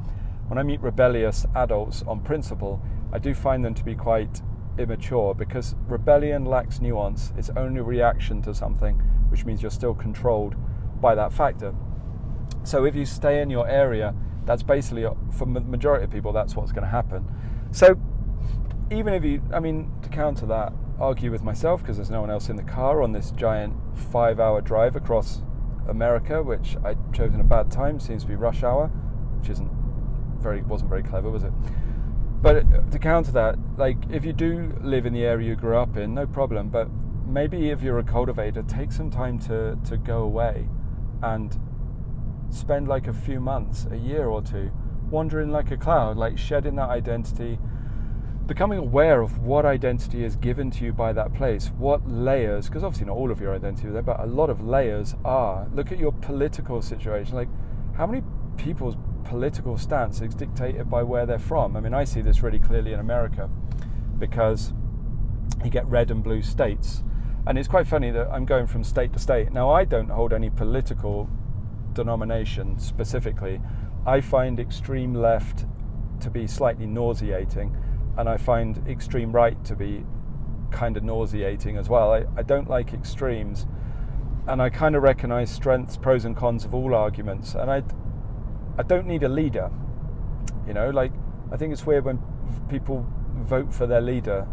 When 0.47 0.57
I 0.57 0.63
meet 0.63 0.79
rebellious 0.81 1.45
adults 1.55 2.03
on 2.07 2.21
principle, 2.21 2.81
I 3.11 3.19
do 3.19 3.33
find 3.33 3.63
them 3.63 3.73
to 3.75 3.83
be 3.83 3.95
quite 3.95 4.41
immature 4.77 5.33
because 5.33 5.75
rebellion 5.87 6.45
lacks 6.45 6.81
nuance. 6.81 7.33
It's 7.37 7.49
only 7.51 7.81
reaction 7.81 8.41
to 8.43 8.53
something, 8.53 8.95
which 9.29 9.45
means 9.45 9.61
you're 9.61 9.71
still 9.71 9.93
controlled 9.93 10.55
by 11.01 11.15
that 11.15 11.33
factor. 11.33 11.73
So 12.65 12.83
if 12.85 12.95
you 12.95 13.05
stay 13.05 13.41
in 13.41 13.49
your 13.49 13.67
area, 13.69 14.13
that's 14.45 14.63
basically, 14.63 15.05
for 15.31 15.45
the 15.45 15.61
majority 15.61 16.03
of 16.03 16.11
people, 16.11 16.33
that's 16.33 16.55
what's 16.55 16.71
going 16.71 16.83
to 16.83 16.89
happen. 16.89 17.25
So 17.71 17.95
even 18.91 19.13
if 19.13 19.23
you, 19.23 19.41
I 19.53 19.59
mean, 19.59 19.91
to 20.01 20.09
counter 20.09 20.45
that, 20.47 20.73
argue 20.99 21.31
with 21.31 21.43
myself 21.43 21.81
because 21.81 21.97
there's 21.97 22.09
no 22.09 22.21
one 22.21 22.31
else 22.31 22.49
in 22.49 22.55
the 22.55 22.63
car 22.63 23.01
on 23.01 23.11
this 23.11 23.31
giant 23.31 23.75
five 24.11 24.39
hour 24.39 24.61
drive 24.61 24.95
across 24.95 25.43
America, 25.87 26.41
which 26.41 26.75
I 26.83 26.95
chose 27.13 27.33
in 27.33 27.39
a 27.39 27.43
bad 27.43 27.69
time, 27.69 27.99
seems 27.99 28.23
to 28.23 28.27
be 28.27 28.35
rush 28.35 28.63
hour, 28.63 28.87
which 29.39 29.49
isn't 29.49 29.71
very, 30.39 30.61
wasn't 30.63 30.89
very 30.89 31.03
clever, 31.03 31.29
was 31.29 31.43
it? 31.43 31.51
But 32.41 32.57
uh, 32.57 32.81
to 32.91 32.99
counter 32.99 33.31
that, 33.33 33.57
like 33.77 33.97
if 34.09 34.25
you 34.25 34.33
do 34.33 34.75
live 34.81 35.05
in 35.05 35.13
the 35.13 35.23
area 35.23 35.49
you 35.49 35.55
grew 35.55 35.77
up 35.77 35.97
in, 35.97 36.13
no 36.13 36.25
problem. 36.25 36.69
But 36.69 36.89
maybe 37.27 37.69
if 37.69 37.81
you're 37.81 37.99
a 37.99 38.03
cultivator, 38.03 38.63
take 38.63 38.91
some 38.91 39.11
time 39.11 39.37
to, 39.39 39.77
to 39.87 39.97
go 39.97 40.23
away 40.23 40.67
and 41.21 41.57
spend 42.49 42.87
like 42.87 43.07
a 43.07 43.13
few 43.13 43.39
months, 43.39 43.87
a 43.91 43.97
year 43.97 44.27
or 44.27 44.41
two, 44.41 44.71
wandering 45.09 45.51
like 45.51 45.71
a 45.71 45.77
cloud, 45.77 46.17
like 46.17 46.37
shedding 46.37 46.75
that 46.75 46.89
identity, 46.89 47.59
becoming 48.45 48.79
aware 48.79 49.21
of 49.21 49.39
what 49.39 49.65
identity 49.65 50.23
is 50.23 50.35
given 50.35 50.69
to 50.71 50.85
you 50.85 50.93
by 50.93 51.11
that 51.13 51.33
place, 51.33 51.71
what 51.77 52.07
layers, 52.07 52.67
because 52.67 52.83
obviously 52.83 53.07
not 53.07 53.15
all 53.15 53.31
of 53.31 53.41
your 53.41 53.53
identity 53.55 53.87
is 53.87 53.93
there, 53.93 54.01
but 54.01 54.19
a 54.19 54.25
lot 54.25 54.49
of 54.49 54.61
layers 54.61 55.15
are. 55.25 55.67
Look 55.73 55.91
at 55.91 55.99
your 55.99 56.11
political 56.11 56.81
situation. 56.81 57.35
Like, 57.35 57.49
how 57.95 58.05
many 58.05 58.23
people's 58.57 58.95
political 59.25 59.77
stance 59.77 60.21
is 60.21 60.33
dictated 60.33 60.89
by 60.89 61.03
where 61.03 61.25
they're 61.25 61.39
from. 61.39 61.75
I 61.75 61.81
mean, 61.81 61.93
I 61.93 62.03
see 62.03 62.21
this 62.21 62.41
really 62.41 62.59
clearly 62.59 62.93
in 62.93 62.99
America 62.99 63.49
because 64.17 64.73
you 65.63 65.69
get 65.69 65.85
red 65.87 66.11
and 66.11 66.23
blue 66.23 66.41
states. 66.41 67.03
And 67.47 67.57
it's 67.57 67.67
quite 67.67 67.87
funny 67.87 68.11
that 68.11 68.29
I'm 68.31 68.45
going 68.45 68.67
from 68.67 68.83
state 68.83 69.13
to 69.13 69.19
state. 69.19 69.51
Now, 69.51 69.69
I 69.71 69.83
don't 69.83 70.09
hold 70.09 70.31
any 70.31 70.49
political 70.49 71.29
denomination 71.95 72.77
specifically. 72.77 73.59
I 74.05 74.21
find 74.21 74.59
extreme 74.59 75.15
left 75.15 75.65
to 76.19 76.29
be 76.29 76.45
slightly 76.45 76.85
nauseating, 76.85 77.75
and 78.17 78.29
I 78.29 78.37
find 78.37 78.87
extreme 78.87 79.31
right 79.31 79.63
to 79.65 79.75
be 79.75 80.05
kind 80.71 80.97
of 80.97 81.03
nauseating 81.03 81.77
as 81.77 81.89
well. 81.89 82.13
I, 82.13 82.25
I 82.37 82.43
don't 82.43 82.69
like 82.69 82.93
extremes, 82.93 83.65
and 84.47 84.61
I 84.61 84.69
kind 84.69 84.95
of 84.95 85.01
recognize 85.01 85.49
strengths, 85.49 85.97
pros, 85.97 86.25
and 86.25 86.37
cons 86.37 86.65
of 86.65 86.75
all 86.75 86.93
arguments. 86.93 87.55
And 87.55 87.71
I, 87.71 87.83
I 88.77 88.83
don't 88.83 89.07
need 89.07 89.23
a 89.23 89.29
leader. 89.29 89.71
You 90.67 90.73
know, 90.73 90.89
like 90.89 91.11
I 91.51 91.57
think 91.57 91.73
it's 91.73 91.85
weird 91.85 92.05
when 92.05 92.19
people 92.69 93.07
vote 93.43 93.73
for 93.73 93.87
their 93.87 94.01
leader. 94.01 94.47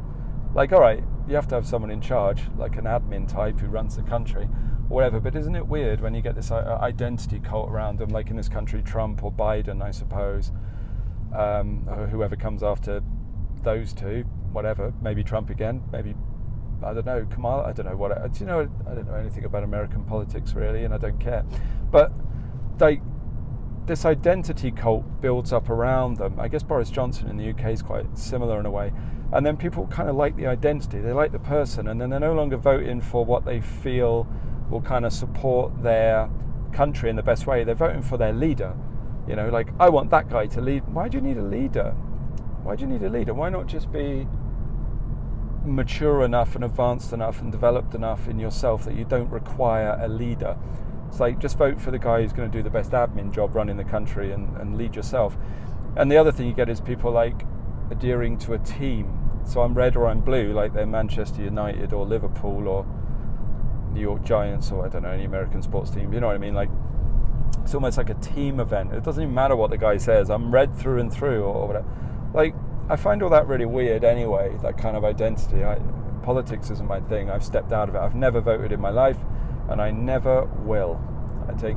Like, 0.55 0.73
all 0.73 0.81
right, 0.81 1.03
you 1.27 1.35
have 1.35 1.49
to 1.49 1.55
have 1.55 1.67
someone 1.67 1.91
in 1.91 2.01
charge, 2.01 2.43
like 2.57 2.77
an 2.77 2.85
admin 2.85 3.27
type 3.27 3.59
who 3.59 3.69
runs 3.69 3.97
the 3.97 4.03
country, 4.03 4.49
whatever. 4.93 5.21
But 5.21 5.35
isn't 5.35 5.57
it 5.57 5.67
weird 5.67 6.01
when 6.01 6.15
you 6.15 6.23
get 6.23 6.35
this 6.35 6.51
uh, 6.51 6.79
identity 6.81 7.41
cult 7.41 7.71
around 7.71 7.99
them, 7.99 8.11
like 8.11 8.31
in 8.31 8.37
this 8.37 8.49
country, 8.49 8.83
Trump 8.83 9.25
or 9.25 9.33
Biden, 9.33 9.83
I 9.83 9.91
suppose, 9.91 10.53
um, 11.37 11.87
or 11.89 12.07
whoever 12.07 12.37
comes 12.37 12.63
after 12.63 13.03
those 13.63 13.93
two, 13.93 14.25
whatever. 14.53 14.93
Maybe 15.03 15.25
Trump 15.25 15.51
again, 15.51 15.83
maybe 15.93 16.15
I 16.85 16.93
don't 16.95 17.07
know, 17.07 17.27
Kamala. 17.31 17.65
I 17.65 17.73
don't 17.73 17.87
know 17.87 17.97
what. 17.97 18.33
Do 18.33 18.41
you 18.41 18.47
know? 18.47 18.69
I 18.91 18.95
don't 18.95 19.07
know 19.07 19.15
anything 19.15 19.45
about 19.45 19.63
American 19.63 20.05
politics 20.05 20.55
really, 20.55 20.85
and 20.85 20.93
I 20.93 20.99
don't 20.99 21.19
care. 21.19 21.45
But 21.91 22.13
like 22.81 23.01
this 23.87 24.05
identity 24.05 24.71
cult 24.71 25.21
builds 25.21 25.53
up 25.53 25.69
around 25.69 26.17
them. 26.17 26.39
I 26.39 26.49
guess 26.49 26.63
Boris 26.63 26.91
Johnson 26.91 27.29
in 27.29 27.37
the 27.37 27.51
UK 27.51 27.73
is 27.73 27.83
quite 27.83 28.17
similar 28.17 28.61
in 28.61 28.67
a 28.67 28.71
way. 28.71 28.93
And 29.33 29.45
then 29.45 29.57
people 29.57 29.87
kind 29.87 30.09
of 30.09 30.17
like 30.17 30.37
the 30.37 30.47
identity, 30.47 31.01
they 31.01 31.13
like 31.13 31.33
the 31.33 31.39
person, 31.39 31.89
and 31.89 32.01
then 32.01 32.11
they're 32.11 32.21
no 32.21 32.35
longer 32.35 32.57
voting 32.57 33.01
for 33.01 33.25
what 33.25 33.45
they 33.45 33.61
feel 33.61 34.29
will 34.73 34.81
kind 34.81 35.05
of 35.05 35.13
support 35.13 35.83
their 35.83 36.29
country 36.73 37.11
in 37.11 37.17
the 37.17 37.23
best 37.23 37.47
way. 37.47 37.63
They're 37.63 37.75
voting 37.75 38.03
for 38.03 38.17
their 38.17 38.33
leader. 38.33 38.75
You 39.29 39.37
know, 39.37 39.51
like, 39.51 39.69
I 39.79 39.89
want 39.89 40.11
that 40.11 40.29
guy 40.29 40.47
to 40.47 40.61
lead. 40.61 40.83
Why 40.89 41.09
do 41.09 41.19
you 41.19 41.23
need 41.23 41.37
a 41.37 41.43
leader? 41.43 41.91
Why 42.65 42.75
do 42.75 42.83
you 42.83 42.89
need 42.89 43.03
a 43.03 43.09
leader? 43.09 43.35
Why 43.35 43.51
not 43.51 43.67
just 43.67 43.93
be 43.93 44.27
mature 45.65 46.25
enough 46.25 46.57
and 46.57 46.65
advanced 46.65 47.13
enough 47.13 47.41
and 47.41 47.53
developed 47.53 47.95
enough 47.95 48.27
in 48.27 48.41
yourself 48.41 48.85
that 48.87 48.97
you 48.97 49.05
don't 49.05 49.31
require 49.31 49.97
a 50.01 50.09
leader? 50.09 50.57
It's 51.09 51.21
like 51.21 51.39
just 51.39 51.59
vote 51.59 51.81
for 51.81 51.91
the 51.91 51.99
guy 51.99 52.23
who's 52.23 52.33
going 52.33 52.51
to 52.51 52.59
do 52.59 52.63
the 52.63 52.71
best 52.71 52.93
admin 52.93 53.33
job 53.33 53.55
running 53.55 53.77
the 53.77 53.85
country 53.85 54.33
and, 54.33 54.57
and 54.57 54.79
lead 54.79 54.97
yourself. 54.97 55.37
And 55.95 56.11
the 56.11 56.17
other 56.17 56.33
thing 56.33 56.47
you 56.47 56.55
get 56.55 56.71
is 56.71 56.81
people 56.81 57.13
like 57.13 57.45
adhering 57.91 58.39
to 58.39 58.55
a 58.55 58.59
team. 58.59 59.19
So 59.45 59.61
I'm 59.61 59.75
red 59.75 59.97
or 59.97 60.07
I'm 60.07 60.21
blue, 60.21 60.53
like 60.53 60.73
they're 60.73 60.87
Manchester 60.87 61.43
United 61.43 61.93
or 61.93 62.07
Liverpool 62.07 62.67
or 62.67 62.87
New 63.93 64.01
York 64.01 64.25
Giants 64.25 64.71
or 64.71 64.85
I 64.85 64.89
don't 64.89 65.03
know, 65.03 65.11
any 65.11 65.25
American 65.25 65.63
sports 65.63 65.91
team. 65.91 66.13
You 66.13 66.21
know 66.21 66.27
what 66.27 66.37
I 66.37 66.39
mean? 66.39 66.55
Like 66.55 66.71
it's 67.63 67.75
almost 67.75 67.97
like 67.97 68.11
a 68.11 68.15
team 68.15 68.61
event. 68.61 68.93
It 68.93 69.05
doesn't 69.05 69.23
even 69.23 69.35
matter 69.35 69.57
what 69.57 69.71
the 69.71 69.79
guy 69.79 69.97
says. 69.97 70.31
I'm 70.31 70.51
red 70.51 70.77
through 70.77 71.01
and 71.01 71.13
through 71.13 71.45
or 71.45 71.67
whatever. 71.67 71.87
Like 72.35 72.55
I 72.89 72.97
find 72.97 73.23
all 73.23 73.31
that 73.31 73.47
really 73.47 73.67
weird 73.67 74.05
anyway, 74.05 74.57
that 74.63 74.77
kind 74.77 74.97
of 74.97 75.05
identity. 75.05 75.65
I, 75.65 75.79
politics 76.23 76.71
isn't 76.71 76.87
my 76.87 77.01
thing. 77.01 77.31
I've 77.31 77.45
stepped 77.45 77.73
out 77.73 77.89
of 77.89 77.95
it. 77.95 77.99
I've 77.99 78.15
never 78.15 78.41
voted 78.41 78.73
in 78.73 78.81
my 78.81 78.91
life 78.91 79.19
and 79.69 79.81
I 79.81 79.91
never 79.91 80.45
will. 80.45 81.01
I 81.49 81.53
take 81.55 81.77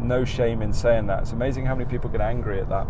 no 0.00 0.24
shame 0.24 0.62
in 0.62 0.72
saying 0.72 1.06
that. 1.06 1.22
It's 1.22 1.32
amazing 1.32 1.66
how 1.66 1.74
many 1.74 1.90
people 1.90 2.08
get 2.10 2.20
angry 2.20 2.60
at 2.60 2.68
that, 2.68 2.86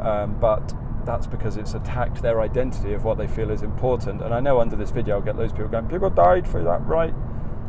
um, 0.00 0.38
but 0.40 0.72
that's 1.04 1.26
because 1.26 1.56
it's 1.56 1.74
attacked 1.74 2.22
their 2.22 2.40
identity 2.40 2.94
of 2.94 3.04
what 3.04 3.18
they 3.18 3.26
feel 3.26 3.50
is 3.50 3.62
important. 3.62 4.22
And 4.22 4.32
I 4.32 4.40
know 4.40 4.60
under 4.60 4.76
this 4.76 4.90
video 4.90 5.16
I'll 5.16 5.20
get 5.20 5.36
those 5.36 5.52
people 5.52 5.68
going, 5.68 5.88
people 5.88 6.10
died 6.10 6.48
for 6.48 6.62
that 6.62 6.80
right 6.86 7.14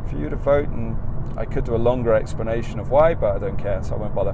for 0.07 0.17
you 0.17 0.29
to 0.29 0.35
vote, 0.35 0.69
and 0.69 0.97
I 1.37 1.45
could 1.45 1.65
do 1.65 1.75
a 1.75 1.77
longer 1.77 2.13
explanation 2.13 2.79
of 2.79 2.89
why, 2.89 3.13
but 3.13 3.35
I 3.35 3.39
don't 3.39 3.57
care, 3.57 3.83
so 3.83 3.95
I 3.95 3.97
won't 3.97 4.15
bother. 4.15 4.33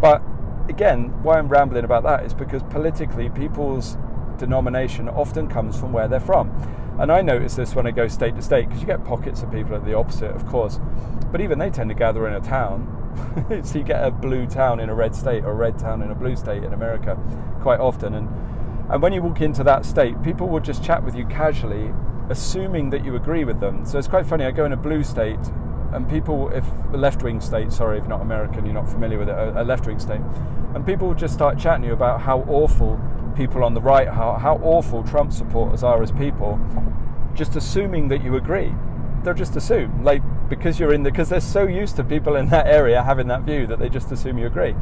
But 0.00 0.22
again, 0.68 1.22
why 1.22 1.38
I'm 1.38 1.48
rambling 1.48 1.84
about 1.84 2.02
that 2.04 2.24
is 2.24 2.34
because 2.34 2.62
politically, 2.64 3.30
people's 3.30 3.96
denomination 4.38 5.08
often 5.08 5.48
comes 5.48 5.78
from 5.78 5.92
where 5.92 6.08
they're 6.08 6.20
from. 6.20 6.50
And 7.00 7.12
I 7.12 7.22
notice 7.22 7.54
this 7.54 7.74
when 7.74 7.86
I 7.86 7.90
go 7.92 8.08
state 8.08 8.34
to 8.36 8.42
state 8.42 8.68
because 8.68 8.80
you 8.80 8.86
get 8.86 9.04
pockets 9.04 9.42
of 9.42 9.52
people 9.52 9.74
at 9.74 9.84
the 9.84 9.94
opposite, 9.94 10.34
of 10.34 10.46
course. 10.46 10.80
But 11.30 11.40
even 11.40 11.58
they 11.58 11.70
tend 11.70 11.90
to 11.90 11.94
gather 11.94 12.26
in 12.26 12.34
a 12.34 12.40
town. 12.40 12.94
so 13.64 13.78
you 13.78 13.84
get 13.84 14.04
a 14.04 14.10
blue 14.10 14.46
town 14.46 14.80
in 14.80 14.88
a 14.88 14.94
red 14.94 15.14
state 15.14 15.44
or 15.44 15.50
a 15.50 15.54
red 15.54 15.78
town 15.78 16.02
in 16.02 16.10
a 16.10 16.14
blue 16.14 16.36
state 16.36 16.64
in 16.64 16.72
America 16.72 17.18
quite 17.60 17.80
often. 17.80 18.14
And 18.14 18.28
and 18.90 19.02
when 19.02 19.12
you 19.12 19.20
walk 19.20 19.42
into 19.42 19.62
that 19.64 19.84
state, 19.84 20.22
people 20.22 20.48
will 20.48 20.60
just 20.60 20.82
chat 20.82 21.04
with 21.04 21.14
you 21.14 21.26
casually, 21.26 21.92
assuming 22.30 22.90
that 22.90 23.04
you 23.04 23.16
agree 23.16 23.44
with 23.44 23.60
them. 23.60 23.84
So 23.84 23.98
it's 23.98 24.08
quite 24.08 24.26
funny. 24.26 24.44
I 24.44 24.50
go 24.50 24.64
in 24.64 24.72
a 24.72 24.76
blue 24.76 25.02
state, 25.02 25.38
and 25.92 26.08
people, 26.08 26.50
if 26.50 26.64
left 26.92 27.22
wing 27.22 27.40
state, 27.40 27.72
sorry, 27.72 27.98
if 27.98 28.06
not 28.06 28.20
American, 28.20 28.64
you're 28.64 28.74
not 28.74 28.88
familiar 28.88 29.18
with 29.18 29.28
it, 29.28 29.36
a, 29.56 29.62
left 29.62 29.86
wing 29.86 29.98
state, 29.98 30.20
and 30.74 30.84
people 30.84 31.14
just 31.14 31.32
start 31.32 31.58
chatting 31.58 31.82
to 31.82 31.88
you 31.88 31.94
about 31.94 32.20
how 32.20 32.40
awful 32.40 33.00
people 33.36 33.64
on 33.64 33.72
the 33.72 33.80
right, 33.80 34.08
how, 34.08 34.34
how 34.34 34.56
awful 34.62 35.02
Trump 35.02 35.32
supporters 35.32 35.82
are 35.82 36.02
as 36.02 36.12
people, 36.12 36.60
just 37.34 37.56
assuming 37.56 38.08
that 38.08 38.22
you 38.22 38.36
agree. 38.36 38.74
They'll 39.22 39.34
just 39.34 39.56
assume, 39.56 40.04
like, 40.04 40.22
because 40.48 40.78
you're 40.78 40.92
in 40.92 41.02
the, 41.02 41.10
because 41.10 41.28
they're 41.28 41.40
so 41.40 41.66
used 41.66 41.96
to 41.96 42.04
people 42.04 42.36
in 42.36 42.48
that 42.50 42.66
area 42.66 43.02
having 43.02 43.28
that 43.28 43.42
view 43.42 43.66
that 43.66 43.78
they 43.78 43.88
just 43.88 44.12
assume 44.12 44.38
you 44.38 44.46
agree. 44.46 44.74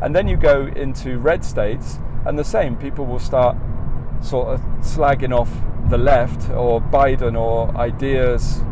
And 0.00 0.14
then 0.14 0.28
you 0.28 0.36
go 0.36 0.66
into 0.66 1.18
red 1.18 1.44
states, 1.44 1.98
and 2.24 2.38
the 2.38 2.44
same, 2.44 2.76
people 2.76 3.04
will 3.04 3.18
start 3.18 3.56
sort 4.22 4.48
of 4.48 4.60
slagging 4.80 5.36
off 5.36 5.50
the 5.90 5.98
left 5.98 6.48
or 6.50 6.80
Biden 6.80 7.38
or 7.38 7.76
ideas 7.76 8.62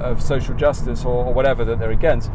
of 0.00 0.22
social 0.22 0.54
justice 0.54 1.04
or, 1.04 1.24
or 1.24 1.32
whatever 1.32 1.64
that 1.64 1.78
they're 1.78 1.90
against, 1.90 2.30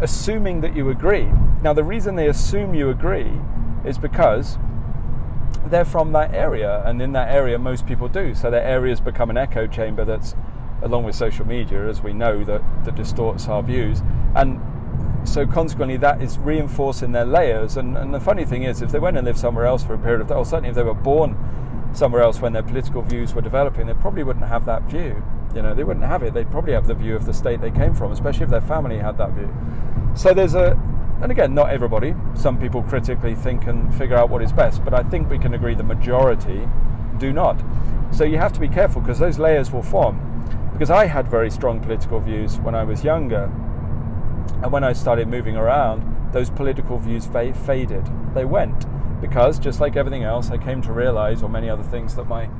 assuming 0.00 0.60
that 0.60 0.76
you 0.76 0.90
agree. 0.90 1.28
Now, 1.62 1.72
the 1.72 1.84
reason 1.84 2.16
they 2.16 2.28
assume 2.28 2.74
you 2.74 2.90
agree 2.90 3.32
is 3.84 3.98
because 3.98 4.58
they're 5.66 5.84
from 5.84 6.12
that 6.12 6.34
area, 6.34 6.82
and 6.84 7.00
in 7.00 7.12
that 7.12 7.32
area, 7.32 7.58
most 7.58 7.86
people 7.86 8.08
do. 8.08 8.34
So 8.34 8.50
their 8.50 8.62
areas 8.62 9.00
become 9.00 9.30
an 9.30 9.36
echo 9.36 9.66
chamber 9.66 10.04
that's, 10.04 10.34
along 10.82 11.04
with 11.04 11.14
social 11.14 11.46
media, 11.46 11.88
as 11.88 12.02
we 12.02 12.12
know, 12.12 12.44
that, 12.44 12.62
that 12.84 12.94
distorts 12.94 13.48
our 13.48 13.62
views. 13.62 14.02
And 14.34 14.60
so 15.24 15.46
consequently, 15.46 15.96
that 15.98 16.20
is 16.20 16.38
reinforcing 16.38 17.12
their 17.12 17.24
layers. 17.24 17.76
And, 17.76 17.96
and 17.96 18.12
the 18.12 18.20
funny 18.20 18.44
thing 18.44 18.64
is, 18.64 18.82
if 18.82 18.90
they 18.90 18.98
went 18.98 19.16
and 19.16 19.24
lived 19.24 19.38
somewhere 19.38 19.66
else 19.66 19.84
for 19.84 19.94
a 19.94 19.98
period 19.98 20.20
of 20.20 20.28
time, 20.28 20.38
or 20.38 20.44
certainly 20.44 20.70
if 20.70 20.74
they 20.74 20.82
were 20.82 20.94
born 20.94 21.36
somewhere 21.94 22.22
else 22.22 22.40
when 22.40 22.52
their 22.52 22.62
political 22.62 23.02
views 23.02 23.34
were 23.34 23.42
developing, 23.42 23.86
they 23.86 23.94
probably 23.94 24.22
wouldn't 24.22 24.46
have 24.46 24.64
that 24.66 24.82
view. 24.84 25.22
You 25.54 25.62
know, 25.62 25.74
they 25.74 25.84
wouldn't 25.84 26.06
have 26.06 26.22
it. 26.22 26.32
They'd 26.32 26.50
probably 26.50 26.72
have 26.72 26.86
the 26.86 26.94
view 26.94 27.14
of 27.14 27.26
the 27.26 27.34
state 27.34 27.60
they 27.60 27.70
came 27.70 27.94
from, 27.94 28.12
especially 28.12 28.44
if 28.44 28.50
their 28.50 28.62
family 28.62 28.98
had 28.98 29.18
that 29.18 29.32
view. 29.32 29.54
So 30.14 30.32
there's 30.32 30.54
a, 30.54 30.72
and 31.20 31.30
again, 31.30 31.54
not 31.54 31.70
everybody. 31.70 32.14
Some 32.34 32.58
people 32.58 32.82
critically 32.82 33.34
think 33.34 33.66
and 33.66 33.94
figure 33.94 34.16
out 34.16 34.30
what 34.30 34.42
is 34.42 34.52
best, 34.52 34.84
but 34.84 34.94
I 34.94 35.02
think 35.02 35.28
we 35.28 35.38
can 35.38 35.54
agree 35.54 35.74
the 35.74 35.82
majority 35.82 36.68
do 37.18 37.32
not. 37.32 37.62
So 38.10 38.24
you 38.24 38.38
have 38.38 38.52
to 38.54 38.60
be 38.60 38.68
careful 38.68 39.00
because 39.00 39.18
those 39.18 39.38
layers 39.38 39.70
will 39.70 39.82
form. 39.82 40.28
Because 40.72 40.90
I 40.90 41.06
had 41.06 41.28
very 41.28 41.50
strong 41.50 41.80
political 41.80 42.18
views 42.18 42.58
when 42.58 42.74
I 42.74 42.84
was 42.84 43.04
younger, 43.04 43.50
and 44.62 44.72
when 44.72 44.84
I 44.84 44.92
started 44.92 45.28
moving 45.28 45.56
around, 45.56 46.32
those 46.32 46.50
political 46.50 46.98
views 46.98 47.26
faded. 47.26 48.08
They 48.34 48.44
went 48.44 48.86
because, 49.22 49.58
just 49.60 49.80
like 49.80 49.96
everything 49.96 50.24
else, 50.24 50.50
I 50.50 50.58
came 50.58 50.82
to 50.82 50.92
realize, 50.92 51.42
or 51.42 51.48
many 51.48 51.70
other 51.70 51.84
things, 51.84 52.16
that 52.16 52.24
my 52.24 52.50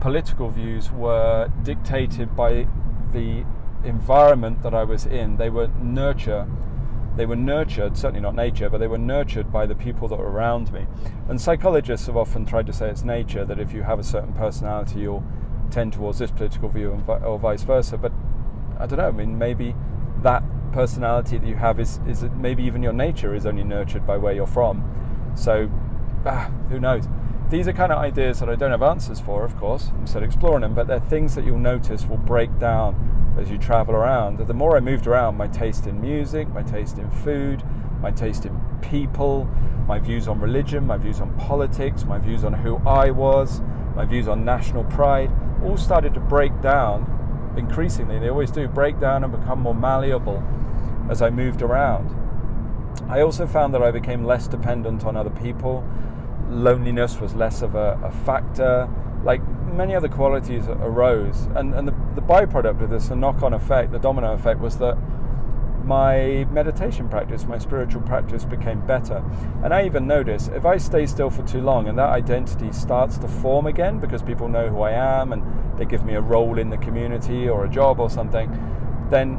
political 0.00 0.50
views 0.50 0.92
were 0.92 1.50
dictated 1.62 2.36
by 2.36 2.68
the 3.12 3.44
environment 3.82 4.62
that 4.62 4.74
I 4.74 4.84
was 4.84 5.06
in. 5.06 5.38
They 5.38 5.48
were 5.48 5.68
nurture. 5.68 6.46
They 7.16 7.24
were 7.24 7.36
nurtured, 7.36 7.96
certainly 7.96 8.20
not 8.20 8.34
nature, 8.34 8.68
but 8.68 8.78
they 8.78 8.86
were 8.86 8.98
nurtured 8.98 9.50
by 9.50 9.64
the 9.64 9.74
people 9.74 10.06
that 10.08 10.18
were 10.18 10.30
around 10.30 10.72
me. 10.72 10.86
And 11.28 11.40
psychologists 11.40 12.06
have 12.06 12.16
often 12.16 12.44
tried 12.44 12.66
to 12.66 12.72
say 12.72 12.90
it's 12.90 13.02
nature 13.02 13.44
that 13.46 13.58
if 13.58 13.72
you 13.72 13.82
have 13.82 13.98
a 13.98 14.04
certain 14.04 14.34
personality, 14.34 15.00
you'll 15.00 15.24
tend 15.70 15.94
towards 15.94 16.18
this 16.18 16.30
political 16.30 16.68
view, 16.68 17.02
or 17.06 17.38
vice 17.38 17.62
versa. 17.62 17.96
But 17.96 18.12
I 18.78 18.86
don't 18.86 18.98
know. 18.98 19.08
I 19.08 19.12
mean, 19.12 19.38
maybe 19.38 19.74
that 20.22 20.42
personality 20.72 21.38
that 21.38 21.46
you 21.46 21.56
have 21.56 21.80
is 21.80 22.00
is 22.06 22.22
maybe 22.36 22.62
even 22.64 22.82
your 22.82 22.92
nature 22.92 23.34
is 23.34 23.46
only 23.46 23.64
nurtured 23.64 24.06
by 24.06 24.18
where 24.18 24.32
you're 24.32 24.46
from. 24.46 25.32
So, 25.34 25.70
ah, 26.26 26.50
who 26.68 26.80
knows? 26.80 27.04
These 27.50 27.68
are 27.68 27.72
kind 27.72 27.92
of 27.92 27.98
ideas 27.98 28.40
that 28.40 28.48
I 28.48 28.54
don't 28.54 28.70
have 28.70 28.82
answers 28.82 29.20
for, 29.20 29.44
of 29.44 29.56
course. 29.58 29.90
I'm 29.94 30.06
still 30.06 30.22
exploring 30.22 30.62
them, 30.62 30.74
but 30.74 30.86
they're 30.86 31.00
things 31.00 31.34
that 31.34 31.44
you'll 31.44 31.58
notice 31.58 32.06
will 32.06 32.16
break 32.16 32.58
down 32.58 33.36
as 33.38 33.50
you 33.50 33.58
travel 33.58 33.94
around. 33.94 34.38
The 34.38 34.54
more 34.54 34.76
I 34.76 34.80
moved 34.80 35.06
around, 35.06 35.36
my 35.36 35.48
taste 35.48 35.86
in 35.86 36.00
music, 36.00 36.48
my 36.48 36.62
taste 36.62 36.98
in 36.98 37.10
food, 37.10 37.62
my 38.00 38.10
taste 38.10 38.46
in 38.46 38.58
people, 38.80 39.44
my 39.86 39.98
views 39.98 40.28
on 40.28 40.40
religion, 40.40 40.86
my 40.86 40.96
views 40.96 41.20
on 41.20 41.36
politics, 41.38 42.04
my 42.04 42.18
views 42.18 42.44
on 42.44 42.52
who 42.52 42.76
I 42.86 43.10
was, 43.10 43.60
my 43.94 44.04
views 44.04 44.28
on 44.28 44.44
national 44.44 44.84
pride, 44.84 45.30
all 45.62 45.76
started 45.76 46.14
to 46.14 46.20
break 46.20 46.60
down 46.60 47.54
increasingly. 47.56 48.18
They 48.18 48.30
always 48.30 48.50
do 48.50 48.66
break 48.66 48.98
down 48.98 49.24
and 49.24 49.32
become 49.32 49.60
more 49.60 49.74
malleable 49.74 50.42
as 51.10 51.20
I 51.20 51.30
moved 51.30 51.62
around. 51.62 52.18
I 53.08 53.20
also 53.20 53.46
found 53.46 53.74
that 53.74 53.82
I 53.82 53.90
became 53.90 54.24
less 54.24 54.46
dependent 54.46 55.04
on 55.04 55.16
other 55.16 55.30
people 55.30 55.84
loneliness 56.52 57.20
was 57.20 57.34
less 57.34 57.62
of 57.62 57.74
a, 57.74 57.98
a 58.04 58.10
factor. 58.24 58.88
Like 59.24 59.40
many 59.72 59.94
other 59.94 60.08
qualities 60.08 60.66
arose, 60.68 61.46
and, 61.56 61.74
and 61.74 61.88
the, 61.88 61.94
the 62.14 62.20
byproduct 62.20 62.82
of 62.82 62.90
this, 62.90 63.08
the 63.08 63.16
knock 63.16 63.42
on 63.42 63.54
effect, 63.54 63.92
the 63.92 63.98
domino 63.98 64.32
effect, 64.32 64.60
was 64.60 64.78
that 64.78 64.96
my 65.84 66.46
meditation 66.50 67.08
practice, 67.08 67.44
my 67.44 67.58
spiritual 67.58 68.02
practice 68.02 68.44
became 68.44 68.84
better. 68.86 69.24
And 69.64 69.74
I 69.74 69.84
even 69.84 70.06
notice 70.06 70.48
if 70.48 70.64
I 70.64 70.76
stay 70.76 71.06
still 71.06 71.30
for 71.30 71.42
too 71.42 71.60
long 71.60 71.88
and 71.88 71.98
that 71.98 72.10
identity 72.10 72.72
starts 72.72 73.18
to 73.18 73.28
form 73.28 73.66
again 73.66 73.98
because 73.98 74.22
people 74.22 74.48
know 74.48 74.68
who 74.68 74.82
I 74.82 74.92
am 74.92 75.32
and 75.32 75.42
they 75.78 75.84
give 75.84 76.04
me 76.04 76.14
a 76.14 76.20
role 76.20 76.58
in 76.58 76.70
the 76.70 76.78
community 76.78 77.48
or 77.48 77.64
a 77.64 77.68
job 77.68 77.98
or 77.98 78.10
something, 78.10 78.48
then 79.10 79.38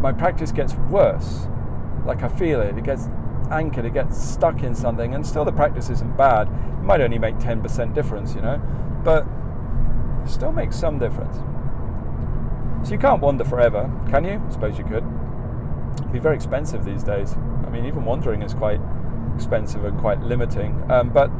my 0.00 0.12
practice 0.12 0.52
gets 0.52 0.74
worse. 0.90 1.46
Like 2.06 2.22
I 2.22 2.28
feel 2.28 2.60
it, 2.60 2.76
it 2.76 2.84
gets 2.84 3.08
anchored, 3.50 3.84
it 3.84 3.94
gets 3.94 4.22
stuck 4.22 4.62
in 4.62 4.74
something, 4.74 5.14
and 5.14 5.26
still 5.26 5.44
the 5.44 5.52
practice 5.52 5.90
isn't 5.90 6.16
bad. 6.16 6.48
It 6.48 6.82
might 6.82 7.00
only 7.00 7.18
make 7.18 7.36
10% 7.36 7.94
difference, 7.94 8.34
you 8.34 8.40
know, 8.40 8.60
but 9.04 9.26
still 10.26 10.52
makes 10.52 10.76
some 10.76 10.98
difference. 10.98 11.36
So 12.86 12.92
you 12.92 12.98
can't 12.98 13.20
wander 13.20 13.44
forever, 13.44 13.90
can 14.10 14.24
you? 14.24 14.42
I 14.46 14.52
suppose 14.52 14.78
you 14.78 14.84
could. 14.84 15.04
It'd 15.96 16.12
be 16.12 16.18
very 16.18 16.36
expensive 16.36 16.84
these 16.84 17.02
days. 17.02 17.34
I 17.66 17.70
mean, 17.70 17.86
even 17.86 18.04
wandering 18.04 18.42
is 18.42 18.52
quite 18.52 18.80
expensive 19.34 19.84
and 19.84 19.98
quite 19.98 20.20
limiting. 20.20 20.90
Um, 20.90 21.10
but 21.10 21.30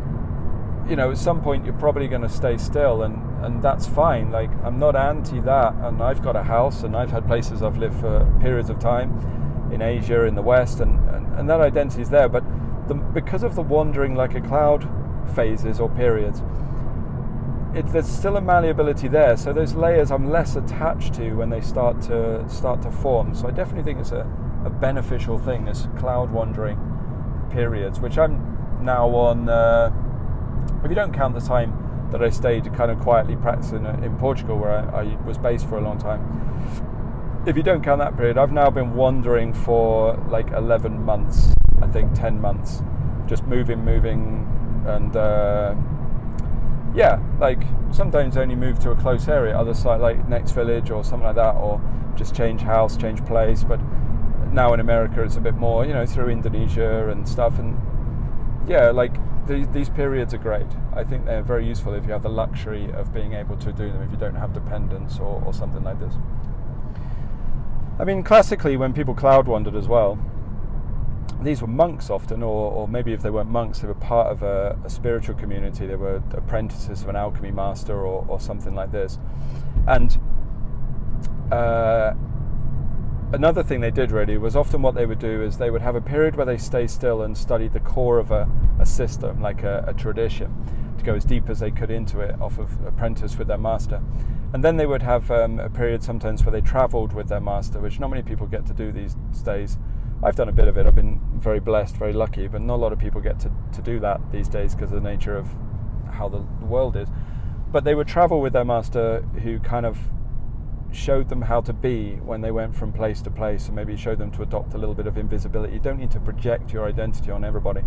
you 0.88 0.96
know, 0.96 1.10
at 1.10 1.18
some 1.18 1.42
point 1.42 1.64
you're 1.64 1.74
probably 1.74 2.08
going 2.08 2.22
to 2.22 2.28
stay 2.28 2.56
still, 2.56 3.02
and 3.02 3.20
and 3.44 3.62
that's 3.62 3.86
fine. 3.86 4.30
Like 4.30 4.50
I'm 4.64 4.78
not 4.78 4.96
anti 4.96 5.40
that, 5.40 5.74
and 5.74 6.02
I've 6.02 6.22
got 6.22 6.36
a 6.36 6.42
house, 6.42 6.82
and 6.82 6.96
I've 6.96 7.10
had 7.10 7.26
places 7.26 7.62
I've 7.62 7.78
lived 7.78 8.00
for 8.00 8.26
periods 8.40 8.70
of 8.70 8.78
time 8.78 9.10
in 9.72 9.82
Asia, 9.82 10.24
in 10.24 10.34
the 10.34 10.42
West, 10.42 10.80
and, 10.80 10.98
and, 11.10 11.38
and 11.38 11.50
that 11.50 11.60
identity 11.60 12.02
is 12.02 12.10
there. 12.10 12.28
But 12.28 12.44
the, 12.88 12.94
because 12.94 13.42
of 13.42 13.54
the 13.54 13.62
wandering 13.62 14.14
like 14.14 14.34
a 14.34 14.40
cloud 14.40 14.88
phases 15.34 15.80
or 15.80 15.88
periods, 15.88 16.42
it, 17.74 17.86
there's 17.88 18.06
still 18.06 18.36
a 18.36 18.40
malleability 18.40 19.08
there. 19.08 19.36
So 19.36 19.52
those 19.52 19.74
layers 19.74 20.10
I'm 20.10 20.30
less 20.30 20.56
attached 20.56 21.14
to 21.14 21.32
when 21.34 21.50
they 21.50 21.60
start 21.60 22.00
to 22.02 22.48
start 22.48 22.82
to 22.82 22.90
form. 22.90 23.34
So 23.34 23.48
I 23.48 23.50
definitely 23.50 23.82
think 23.82 24.00
it's 24.00 24.12
a, 24.12 24.26
a 24.64 24.70
beneficial 24.70 25.38
thing. 25.38 25.64
This 25.64 25.88
cloud 25.98 26.30
wandering 26.30 26.78
periods, 27.50 28.00
which 28.00 28.18
I'm 28.18 28.84
now 28.84 29.08
on. 29.08 29.48
Uh, 29.48 29.90
if 30.82 30.90
you 30.90 30.94
don't 30.94 31.12
count 31.12 31.34
the 31.34 31.40
time 31.40 32.08
that 32.12 32.22
I 32.22 32.30
stayed 32.30 32.72
kind 32.74 32.90
of 32.90 33.00
quietly 33.00 33.36
practicing 33.36 33.84
in 33.86 34.16
Portugal, 34.18 34.58
where 34.58 34.70
I, 34.70 35.00
I 35.00 35.16
was 35.24 35.36
based 35.36 35.68
for 35.68 35.78
a 35.78 35.80
long 35.80 35.98
time 35.98 36.44
if 37.46 37.56
you 37.56 37.62
don't 37.62 37.82
count 37.82 37.98
that 37.98 38.16
period, 38.16 38.38
I've 38.38 38.52
now 38.52 38.70
been 38.70 38.94
wandering 38.94 39.52
for 39.52 40.16
like 40.28 40.50
11 40.52 41.04
months, 41.04 41.54
I 41.82 41.86
think 41.88 42.14
10 42.14 42.40
months, 42.40 42.82
just 43.26 43.44
moving, 43.44 43.84
moving, 43.84 44.48
and 44.86 45.14
uh, 45.14 45.74
yeah, 46.94 47.20
like 47.40 47.62
sometimes 47.90 48.36
only 48.36 48.54
move 48.54 48.78
to 48.80 48.92
a 48.92 48.96
close 48.96 49.28
area, 49.28 49.56
other 49.56 49.74
side 49.74 50.00
like 50.00 50.26
next 50.28 50.52
village 50.52 50.90
or 50.90 51.04
something 51.04 51.26
like 51.26 51.36
that, 51.36 51.54
or 51.56 51.82
just 52.16 52.34
change 52.34 52.62
house, 52.62 52.96
change 52.96 53.24
place. 53.26 53.62
But 53.62 53.80
now 54.52 54.72
in 54.72 54.80
America, 54.80 55.22
it's 55.22 55.36
a 55.36 55.40
bit 55.40 55.54
more, 55.54 55.84
you 55.84 55.92
know, 55.92 56.06
through 56.06 56.30
Indonesia 56.30 57.10
and 57.10 57.28
stuff, 57.28 57.58
and 57.58 57.78
yeah, 58.66 58.90
like 58.90 59.14
these, 59.46 59.68
these 59.68 59.90
periods 59.90 60.32
are 60.32 60.38
great. 60.38 60.68
I 60.94 61.04
think 61.04 61.26
they're 61.26 61.42
very 61.42 61.66
useful 61.66 61.92
if 61.92 62.06
you 62.06 62.12
have 62.12 62.22
the 62.22 62.30
luxury 62.30 62.90
of 62.92 63.12
being 63.12 63.34
able 63.34 63.56
to 63.58 63.72
do 63.72 63.92
them 63.92 64.00
if 64.00 64.10
you 64.10 64.16
don't 64.16 64.36
have 64.36 64.54
dependents 64.54 65.18
or, 65.18 65.42
or 65.44 65.52
something 65.52 65.84
like 65.84 66.00
this. 66.00 66.14
I 67.98 68.04
mean, 68.04 68.22
classically, 68.24 68.76
when 68.76 68.92
people 68.92 69.14
cloud 69.14 69.46
wandered 69.46 69.76
as 69.76 69.86
well, 69.86 70.18
these 71.42 71.60
were 71.60 71.68
monks 71.68 72.10
often, 72.10 72.42
or, 72.42 72.72
or 72.72 72.88
maybe 72.88 73.12
if 73.12 73.22
they 73.22 73.30
weren't 73.30 73.50
monks, 73.50 73.80
they 73.80 73.86
were 73.86 73.94
part 73.94 74.28
of 74.28 74.42
a, 74.42 74.78
a 74.84 74.90
spiritual 74.90 75.36
community. 75.36 75.86
They 75.86 75.94
were 75.96 76.22
apprentices 76.32 77.02
of 77.02 77.08
an 77.08 77.16
alchemy 77.16 77.50
master 77.50 77.94
or, 77.94 78.24
or 78.28 78.40
something 78.40 78.74
like 78.74 78.90
this. 78.90 79.18
And 79.86 80.18
uh, 81.52 82.14
another 83.32 83.62
thing 83.62 83.80
they 83.80 83.90
did 83.90 84.10
really 84.10 84.38
was 84.38 84.56
often 84.56 84.82
what 84.82 84.94
they 84.94 85.06
would 85.06 85.18
do 85.18 85.42
is 85.42 85.58
they 85.58 85.70
would 85.70 85.82
have 85.82 85.94
a 85.94 86.00
period 86.00 86.34
where 86.34 86.46
they 86.46 86.58
stay 86.58 86.86
still 86.86 87.22
and 87.22 87.36
study 87.36 87.68
the 87.68 87.80
core 87.80 88.18
of 88.18 88.30
a, 88.30 88.48
a 88.80 88.86
system, 88.86 89.40
like 89.40 89.62
a, 89.62 89.84
a 89.86 89.94
tradition, 89.94 90.52
to 90.98 91.04
go 91.04 91.14
as 91.14 91.24
deep 91.24 91.48
as 91.48 91.60
they 91.60 91.70
could 91.70 91.90
into 91.90 92.20
it 92.20 92.40
off 92.40 92.58
of 92.58 92.84
apprentice 92.86 93.36
with 93.36 93.46
their 93.48 93.58
master. 93.58 94.02
And 94.54 94.62
then 94.62 94.76
they 94.76 94.86
would 94.86 95.02
have 95.02 95.32
um, 95.32 95.58
a 95.58 95.68
period 95.68 96.04
sometimes 96.04 96.44
where 96.44 96.52
they 96.52 96.60
travelled 96.60 97.12
with 97.12 97.28
their 97.28 97.40
master, 97.40 97.80
which 97.80 97.98
not 97.98 98.08
many 98.08 98.22
people 98.22 98.46
get 98.46 98.64
to 98.66 98.72
do 98.72 98.92
these 98.92 99.16
days. 99.44 99.78
I've 100.22 100.36
done 100.36 100.48
a 100.48 100.52
bit 100.52 100.68
of 100.68 100.78
it. 100.78 100.86
I've 100.86 100.94
been 100.94 101.20
very 101.34 101.58
blessed, 101.58 101.96
very 101.96 102.12
lucky, 102.12 102.46
but 102.46 102.60
not 102.60 102.76
a 102.76 102.76
lot 102.76 102.92
of 102.92 103.00
people 103.00 103.20
get 103.20 103.40
to, 103.40 103.50
to 103.72 103.82
do 103.82 103.98
that 103.98 104.20
these 104.30 104.48
days 104.48 104.76
because 104.76 104.92
of 104.92 105.02
the 105.02 105.10
nature 105.10 105.36
of 105.36 105.48
how 106.08 106.28
the 106.28 106.42
world 106.64 106.96
is. 106.96 107.08
But 107.72 107.82
they 107.82 107.96
would 107.96 108.06
travel 108.06 108.40
with 108.40 108.52
their 108.52 108.64
master 108.64 109.22
who 109.42 109.58
kind 109.58 109.84
of 109.84 109.98
showed 110.92 111.28
them 111.30 111.42
how 111.42 111.60
to 111.62 111.72
be 111.72 112.14
when 112.22 112.40
they 112.40 112.52
went 112.52 112.76
from 112.76 112.92
place 112.92 113.20
to 113.22 113.30
place 113.30 113.66
and 113.66 113.74
maybe 113.74 113.96
showed 113.96 114.18
them 114.18 114.30
to 114.30 114.42
adopt 114.42 114.74
a 114.74 114.78
little 114.78 114.94
bit 114.94 115.08
of 115.08 115.18
invisibility. 115.18 115.72
You 115.72 115.80
don't 115.80 115.98
need 115.98 116.12
to 116.12 116.20
project 116.20 116.72
your 116.72 116.86
identity 116.86 117.32
on 117.32 117.44
everybody. 117.44 117.80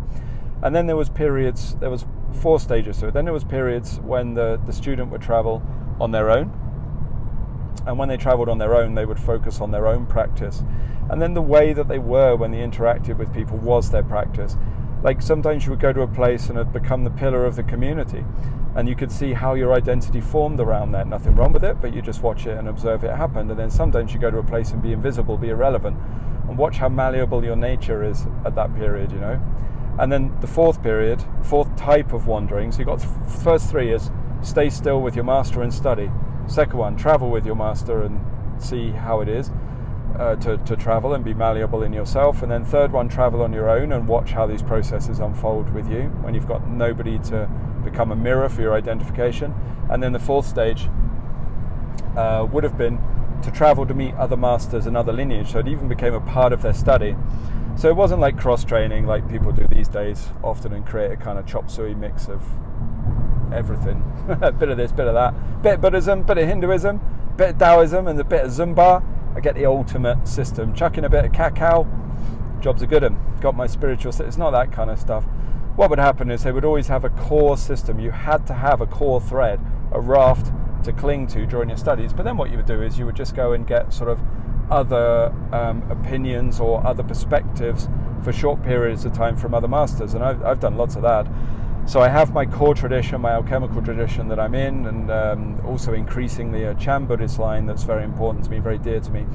And 0.62 0.76
then 0.76 0.86
there 0.86 0.98
was 0.98 1.08
periods, 1.08 1.78
there 1.78 1.90
was 1.90 2.06
four 2.42 2.60
stages 2.60 2.98
to 2.98 3.08
it. 3.08 3.14
Then 3.14 3.24
there 3.24 3.34
was 3.34 3.46
periods 3.46 4.02
when 4.02 4.34
the, 4.34 4.60
the 4.66 4.74
student 4.74 5.12
would 5.12 5.22
travel 5.22 5.64
on 6.00 6.12
their 6.12 6.30
own. 6.30 6.52
And 7.86 7.98
when 7.98 8.10
they 8.10 8.18
traveled 8.18 8.50
on 8.50 8.58
their 8.58 8.76
own, 8.76 8.96
they 8.96 9.06
would 9.06 9.20
focus 9.20 9.62
on 9.62 9.72
their 9.72 9.88
own 9.88 10.06
practice. 10.06 10.64
And 11.10 11.22
then 11.22 11.34
the 11.34 11.42
way 11.42 11.74
that 11.74 11.88
they 11.88 12.00
were 12.00 12.36
when 12.36 12.52
they 12.52 12.58
interacted 12.58 13.18
with 13.18 13.34
people 13.34 13.58
was 13.58 13.90
their 13.90 14.04
practice. 14.04 14.58
Like 15.04 15.22
sometimes 15.22 15.66
you 15.66 15.72
would 15.72 15.80
go 15.80 15.94
to 15.94 16.02
a 16.02 16.08
place 16.08 16.50
and 16.50 16.58
it 16.58 16.74
become 16.74 17.04
the 17.04 17.10
pillar 17.12 17.46
of 17.46 17.56
the 17.56 17.64
community. 17.64 18.26
And 18.76 18.88
you 18.90 18.96
could 18.96 19.12
see 19.12 19.34
how 19.34 19.54
your 19.54 19.74
identity 19.74 20.22
formed 20.22 20.60
around 20.60 20.92
that. 20.92 21.08
Nothing 21.08 21.36
wrong 21.36 21.54
with 21.54 21.64
it, 21.64 21.80
but 21.82 21.94
you 21.94 22.02
just 22.02 22.22
watch 22.22 22.46
it 22.46 22.58
and 22.58 22.68
observe 22.68 23.04
it 23.04 23.16
happen. 23.16 23.50
And 23.50 23.58
then 23.58 23.72
sometimes 23.72 24.14
you 24.14 24.20
go 24.20 24.30
to 24.30 24.38
a 24.38 24.44
place 24.44 24.72
and 24.72 24.82
be 24.82 24.92
invisible, 24.92 25.38
be 25.38 25.50
irrelevant, 25.50 25.98
and 26.48 26.58
watch 26.58 26.78
how 26.78 26.90
malleable 26.90 27.44
your 27.44 27.56
nature 27.56 28.04
is 28.04 28.28
at 28.46 28.54
that 28.56 28.76
period, 28.76 29.12
you 29.12 29.20
know? 29.20 29.42
And 30.00 30.12
then 30.12 30.36
the 30.42 30.48
fourth 30.48 30.84
period, 30.84 31.24
fourth 31.44 31.76
type 31.76 32.14
of 32.14 32.28
wandering. 32.28 32.72
So 32.72 32.80
you've 32.80 32.88
got 32.88 33.02
first 33.42 33.70
three 33.70 33.92
is 33.92 34.12
stay 34.42 34.70
still 34.70 35.02
with 35.02 35.16
your 35.16 35.26
master 35.26 35.62
and 35.62 35.74
study. 35.74 36.12
Second 36.48 36.78
one, 36.80 36.96
travel 36.96 37.30
with 37.30 37.46
your 37.46 37.56
master 37.56 38.04
and 38.04 38.20
see 38.62 38.92
how 38.92 39.22
it 39.22 39.30
is. 39.30 39.52
uh, 40.18 40.36
to, 40.38 40.58
to 40.58 40.76
travel 40.76 41.14
and 41.14 41.24
be 41.24 41.34
malleable 41.34 41.84
in 41.84 41.94
yourself. 41.94 42.42
And 42.42 42.52
then 42.52 42.66
third 42.66 42.92
one, 42.92 43.08
travel 43.10 43.42
on 43.42 43.54
your 43.54 43.70
own 43.70 43.92
and 43.92 44.08
watch 44.08 44.32
how 44.32 44.48
these 44.48 44.64
processes 44.64 45.20
unfold 45.20 45.74
with 45.74 45.90
you 45.92 46.04
when 46.22 46.34
you've 46.34 46.48
got 46.48 46.68
nobody 46.68 47.20
to 47.20 47.50
become 47.84 48.12
a 48.12 48.16
mirror 48.16 48.50
for 48.50 48.62
your 48.62 48.74
identification. 48.74 49.54
And 49.90 50.02
then 50.02 50.14
the 50.14 50.20
fourth 50.20 50.48
stage 50.48 50.90
uh, 52.16 52.48
would 52.52 52.64
have 52.64 52.78
been 52.78 53.00
to 53.44 53.52
travel 53.52 53.86
to 53.86 53.94
meet 53.94 54.16
other 54.16 54.38
masters 54.38 54.88
and 54.88 54.98
other 54.98 55.14
lineage. 55.14 55.52
So 55.52 55.60
it 55.60 55.68
even 55.68 55.88
became 55.88 56.14
a 56.14 56.22
part 56.22 56.52
of 56.52 56.62
their 56.64 56.74
study. 56.74 57.16
So 57.76 57.90
it 57.90 57.96
wasn't 57.96 58.22
like 58.22 58.40
cross 58.40 58.64
training 58.64 59.06
like 59.06 59.30
people 59.30 59.52
do 59.52 59.68
these 59.68 59.88
days 59.88 60.30
often 60.44 60.74
and 60.74 60.84
create 60.86 61.12
a 61.12 61.16
kind 61.16 61.38
of 61.38 61.46
chop 61.46 61.70
suey 61.70 61.94
mix 61.94 62.28
of 62.28 62.44
everything. 63.54 64.04
a 64.42 64.52
bit 64.52 64.70
of 64.70 64.78
this, 64.78 64.92
bit 64.92 65.08
of 65.08 65.14
that. 65.14 65.62
Bit 65.62 65.76
of 65.76 65.82
Buddhism, 65.82 66.24
bit 66.24 66.38
of 66.38 66.48
Hinduism, 66.48 67.00
bit 67.36 67.52
of 67.52 67.58
Taoism, 67.58 68.08
and 68.08 68.20
a 68.20 68.24
bit 68.24 68.46
of 68.46 68.52
Zumba. 68.52 69.04
I 69.36 69.40
get 69.40 69.56
the 69.56 69.66
ultimate 69.66 70.28
system. 70.28 70.74
Chucking 70.74 71.06
a 71.06 71.10
bit 71.10 71.26
of 71.26 71.32
cacao, 71.32 71.88
jobs 72.60 72.82
are 72.82 72.88
good. 72.88 73.04
And 73.04 73.18
got 73.42 73.56
my 73.56 73.68
spiritual. 73.68 74.14
It's 74.22 74.38
not 74.38 74.52
that 74.52 74.72
kind 74.72 74.90
of 74.90 75.00
stuff. 75.00 75.26
What 75.76 75.90
would 75.92 76.00
happen 76.00 76.32
is 76.32 76.44
they 76.44 76.52
would 76.52 76.66
always 76.66 76.88
have 76.88 77.06
a 77.06 77.10
core 77.10 77.58
system. 77.58 78.00
You 78.00 78.12
had 78.12 78.48
to 78.48 78.54
have 78.54 78.82
a 78.82 78.88
core 78.88 79.22
thread, 79.22 79.60
a 79.92 80.02
raft 80.02 80.52
to 80.84 80.94
cling 80.94 81.28
to 81.28 81.46
during 81.46 81.70
your 81.70 81.78
studies. 81.78 82.14
But 82.14 82.24
then 82.24 82.38
what 82.38 82.50
you 82.50 82.58
would 82.58 82.66
do 82.66 82.82
is 82.82 82.98
you 82.98 83.06
would 83.06 83.16
just 83.16 83.36
go 83.36 83.54
and 83.54 83.68
get 83.68 83.94
sort 83.94 84.10
of 84.10 84.20
other 84.72 85.34
um, 85.52 85.84
opinions 85.90 86.60
or 86.60 86.86
other 86.86 87.04
perspectives 87.04 87.88
for 88.24 88.34
short 88.34 88.64
periods 88.64 89.06
of 89.06 89.14
time 89.14 89.38
from 89.38 89.54
other 89.54 89.68
masters. 89.68 90.14
And 90.14 90.24
I've, 90.24 90.44
I've 90.44 90.60
done 90.60 90.78
lots 90.78 90.96
of 90.96 91.04
that. 91.04 91.28
So 91.88 92.02
I 92.02 92.10
have 92.10 92.34
my 92.34 92.46
core 92.46 92.76
tradition, 92.76 93.22
my 93.22 93.32
alchemical 93.32 93.82
tradition 93.82 94.28
that 94.28 94.42
I'm 94.42 94.56
in, 94.56 94.88
and 94.88 95.10
um, 95.10 95.66
also 95.66 95.94
increasingly 95.94 96.66
a 96.66 96.76
Chan 96.76 97.06
Buddhist 97.06 97.40
line 97.40 97.66
that's 97.66 97.84
very 97.84 98.04
important 98.04 98.44
to 98.44 98.52
me, 98.52 98.60
very 98.60 98.78
dear 98.78 99.00
to 99.00 99.10
me. 99.10 99.26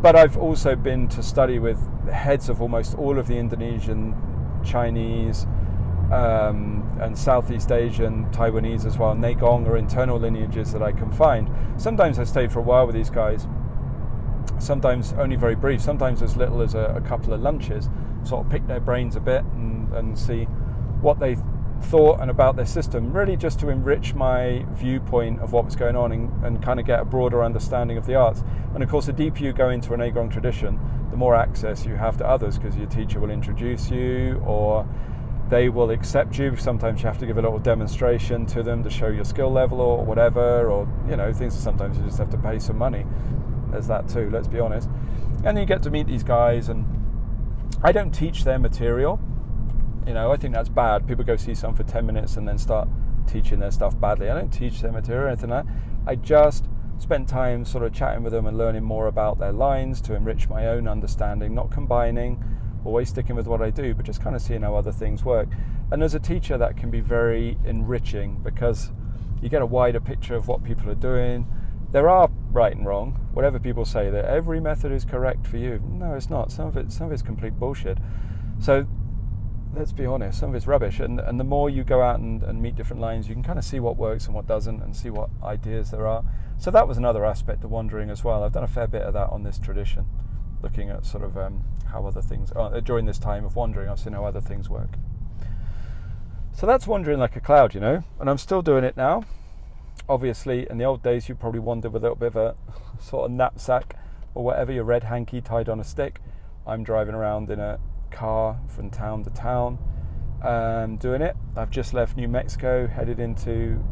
But 0.00 0.16
I've 0.16 0.38
also 0.38 0.74
been 0.74 1.06
to 1.08 1.22
study 1.22 1.58
with 1.58 1.78
heads 2.08 2.48
of 2.48 2.62
almost 2.62 2.94
all 2.96 3.18
of 3.18 3.26
the 3.26 3.36
Indonesian, 3.36 4.16
Chinese, 4.64 5.44
um, 6.10 6.98
and 6.98 7.16
Southeast 7.16 7.70
Asian, 7.70 8.24
Taiwanese 8.30 8.86
as 8.86 8.96
well, 8.96 9.14
Neigong 9.14 9.66
or 9.66 9.76
internal 9.76 10.18
lineages 10.18 10.72
that 10.72 10.82
I 10.82 10.92
can 10.92 11.12
find. 11.12 11.50
Sometimes 11.76 12.18
I 12.18 12.24
stayed 12.24 12.50
for 12.50 12.60
a 12.60 12.62
while 12.62 12.86
with 12.86 12.94
these 12.94 13.10
guys, 13.10 13.46
sometimes 14.58 15.12
only 15.18 15.36
very 15.36 15.56
brief, 15.56 15.82
sometimes 15.82 16.22
as 16.22 16.38
little 16.38 16.62
as 16.62 16.74
a, 16.74 16.94
a 16.96 17.02
couple 17.02 17.34
of 17.34 17.42
lunches, 17.42 17.90
sort 18.24 18.46
of 18.46 18.50
pick 18.50 18.66
their 18.66 18.80
brains 18.80 19.14
a 19.14 19.20
bit 19.20 19.44
and, 19.44 19.92
and 19.92 20.18
see 20.18 20.44
what 21.02 21.20
they 21.20 21.36
thought 21.84 22.20
and 22.20 22.30
about 22.30 22.56
their 22.56 22.66
system, 22.66 23.12
really 23.12 23.36
just 23.36 23.60
to 23.60 23.68
enrich 23.68 24.14
my 24.14 24.64
viewpoint 24.72 25.40
of 25.40 25.52
what 25.52 25.64
was 25.64 25.76
going 25.76 25.96
on 25.96 26.12
and, 26.12 26.44
and 26.44 26.62
kind 26.62 26.80
of 26.80 26.86
get 26.86 27.00
a 27.00 27.04
broader 27.04 27.42
understanding 27.42 27.96
of 27.96 28.06
the 28.06 28.14
arts. 28.14 28.42
And 28.74 28.82
of 28.82 28.88
course, 28.88 29.06
the 29.06 29.12
deeper 29.12 29.38
you 29.38 29.52
go 29.52 29.70
into 29.70 29.92
an 29.92 30.00
Neigong 30.00 30.30
tradition, 30.30 30.78
the 31.10 31.16
more 31.16 31.34
access 31.34 31.84
you 31.84 31.94
have 31.94 32.16
to 32.18 32.26
others 32.26 32.58
because 32.58 32.76
your 32.76 32.86
teacher 32.86 33.20
will 33.20 33.30
introduce 33.30 33.90
you 33.90 34.42
or 34.46 34.86
they 35.48 35.68
will 35.68 35.90
accept 35.90 36.38
you. 36.38 36.56
Sometimes 36.56 37.02
you 37.02 37.06
have 37.06 37.18
to 37.18 37.26
give 37.26 37.36
a 37.36 37.42
little 37.42 37.58
demonstration 37.58 38.46
to 38.46 38.62
them 38.62 38.82
to 38.82 38.88
show 38.88 39.08
your 39.08 39.24
skill 39.24 39.50
level 39.50 39.80
or 39.80 40.02
whatever, 40.04 40.70
or 40.70 40.88
you 41.08 41.16
know, 41.16 41.32
things 41.32 41.58
sometimes 41.58 41.98
you 41.98 42.04
just 42.04 42.18
have 42.18 42.30
to 42.30 42.38
pay 42.38 42.58
some 42.58 42.78
money. 42.78 43.04
There's 43.70 43.86
that 43.88 44.08
too, 44.08 44.30
let's 44.30 44.48
be 44.48 44.60
honest. 44.60 44.88
And 45.44 45.58
you 45.58 45.66
get 45.66 45.82
to 45.82 45.90
meet 45.90 46.06
these 46.06 46.22
guys, 46.22 46.70
and 46.70 46.86
I 47.82 47.92
don't 47.92 48.12
teach 48.12 48.44
their 48.44 48.58
material 48.58 49.20
you 50.06 50.14
know, 50.14 50.32
I 50.32 50.36
think 50.36 50.54
that's 50.54 50.68
bad. 50.68 51.06
People 51.06 51.24
go 51.24 51.36
see 51.36 51.54
some 51.54 51.74
for 51.74 51.84
10 51.84 52.04
minutes 52.04 52.36
and 52.36 52.46
then 52.46 52.58
start 52.58 52.88
teaching 53.26 53.60
their 53.60 53.70
stuff 53.70 53.98
badly. 53.98 54.30
I 54.30 54.34
don't 54.34 54.50
teach 54.50 54.80
their 54.80 54.92
material 54.92 55.24
or 55.24 55.28
anything 55.28 55.50
like 55.50 55.64
that. 55.64 55.72
I 56.06 56.16
just 56.16 56.66
spent 56.98 57.28
time 57.28 57.64
sort 57.64 57.84
of 57.84 57.92
chatting 57.92 58.22
with 58.22 58.32
them 58.32 58.46
and 58.46 58.56
learning 58.56 58.84
more 58.84 59.06
about 59.06 59.38
their 59.38 59.52
lines 59.52 60.00
to 60.02 60.14
enrich 60.14 60.48
my 60.48 60.68
own 60.68 60.86
understanding, 60.86 61.54
not 61.54 61.70
combining, 61.70 62.42
always 62.84 63.08
sticking 63.08 63.36
with 63.36 63.46
what 63.46 63.62
I 63.62 63.70
do, 63.70 63.94
but 63.94 64.04
just 64.04 64.22
kind 64.22 64.36
of 64.36 64.42
seeing 64.42 64.62
how 64.62 64.74
other 64.74 64.92
things 64.92 65.24
work. 65.24 65.48
And 65.90 66.02
as 66.02 66.14
a 66.14 66.20
teacher, 66.20 66.58
that 66.58 66.76
can 66.76 66.90
be 66.90 67.00
very 67.00 67.58
enriching 67.64 68.40
because 68.42 68.92
you 69.40 69.48
get 69.48 69.62
a 69.62 69.66
wider 69.66 70.00
picture 70.00 70.34
of 70.34 70.48
what 70.48 70.64
people 70.64 70.90
are 70.90 70.96
doing. 70.96 71.46
There 71.90 72.08
are 72.08 72.30
right 72.50 72.74
and 72.74 72.86
wrong, 72.86 73.28
whatever 73.32 73.58
people 73.58 73.84
say 73.84 74.08
that 74.10 74.24
every 74.24 74.60
method 74.60 74.92
is 74.92 75.04
correct 75.04 75.46
for 75.46 75.58
you. 75.58 75.80
No, 75.84 76.14
it's 76.14 76.30
not. 76.30 76.50
Some 76.50 76.68
of 76.68 76.76
it, 76.76 76.92
some 76.92 77.06
of 77.06 77.12
it's 77.12 77.22
complete 77.22 77.58
bullshit. 77.58 77.98
So 78.60 78.86
let's 79.74 79.92
be 79.92 80.06
honest, 80.06 80.38
some 80.38 80.50
of 80.50 80.54
it's 80.54 80.66
rubbish. 80.66 81.00
And, 81.00 81.20
and 81.20 81.38
the 81.38 81.44
more 81.44 81.70
you 81.70 81.84
go 81.84 82.02
out 82.02 82.20
and, 82.20 82.42
and 82.42 82.60
meet 82.60 82.76
different 82.76 83.00
lines, 83.00 83.28
you 83.28 83.34
can 83.34 83.42
kind 83.42 83.58
of 83.58 83.64
see 83.64 83.80
what 83.80 83.96
works 83.96 84.26
and 84.26 84.34
what 84.34 84.46
doesn't 84.46 84.82
and 84.82 84.94
see 84.94 85.10
what 85.10 85.30
ideas 85.42 85.90
there 85.90 86.06
are. 86.06 86.24
So 86.58 86.70
that 86.70 86.86
was 86.86 86.98
another 86.98 87.24
aspect 87.24 87.64
of 87.64 87.70
wandering 87.70 88.10
as 88.10 88.22
well. 88.22 88.44
I've 88.44 88.52
done 88.52 88.64
a 88.64 88.68
fair 88.68 88.86
bit 88.86 89.02
of 89.02 89.14
that 89.14 89.30
on 89.30 89.42
this 89.42 89.58
tradition, 89.58 90.06
looking 90.62 90.90
at 90.90 91.04
sort 91.04 91.24
of 91.24 91.36
um, 91.36 91.64
how 91.90 92.06
other 92.06 92.22
things, 92.22 92.52
uh, 92.54 92.80
during 92.80 93.06
this 93.06 93.18
time 93.18 93.44
of 93.44 93.56
wandering, 93.56 93.88
I've 93.88 93.98
seen 93.98 94.12
how 94.12 94.24
other 94.24 94.40
things 94.40 94.68
work. 94.68 94.90
So 96.54 96.66
that's 96.66 96.86
wandering 96.86 97.18
like 97.18 97.34
a 97.34 97.40
cloud, 97.40 97.74
you 97.74 97.80
know, 97.80 98.04
and 98.20 98.28
I'm 98.28 98.38
still 98.38 98.62
doing 98.62 98.84
it 98.84 98.96
now. 98.96 99.24
Obviously, 100.08 100.68
in 100.68 100.78
the 100.78 100.84
old 100.84 101.02
days, 101.02 101.28
you 101.28 101.34
probably 101.34 101.60
wandered 101.60 101.92
with 101.92 102.02
a 102.02 102.04
little 102.04 102.16
bit 102.16 102.26
of 102.28 102.36
a 102.36 102.54
sort 103.00 103.26
of 103.26 103.30
knapsack 103.30 103.96
or 104.34 104.44
whatever, 104.44 104.72
your 104.72 104.84
red 104.84 105.04
hanky 105.04 105.40
tied 105.40 105.68
on 105.68 105.80
a 105.80 105.84
stick. 105.84 106.20
I'm 106.66 106.84
driving 106.84 107.14
around 107.14 107.50
in 107.50 107.58
a 107.58 107.78
car 108.12 108.60
from 108.68 108.90
town 108.90 109.24
to 109.24 109.30
town 109.30 109.78
um, 110.42 110.96
doing 110.96 111.22
it. 111.22 111.36
I've 111.56 111.70
just 111.70 111.94
left 111.94 112.16
New 112.16 112.28
Mexico, 112.28 112.86
headed 112.86 113.20
into 113.20 113.82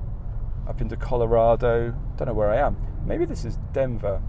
up 0.68 0.80
into 0.80 0.96
Colorado. 0.96 1.94
Don't 2.16 2.28
know 2.28 2.35
where 2.35 2.50
I 2.50 2.59
am. 2.59 2.76
Maybe 3.04 3.24
this 3.24 3.44
is 3.44 3.59
Denver. 3.72 4.22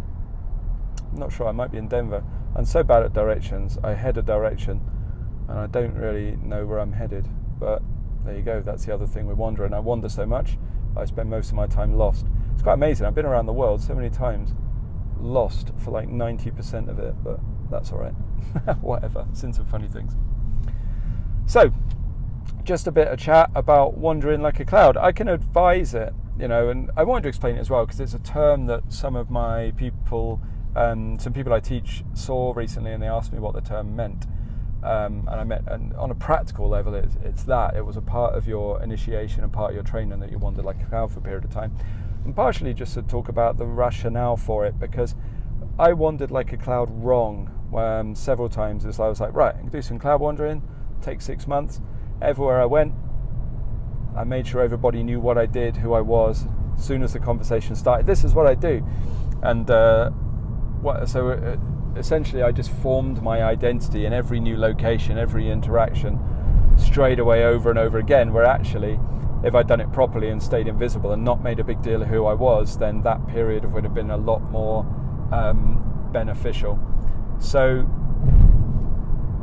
I'm 1.12 1.20
not 1.20 1.32
sure. 1.32 1.48
I 1.48 1.52
might 1.52 1.72
be 1.72 1.78
in 1.78 1.88
Denver. 1.88 2.24
I'm 2.56 2.66
so 2.66 2.84
bad 2.84 3.04
at 3.04 3.14
directions. 3.14 3.78
I 3.84 3.94
head 3.94 4.18
a 4.18 4.22
direction, 4.22 4.82
and 5.50 5.60
I 5.60 5.68
don't 5.68 5.94
really 5.94 6.38
know 6.38 6.66
where 6.66 6.80
I'm 6.80 6.94
headed. 6.94 7.28
But 7.60 7.82
there 8.26 8.36
you 8.36 8.44
go. 8.44 8.62
That's 8.62 8.86
the 8.86 8.94
other 8.94 9.08
thing 9.08 9.28
with 9.28 9.38
wandering. 9.38 9.74
I 9.74 9.80
wander 9.80 10.10
so 10.10 10.26
much. 10.26 10.58
I 10.96 11.06
spend 11.06 11.30
most 11.30 11.50
of 11.50 11.56
my 11.56 11.68
time 11.68 11.94
lost. 11.94 12.28
It's 12.54 12.64
quite 12.64 12.74
amazing. 12.74 13.06
I've 13.06 13.16
been 13.16 13.26
around 13.26 13.46
the 13.46 13.54
world 13.54 13.82
so 13.82 13.96
many 13.96 14.10
times, 14.10 14.54
lost 15.20 15.72
for 15.78 15.92
like 15.92 16.10
90% 16.10 16.90
of 16.90 17.00
it, 17.00 17.16
but 17.24 17.40
that's 17.72 17.92
all 17.92 18.00
right. 18.00 18.12
Whatever. 18.82 19.26
Seen 19.34 19.54
some 19.54 19.66
funny 19.66 19.88
things. 19.88 20.14
So, 21.48 21.74
just 22.64 22.86
a 22.88 22.92
bit 22.92 23.08
of 23.08 23.18
chat 23.18 23.50
about 23.56 23.98
wandering 23.98 24.42
like 24.42 24.60
a 24.60 24.66
cloud. 24.66 24.98
I 24.98 25.12
can 25.12 25.28
advise 25.28 25.94
it, 25.94 26.14
you 26.38 26.48
know, 26.48 26.70
and 26.70 26.92
I 26.96 27.04
wanted 27.04 27.24
to 27.24 27.30
explain 27.30 27.56
it 27.56 27.60
as 27.60 27.70
well 27.70 27.86
because 27.86 28.00
it's 28.00 28.14
a 28.14 28.20
term 28.20 28.68
that 28.68 28.92
some 28.92 29.16
of 29.16 29.32
my 29.32 29.72
people, 29.78 30.40
um, 30.76 31.18
some 31.18 31.34
people 31.34 31.54
I 31.54 31.60
teach, 31.60 32.04
saw 32.14 32.54
recently, 32.56 32.92
and 32.92 33.02
they 33.02 33.08
asked 33.08 33.34
me 33.34 33.40
what 33.40 33.56
the 33.56 33.62
term 33.62 33.96
meant. 33.96 34.26
Um, 34.84 35.28
and 35.32 35.40
I 35.40 35.44
met, 35.44 35.64
and 35.68 35.94
on 35.94 36.10
a 36.12 36.16
practical 36.16 36.68
level, 36.68 36.96
it's, 36.96 37.16
it's 37.24 37.44
that 37.44 37.76
it 37.76 37.86
was 37.86 37.98
a 37.98 38.02
part 38.02 38.36
of 38.36 38.48
your 38.48 38.82
initiation 38.82 39.44
and 39.44 39.54
part 39.54 39.72
of 39.72 39.76
your 39.76 39.84
training 39.84 40.20
that 40.20 40.32
you 40.32 40.40
wandered 40.40 40.66
like 40.66 40.82
a 40.82 40.86
cloud 40.86 41.12
for 41.12 41.20
a 41.20 41.22
period 41.22 41.46
of 41.46 41.52
time, 41.52 41.76
and 42.26 42.36
partially 42.36 42.74
just 42.74 42.96
to 42.96 43.02
talk 43.04 43.30
about 43.30 43.58
the 43.58 43.66
rationale 43.66 44.38
for 44.38 44.66
it 44.66 44.80
because 44.80 45.16
I 45.78 45.94
wandered 45.94 46.32
like 46.32 46.52
a 46.52 46.58
cloud 46.58 46.90
wrong 46.92 47.50
um, 47.76 48.16
several 48.16 48.50
times 48.50 48.86
as 48.86 49.00
I 49.00 49.08
was 49.08 49.20
like, 49.20 49.34
right, 49.34 49.56
I 49.56 49.60
can 49.60 49.70
do 49.70 49.82
some 49.82 50.00
cloud 50.00 50.22
wandering, 50.22 50.62
take 51.02 51.22
six 51.22 51.48
months. 51.48 51.82
Everywhere 52.22 52.62
I 52.62 52.66
went, 52.66 52.94
I 54.16 54.24
made 54.24 54.46
sure 54.46 54.62
everybody 54.62 55.04
knew 55.04 55.20
what 55.20 55.38
I 55.38 55.46
did, 55.46 55.78
who 55.78 55.94
I 55.94 56.02
was. 56.02 56.46
As 56.78 56.86
soon 56.86 57.04
as 57.04 57.14
the 57.14 57.20
conversation 57.20 57.76
started, 57.76 58.06
this 58.06 58.24
is 58.24 58.34
what 58.34 58.48
I 58.48 58.56
do, 58.56 58.86
and 59.44 59.70
uh, 59.70 60.10
what, 60.82 61.08
so 61.08 61.30
uh, 61.30 61.58
essentially, 61.98 62.42
I 62.42 62.52
just 62.52 62.72
formed 62.72 63.22
my 63.22 63.44
identity 63.44 64.06
in 64.06 64.14
every 64.14 64.40
new 64.40 64.58
location, 64.58 65.18
every 65.18 65.50
interaction, 65.50 66.20
straight 66.78 67.20
away 67.20 67.46
over 67.46 67.70
and 67.70 67.78
over 67.78 68.00
again. 68.00 68.34
Where 68.34 68.46
actually, 68.46 69.00
if 69.44 69.54
I'd 69.56 69.68
done 69.68 69.82
it 69.82 69.92
properly 69.92 70.30
and 70.30 70.42
stayed 70.42 70.68
invisible 70.68 71.12
and 71.12 71.24
not 71.24 71.44
made 71.44 71.60
a 71.60 71.64
big 71.64 71.82
deal 71.82 72.02
of 72.02 72.08
who 72.08 72.26
I 72.26 72.34
was, 72.34 72.78
then 72.78 73.02
that 73.04 73.28
period 73.28 73.72
would 73.72 73.84
have 73.84 73.94
been 73.94 74.12
a 74.12 74.18
lot 74.18 74.42
more 74.52 74.86
um, 75.32 76.10
beneficial. 76.12 76.80
So 77.42 77.90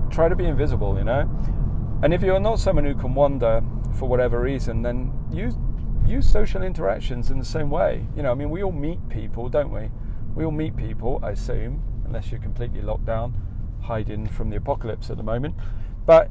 try 0.09 0.29
to 0.29 0.37
be 0.37 0.47
invisible, 0.47 0.97
you 0.97 1.05
know. 1.05 1.29
And 2.03 2.15
if 2.15 2.23
you're 2.23 2.39
not 2.39 2.61
someone 2.61 2.85
who 2.85 2.95
can 2.95 3.13
wander 3.13 3.61
for 3.99 4.09
whatever 4.09 4.41
reason, 4.41 4.83
then 4.83 5.13
use 5.33 5.57
use 6.07 6.31
social 6.31 6.63
interactions 6.63 7.31
in 7.31 7.39
the 7.39 7.45
same 7.45 7.69
way. 7.69 8.07
You 8.17 8.23
know, 8.23 8.31
I 8.31 8.35
mean, 8.35 8.51
we 8.51 8.63
all 8.63 8.73
meet 8.73 9.09
people, 9.11 9.49
don't 9.49 9.71
we? 9.71 9.91
We 10.35 10.45
all 10.45 10.53
meet 10.53 10.77
people, 10.77 11.21
I 11.23 11.31
assume, 11.31 11.83
unless 12.07 12.31
you're 12.31 12.41
completely 12.41 12.81
locked 12.81 13.05
down, 13.05 13.35
hiding 13.83 14.27
from 14.27 14.49
the 14.49 14.57
apocalypse 14.57 15.11
at 15.11 15.19
the 15.19 15.23
moment. 15.23 15.57
But 16.07 16.31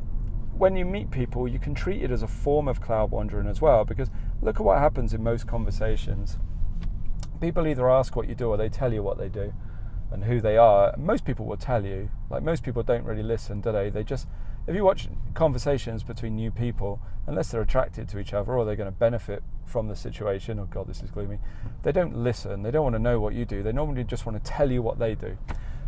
when 0.58 0.76
you 0.76 0.86
meet 0.86 1.12
people, 1.12 1.48
you 1.48 1.60
can 1.60 1.76
treat 1.76 2.02
it 2.02 2.10
as 2.10 2.24
a 2.24 2.28
form 2.28 2.68
of 2.68 2.82
cloud 2.82 3.12
wandering 3.12 3.48
as 3.48 3.62
well, 3.62 3.86
because 3.86 4.10
look 4.42 4.56
at 4.56 4.66
what 4.66 4.80
happens 4.80 5.14
in 5.14 5.22
most 5.22 5.46
conversations. 5.46 6.40
People 7.40 7.68
either 7.68 7.88
ask 7.88 8.16
what 8.16 8.28
you 8.28 8.36
do 8.36 8.48
or 8.48 8.58
they 8.58 8.70
tell 8.70 8.92
you 8.92 9.04
what 9.04 9.20
they 9.20 9.30
do 9.30 9.54
and 10.12 10.24
who 10.24 10.40
they 10.40 10.58
are, 10.58 10.94
most 10.98 11.26
people 11.26 11.46
will 11.46 11.58
tell 11.58 11.86
you. 11.86 12.10
Like 12.30 12.44
most 12.44 12.64
people 12.64 12.84
don't 12.84 13.04
really 13.04 13.24
listen, 13.24 13.62
do 13.62 13.72
they? 13.72 13.90
They 13.90 14.04
just, 14.04 14.28
if 14.68 14.76
you 14.76 14.84
watch 14.84 15.10
conversations 15.34 16.04
between 16.04 16.36
new 16.36 16.52
people, 16.52 17.00
unless 17.26 17.52
they're 17.52 17.62
attracted 17.62 18.08
to 18.10 18.20
each 18.20 18.34
other 18.34 18.54
or 18.54 18.66
they're 18.66 18.76
going 18.76 18.92
to 18.92 18.98
benefit 18.98 19.44
from 19.66 19.88
the 19.88 19.96
situation, 19.96 20.60
oh 20.60 20.66
God, 20.66 20.88
this 20.88 21.02
is 21.02 21.12
gloomy, 21.12 21.40
they 21.84 21.92
don't 21.92 22.16
listen. 22.16 22.64
They 22.64 22.72
don't 22.72 22.84
want 22.84 22.96
to 22.96 23.02
know 23.02 23.20
what 23.20 23.34
you 23.34 23.46
do. 23.46 23.64
They 23.64 23.74
normally 23.74 24.04
just 24.04 24.26
want 24.26 24.42
to 24.42 24.52
tell 24.52 24.72
you 24.72 24.82
what 24.82 25.00
they 25.00 25.16
do. 25.16 25.38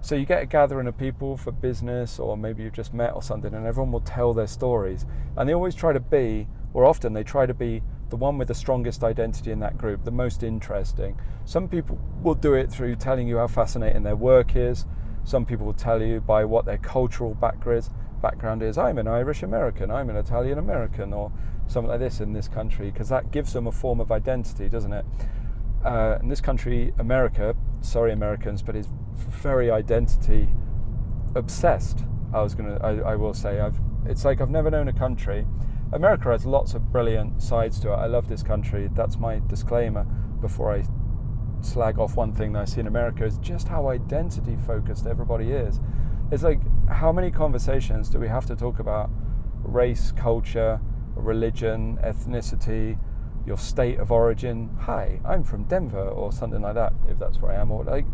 So 0.01 0.15
you 0.15 0.25
get 0.25 0.41
a 0.41 0.45
gathering 0.45 0.87
of 0.87 0.97
people 0.97 1.35
for 1.35 1.51
business, 1.51 2.19
or 2.19 2.37
maybe 2.37 2.63
you've 2.63 2.73
just 2.73 2.93
met 2.93 3.13
or 3.13 3.21
something, 3.21 3.53
and 3.53 3.65
everyone 3.65 3.91
will 3.91 3.99
tell 3.99 4.33
their 4.33 4.47
stories. 4.47 5.05
And 5.35 5.47
they 5.47 5.53
always 5.53 5.75
try 5.75 5.91
to 5.91 5.99
be, 5.99 6.47
or 6.73 6.85
often 6.85 7.13
they 7.13 7.23
try 7.23 7.45
to 7.45 7.53
be 7.53 7.81
the 8.09 8.15
one 8.15 8.37
with 8.37 8.47
the 8.47 8.53
strongest 8.53 9.03
identity 9.03 9.51
in 9.51 9.59
that 9.59 9.77
group, 9.77 10.03
the 10.03 10.11
most 10.11 10.43
interesting. 10.43 11.19
Some 11.45 11.67
people 11.67 11.99
will 12.21 12.35
do 12.35 12.53
it 12.53 12.71
through 12.71 12.95
telling 12.95 13.27
you 13.27 13.37
how 13.37 13.47
fascinating 13.47 14.03
their 14.03 14.15
work 14.15 14.55
is. 14.55 14.85
Some 15.23 15.45
people 15.45 15.65
will 15.65 15.73
tell 15.73 16.01
you 16.01 16.21
by 16.21 16.45
what 16.45 16.65
their 16.65 16.77
cultural 16.77 17.35
background 17.35 18.63
is. 18.63 18.77
I'm 18.77 18.97
an 18.97 19.07
Irish 19.07 19.43
American, 19.43 19.91
I'm 19.91 20.09
an 20.09 20.15
Italian 20.15 20.57
American, 20.57 21.13
or 21.13 21.31
something 21.67 21.89
like 21.89 21.99
this 21.99 22.19
in 22.19 22.33
this 22.33 22.47
country, 22.47 22.89
because 22.91 23.09
that 23.09 23.31
gives 23.31 23.53
them 23.53 23.67
a 23.67 23.71
form 23.71 23.99
of 23.99 24.11
identity, 24.11 24.69
doesn't 24.69 24.93
it? 24.93 25.05
Uh, 25.85 26.17
in 26.21 26.27
this 26.27 26.41
country, 26.41 26.93
America, 26.99 27.55
sorry 27.81 28.11
Americans, 28.11 28.61
but 28.61 28.75
is 28.75 28.87
very 29.13 29.69
identity 29.69 30.49
obsessed. 31.35 31.99
I 32.33 32.41
was 32.41 32.55
gonna, 32.55 32.77
I, 32.81 33.11
I 33.11 33.15
will 33.15 33.33
say, 33.33 33.59
I've. 33.59 33.79
It's 34.05 34.25
like 34.25 34.41
I've 34.41 34.49
never 34.49 34.71
known 34.71 34.87
a 34.87 34.93
country 34.93 35.45
America 35.91 36.29
has 36.29 36.45
lots 36.45 36.75
of 36.75 36.91
brilliant 36.91 37.41
sides 37.41 37.79
to 37.79 37.91
it. 37.91 37.95
I 37.95 38.05
love 38.05 38.27
this 38.27 38.43
country. 38.43 38.89
That's 38.93 39.17
my 39.17 39.41
disclaimer 39.47 40.03
before 40.39 40.73
I 40.73 40.83
slag 41.61 41.99
off 41.99 42.15
one 42.15 42.33
thing 42.33 42.53
that 42.53 42.61
I 42.61 42.65
see 42.65 42.79
in 42.79 42.87
America 42.87 43.25
is 43.25 43.37
just 43.39 43.67
how 43.67 43.89
identity 43.89 44.55
focused 44.67 45.07
everybody 45.07 45.51
is. 45.51 45.79
It's 46.31 46.43
like 46.43 46.61
how 46.87 47.11
many 47.11 47.31
conversations 47.31 48.09
do 48.09 48.19
we 48.19 48.27
have 48.27 48.45
to 48.45 48.55
talk 48.55 48.79
about 48.79 49.09
race, 49.63 50.11
culture, 50.11 50.79
religion, 51.15 51.97
ethnicity, 52.03 52.97
your 53.47 53.57
state 53.57 53.99
of 53.99 54.11
origin? 54.11 54.69
Hi, 54.81 55.19
I'm 55.25 55.43
from 55.43 55.63
Denver 55.63 56.07
or 56.07 56.31
something 56.31 56.61
like 56.61 56.75
that, 56.75 56.93
if 57.07 57.17
that's 57.17 57.41
where 57.41 57.51
I 57.51 57.55
am. 57.55 57.71
Or 57.71 57.83
like, 57.83 58.05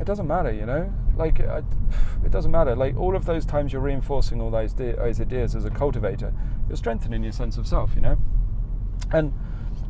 it 0.00 0.04
doesn't 0.04 0.26
matter, 0.26 0.52
you 0.52 0.66
know. 0.66 0.92
Like, 1.16 1.40
it 1.40 2.30
doesn't 2.30 2.50
matter. 2.50 2.76
Like 2.76 2.96
all 2.96 3.16
of 3.16 3.24
those 3.24 3.46
times 3.46 3.72
you're 3.72 3.82
reinforcing 3.82 4.40
all 4.40 4.50
those, 4.50 4.74
those 4.74 5.20
ideas 5.20 5.54
as 5.54 5.64
a 5.64 5.70
cultivator, 5.70 6.34
you're 6.68 6.76
strengthening 6.76 7.22
your 7.22 7.32
sense 7.32 7.56
of 7.56 7.66
self, 7.66 7.94
you 7.94 8.02
know. 8.02 8.18
And 9.12 9.32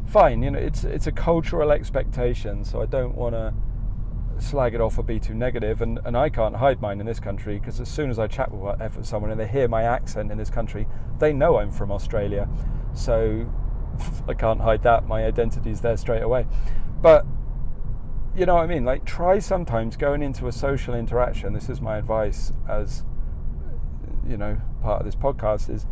fine, 0.06 0.42
you 0.42 0.50
know, 0.50 0.58
it's 0.58 0.84
it's 0.84 1.06
a 1.06 1.12
cultural 1.12 1.72
expectation, 1.72 2.64
so 2.64 2.82
I 2.82 2.86
don't 2.86 3.14
want 3.14 3.34
to 3.34 3.54
slag 4.38 4.74
it 4.74 4.80
off 4.80 4.98
or 4.98 5.02
be 5.02 5.18
too 5.18 5.34
negative, 5.34 5.80
and, 5.82 5.98
and 6.04 6.16
I 6.16 6.28
can't 6.28 6.56
hide 6.56 6.80
mine 6.80 7.00
in 7.00 7.06
this 7.06 7.20
country 7.20 7.58
because 7.58 7.80
as 7.80 7.88
soon 7.88 8.10
as 8.10 8.18
I 8.18 8.26
chat 8.26 8.50
eh, 8.52 8.88
with 8.96 9.06
someone 9.06 9.30
and 9.30 9.40
they 9.40 9.48
hear 9.48 9.68
my 9.68 9.82
accent 9.82 10.30
in 10.30 10.38
this 10.38 10.50
country, 10.50 10.86
they 11.18 11.32
know 11.32 11.58
I'm 11.58 11.70
from 11.70 11.90
Australia, 11.90 12.48
so 12.94 13.50
I 14.28 14.34
can't 14.34 14.60
hide 14.60 14.82
that. 14.82 15.06
My 15.06 15.24
identity's 15.24 15.80
there 15.80 15.96
straight 15.96 16.22
away. 16.22 16.46
But 17.00 17.26
you 18.36 18.44
know 18.44 18.54
what 18.54 18.64
I 18.64 18.66
mean? 18.66 18.84
Like, 18.84 19.04
try 19.04 19.38
sometimes 19.38 19.96
going 19.96 20.22
into 20.22 20.46
a 20.46 20.52
social 20.52 20.94
interaction. 20.94 21.54
This 21.54 21.68
is 21.68 21.80
my 21.80 21.96
advice 21.96 22.52
as 22.68 23.02
you 24.28 24.36
know 24.36 24.56
part 24.82 25.00
of 25.00 25.06
this 25.06 25.14
podcast 25.14 25.72
is 25.72 25.86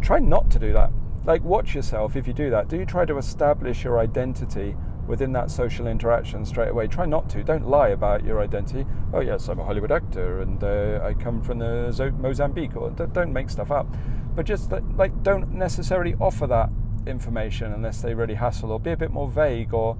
try 0.00 0.18
not 0.18 0.50
to 0.50 0.58
do 0.58 0.72
that. 0.72 0.90
Like, 1.24 1.42
watch 1.44 1.74
yourself 1.74 2.16
if 2.16 2.26
you 2.26 2.32
do 2.32 2.50
that. 2.50 2.68
Do 2.68 2.76
you 2.76 2.84
try 2.84 3.04
to 3.04 3.16
establish 3.16 3.84
your 3.84 3.98
identity 3.98 4.76
within 5.06 5.32
that 5.32 5.50
social 5.50 5.86
interaction 5.86 6.44
straight 6.44 6.68
away? 6.68 6.86
Try 6.86 7.06
not 7.06 7.30
to. 7.30 7.42
Don't 7.42 7.66
lie 7.66 7.88
about 7.88 8.24
your 8.24 8.42
identity. 8.42 8.84
Oh, 9.12 9.20
yes, 9.20 9.48
I'm 9.48 9.58
a 9.58 9.64
Hollywood 9.64 9.92
actor 9.92 10.42
and 10.42 10.62
uh, 10.62 11.00
I 11.02 11.14
come 11.14 11.40
from 11.40 11.60
the 11.60 12.12
Mozambique. 12.18 12.76
Or 12.76 12.90
don't 12.90 13.32
make 13.32 13.48
stuff 13.48 13.70
up. 13.70 13.86
But 14.34 14.44
just 14.44 14.70
like, 14.96 15.22
don't 15.22 15.52
necessarily 15.52 16.14
offer 16.20 16.46
that 16.48 16.68
information 17.06 17.72
unless 17.72 18.02
they 18.02 18.12
really 18.12 18.34
hassle 18.34 18.72
or 18.72 18.80
be 18.80 18.90
a 18.90 18.96
bit 18.96 19.10
more 19.10 19.28
vague 19.28 19.72
or 19.72 19.96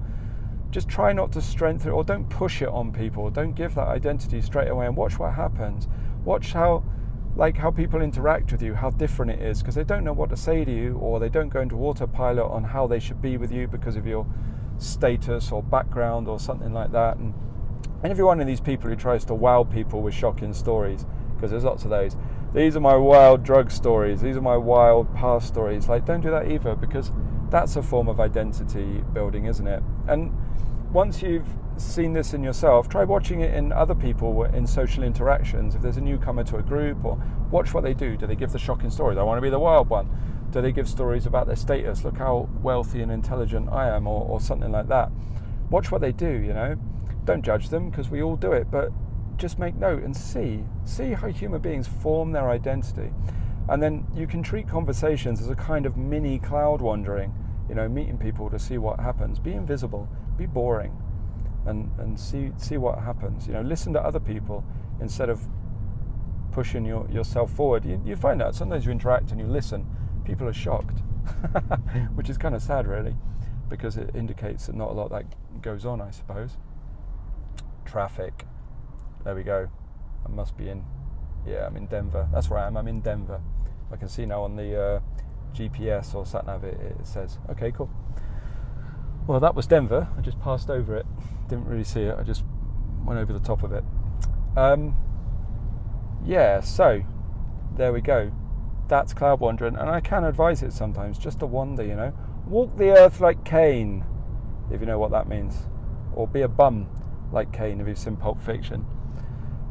just 0.75 0.89
try 0.89 1.13
not 1.13 1.31
to 1.31 1.41
strengthen 1.41 1.89
it 1.89 1.93
or 1.93 2.03
don't 2.03 2.29
push 2.29 2.61
it 2.61 2.67
on 2.67 2.91
people. 2.91 3.29
Don't 3.29 3.53
give 3.53 3.75
that 3.75 3.87
identity 3.87 4.41
straight 4.41 4.67
away 4.67 4.87
and 4.87 4.97
watch 4.97 5.17
what 5.17 5.33
happens. 5.33 5.87
Watch 6.25 6.51
how 6.51 6.83
like 7.37 7.55
how 7.55 7.71
people 7.71 8.01
interact 8.01 8.51
with 8.51 8.61
you, 8.61 8.73
how 8.73 8.89
different 8.89 9.31
it 9.31 9.41
is, 9.41 9.59
because 9.61 9.75
they 9.75 9.85
don't 9.85 10.03
know 10.03 10.11
what 10.11 10.29
to 10.29 10.35
say 10.35 10.65
to 10.65 10.71
you, 10.71 10.97
or 10.97 11.21
they 11.21 11.29
don't 11.29 11.47
go 11.47 11.61
into 11.61 11.77
autopilot 11.77 12.51
on 12.51 12.61
how 12.61 12.87
they 12.87 12.99
should 12.99 13.21
be 13.21 13.37
with 13.37 13.53
you 13.53 13.67
because 13.67 13.95
of 13.95 14.05
your 14.05 14.27
status 14.77 15.49
or 15.49 15.63
background 15.63 16.27
or 16.27 16.39
something 16.39 16.73
like 16.73 16.91
that. 16.91 17.15
And, 17.15 17.33
and 18.03 18.11
every 18.11 18.25
one 18.25 18.41
of 18.41 18.47
these 18.47 18.59
people 18.59 18.89
who 18.89 18.97
tries 18.97 19.23
to 19.25 19.33
wow 19.33 19.63
people 19.63 20.01
with 20.01 20.13
shocking 20.13 20.53
stories, 20.53 21.05
because 21.35 21.51
there's 21.51 21.63
lots 21.63 21.85
of 21.85 21.89
those. 21.89 22.17
These 22.53 22.75
are 22.75 22.81
my 22.81 22.97
wild 22.97 23.43
drug 23.43 23.71
stories. 23.71 24.19
These 24.19 24.35
are 24.35 24.41
my 24.41 24.57
wild 24.57 25.13
past 25.15 25.47
stories. 25.47 25.87
Like, 25.87 26.05
don't 26.05 26.21
do 26.21 26.31
that 26.31 26.51
either, 26.51 26.75
because 26.75 27.13
that's 27.49 27.77
a 27.77 27.81
form 27.81 28.09
of 28.09 28.19
identity 28.19 29.03
building, 29.13 29.45
isn't 29.45 29.67
it? 29.67 29.81
And 30.09 30.33
once 30.95 31.21
you've 31.21 31.57
seen 31.75 32.13
this 32.13 32.33
in 32.33 32.41
yourself, 32.41 32.87
try 32.87 33.03
watching 33.03 33.41
it 33.41 33.53
in 33.53 33.73
other 33.73 33.93
people 33.93 34.45
in 34.45 34.65
social 34.65 35.03
interactions. 35.03 35.75
If 35.75 35.81
there's 35.81 35.97
a 35.97 36.01
newcomer 36.01 36.45
to 36.45 36.55
a 36.55 36.63
group, 36.63 37.03
or 37.03 37.21
watch 37.51 37.73
what 37.73 37.83
they 37.83 37.93
do. 37.93 38.15
Do 38.15 38.25
they 38.25 38.35
give 38.35 38.53
the 38.53 38.59
shocking 38.59 38.89
stories? 38.89 39.17
I 39.17 39.23
want 39.23 39.37
to 39.37 39.41
be 39.41 39.49
the 39.49 39.59
wild 39.59 39.89
one. 39.89 40.09
Do 40.51 40.61
they 40.61 40.71
give 40.71 40.87
stories 40.87 41.25
about 41.25 41.47
their 41.47 41.57
status? 41.57 42.05
Look 42.05 42.17
how 42.17 42.47
wealthy 42.61 43.01
and 43.01 43.11
intelligent 43.11 43.67
I 43.69 43.89
am, 43.89 44.07
or, 44.07 44.23
or 44.23 44.39
something 44.39 44.71
like 44.71 44.87
that. 44.87 45.11
Watch 45.69 45.91
what 45.91 45.99
they 45.99 46.13
do, 46.13 46.29
you 46.29 46.53
know. 46.53 46.77
Don't 47.25 47.43
judge 47.43 47.67
them 47.67 47.89
because 47.89 48.09
we 48.09 48.21
all 48.21 48.37
do 48.37 48.53
it, 48.53 48.71
but 48.71 48.89
just 49.35 49.59
make 49.59 49.75
note 49.75 50.01
and 50.01 50.15
see. 50.15 50.63
See 50.85 51.11
how 51.11 51.27
human 51.27 51.59
beings 51.59 51.89
form 51.89 52.31
their 52.31 52.49
identity. 52.49 53.11
And 53.67 53.83
then 53.83 54.07
you 54.15 54.27
can 54.27 54.41
treat 54.41 54.69
conversations 54.69 55.41
as 55.41 55.49
a 55.49 55.55
kind 55.55 55.85
of 55.85 55.97
mini 55.97 56.39
cloud 56.39 56.79
wandering, 56.79 57.35
you 57.67 57.75
know, 57.75 57.89
meeting 57.89 58.17
people 58.17 58.49
to 58.49 58.57
see 58.57 58.77
what 58.77 59.01
happens. 59.01 59.39
Be 59.39 59.51
invisible, 59.51 60.07
be 60.37 60.45
boring 60.45 60.95
and, 61.65 61.91
and 61.99 62.19
see, 62.19 62.51
see 62.57 62.77
what 62.77 62.99
happens. 62.99 63.47
You 63.47 63.53
know, 63.53 63.61
listen 63.61 63.93
to 63.93 64.01
other 64.01 64.19
people 64.19 64.63
instead 65.01 65.29
of 65.29 65.41
pushing 66.51 66.85
your, 66.85 67.09
yourself 67.09 67.51
forward. 67.51 67.85
You, 67.85 68.01
you 68.05 68.15
find 68.15 68.41
out 68.41 68.55
sometimes 68.55 68.85
you 68.85 68.91
interact 68.91 69.31
and 69.31 69.39
you 69.39 69.47
listen, 69.47 69.85
people 70.23 70.47
are 70.47 70.53
shocked, 70.53 70.99
which 72.15 72.29
is 72.29 72.37
kind 72.37 72.55
of 72.55 72.61
sad, 72.61 72.87
really, 72.87 73.15
because 73.69 73.97
it 73.97 74.15
indicates 74.15 74.67
that 74.67 74.75
not 74.75 74.91
a 74.91 74.93
lot 74.93 75.09
that 75.11 75.25
goes 75.61 75.85
on, 75.85 76.01
I 76.01 76.11
suppose. 76.11 76.57
Traffic. 77.83 78.45
There 79.23 79.35
we 79.35 79.43
go. 79.43 79.67
I 80.25 80.29
must 80.29 80.57
be 80.57 80.69
in. 80.69 80.83
Yeah, 81.47 81.67
I'm 81.67 81.75
in 81.75 81.87
Denver. 81.87 82.27
That's 82.31 82.49
where 82.49 82.59
I 82.59 82.67
am. 82.67 82.77
I'm 82.77 82.87
in 82.87 83.01
Denver. 83.01 83.41
I 83.91 83.97
can 83.97 84.07
see 84.07 84.25
now 84.25 84.43
on 84.43 84.55
the 84.55 84.81
uh, 84.81 84.99
GPS 85.53 86.15
or 86.15 86.25
sat 86.25 86.45
nav 86.45 86.63
it, 86.63 86.79
it 86.79 87.05
says. 87.05 87.37
Okay, 87.49 87.71
cool. 87.71 87.89
Well, 89.27 89.39
that 89.39 89.55
was 89.55 89.65
Denver. 89.65 90.07
I 90.15 90.21
just 90.21 90.39
passed 90.39 90.69
over 90.69 90.95
it. 90.95 91.05
Didn't 91.49 91.65
really 91.65 91.83
see 91.83 92.01
it. 92.01 92.15
I 92.17 92.23
just 92.23 92.43
went 93.03 93.19
over 93.19 93.33
the 93.33 93.39
top 93.39 93.63
of 93.63 93.71
it. 93.71 93.83
Um, 94.55 94.95
yeah, 96.23 96.59
so 96.61 97.01
there 97.75 97.91
we 97.91 98.01
go. 98.01 98.31
That's 98.87 99.13
cloud 99.13 99.39
wandering, 99.39 99.75
and 99.75 99.89
I 99.89 99.99
can 99.99 100.23
advise 100.23 100.61
it 100.61 100.73
sometimes 100.73 101.17
just 101.17 101.39
to 101.39 101.47
wander. 101.47 101.83
You 101.83 101.95
know, 101.95 102.13
walk 102.45 102.77
the 102.77 102.91
earth 102.91 103.19
like 103.19 103.43
Caine, 103.43 104.05
if 104.71 104.79
you 104.79 104.85
know 104.85 104.99
what 104.99 105.09
that 105.11 105.27
means, 105.27 105.57
or 106.13 106.27
be 106.27 106.41
a 106.41 106.47
bum 106.47 106.87
like 107.31 107.51
Caine 107.51 107.81
if 107.81 107.87
you've 107.87 107.97
seen 107.97 108.17
Pulp 108.17 108.39
Fiction. 108.41 108.85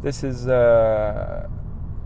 This 0.02 0.24
is, 0.24 0.48
uh, 0.48 1.48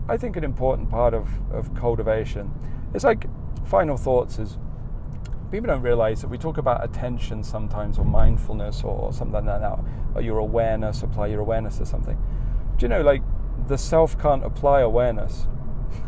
I 0.07 0.17
think, 0.17 0.37
an 0.37 0.43
important 0.43 0.89
part 0.89 1.15
of, 1.15 1.27
of 1.51 1.73
cultivation. 1.73 2.51
It's 2.93 3.03
like 3.03 3.25
final 3.65 3.97
thoughts 3.97 4.37
is 4.39 4.57
people 5.51 5.67
don't 5.67 5.81
realize 5.81 6.21
that 6.21 6.27
we 6.27 6.37
talk 6.37 6.57
about 6.57 6.83
attention 6.83 7.43
sometimes 7.43 7.97
or 7.97 8.05
mindfulness 8.05 8.83
or 8.83 9.11
something 9.11 9.45
like 9.45 9.59
that 9.61 9.79
or 10.15 10.21
your 10.21 10.37
awareness 10.37 11.03
apply 11.03 11.27
your 11.27 11.39
awareness 11.39 11.77
to 11.77 11.85
something. 11.85 12.17
Do 12.77 12.85
you 12.85 12.89
know 12.89 13.01
like 13.01 13.23
the 13.67 13.77
self 13.77 14.19
can't 14.19 14.43
apply 14.43 14.81
awareness? 14.81 15.47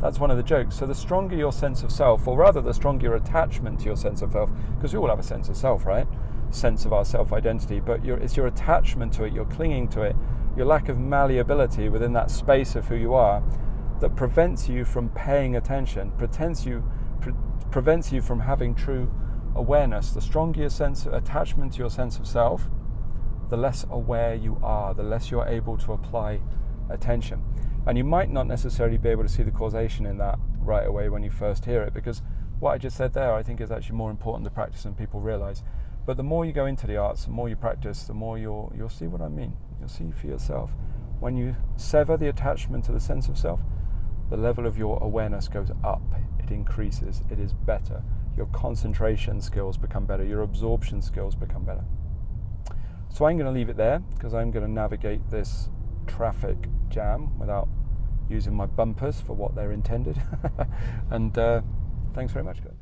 That's 0.00 0.18
one 0.18 0.30
of 0.30 0.36
the 0.36 0.42
jokes. 0.42 0.76
So 0.76 0.86
the 0.86 0.94
stronger 0.94 1.34
your 1.34 1.52
sense 1.52 1.82
of 1.82 1.90
self 1.90 2.28
or 2.28 2.36
rather 2.36 2.60
the 2.60 2.74
stronger 2.74 3.06
your 3.06 3.16
attachment 3.16 3.80
to 3.80 3.86
your 3.86 3.96
sense 3.96 4.22
of 4.22 4.32
self 4.32 4.50
because 4.76 4.92
we 4.92 4.98
all 4.98 5.08
have 5.08 5.18
a 5.18 5.24
sense 5.24 5.48
of 5.48 5.56
self 5.56 5.86
right? 5.86 6.06
Sense 6.50 6.84
of 6.84 6.92
our 6.92 7.04
self 7.04 7.32
identity 7.32 7.80
but 7.80 8.04
it's 8.04 8.36
your 8.36 8.46
attachment 8.46 9.12
to 9.14 9.24
it 9.24 9.32
your 9.32 9.46
clinging 9.46 9.88
to 9.88 10.02
it 10.02 10.16
your 10.56 10.66
lack 10.66 10.88
of 10.88 10.98
malleability 10.98 11.88
within 11.88 12.12
that 12.12 12.30
space 12.30 12.74
of 12.74 12.86
who 12.86 12.96
you 12.96 13.14
are 13.14 13.42
that 14.00 14.14
prevents 14.16 14.68
you 14.68 14.84
from 14.84 15.08
paying 15.10 15.56
attention 15.56 16.10
pretends 16.12 16.64
you 16.64 16.82
prevents 17.70 18.12
you 18.12 18.20
from 18.22 18.40
having 18.40 18.74
true 18.74 19.10
awareness. 19.54 20.10
The 20.10 20.20
stronger 20.20 20.60
your 20.60 20.70
sense 20.70 21.06
of 21.06 21.12
attachment 21.12 21.72
to 21.74 21.78
your 21.78 21.90
sense 21.90 22.18
of 22.18 22.26
self, 22.26 22.68
the 23.50 23.56
less 23.56 23.86
aware 23.90 24.34
you 24.34 24.58
are, 24.62 24.94
the 24.94 25.02
less 25.02 25.30
you're 25.30 25.46
able 25.46 25.76
to 25.78 25.92
apply 25.92 26.40
attention. 26.90 27.42
And 27.86 27.96
you 27.96 28.04
might 28.04 28.30
not 28.30 28.46
necessarily 28.46 28.98
be 28.98 29.08
able 29.08 29.22
to 29.22 29.28
see 29.28 29.42
the 29.42 29.50
causation 29.50 30.06
in 30.06 30.18
that 30.18 30.38
right 30.60 30.86
away 30.86 31.08
when 31.08 31.22
you 31.22 31.30
first 31.30 31.64
hear 31.64 31.82
it, 31.82 31.94
because 31.94 32.22
what 32.60 32.72
I 32.72 32.78
just 32.78 32.96
said 32.96 33.14
there, 33.14 33.34
I 33.34 33.42
think, 33.42 33.60
is 33.60 33.70
actually 33.70 33.96
more 33.96 34.10
important 34.10 34.44
to 34.44 34.50
practice 34.50 34.82
than 34.82 34.94
people 34.94 35.20
realize. 35.20 35.62
But 36.04 36.16
the 36.16 36.22
more 36.22 36.44
you 36.44 36.52
go 36.52 36.66
into 36.66 36.86
the 36.86 36.96
arts, 36.96 37.24
the 37.24 37.30
more 37.30 37.48
you 37.48 37.56
practice, 37.56 38.04
the 38.04 38.14
more 38.14 38.38
you'll 38.38 38.72
you'll 38.76 38.88
see 38.88 39.06
what 39.06 39.20
I 39.20 39.28
mean. 39.28 39.56
You'll 39.78 39.88
see 39.88 40.10
for 40.10 40.26
yourself. 40.26 40.70
When 41.20 41.36
you 41.36 41.54
sever 41.76 42.16
the 42.16 42.28
attachment 42.28 42.84
to 42.84 42.92
the 42.92 43.00
sense 43.00 43.28
of 43.28 43.38
self, 43.38 43.60
the 44.30 44.36
level 44.36 44.66
of 44.66 44.76
your 44.76 44.98
awareness 45.02 45.48
goes 45.48 45.70
up 45.84 46.02
it 46.50 46.54
increases, 46.54 47.22
it 47.30 47.38
is 47.38 47.52
better. 47.52 48.02
Your 48.36 48.46
concentration 48.46 49.40
skills 49.40 49.76
become 49.76 50.06
better, 50.06 50.24
your 50.24 50.42
absorption 50.42 51.02
skills 51.02 51.34
become 51.34 51.64
better. 51.64 51.84
So 53.10 53.24
I'm 53.24 53.36
going 53.36 53.52
to 53.52 53.58
leave 53.58 53.68
it 53.68 53.76
there 53.76 53.98
because 53.98 54.34
I'm 54.34 54.50
going 54.50 54.64
to 54.64 54.70
navigate 54.70 55.30
this 55.30 55.70
traffic 56.06 56.56
jam 56.88 57.38
without 57.38 57.68
using 58.28 58.54
my 58.54 58.66
bumpers 58.66 59.20
for 59.20 59.34
what 59.34 59.54
they're 59.54 59.72
intended. 59.72 60.20
and 61.10 61.36
uh, 61.36 61.62
thanks 62.14 62.32
very 62.32 62.44
much, 62.44 62.62
guys. 62.62 62.77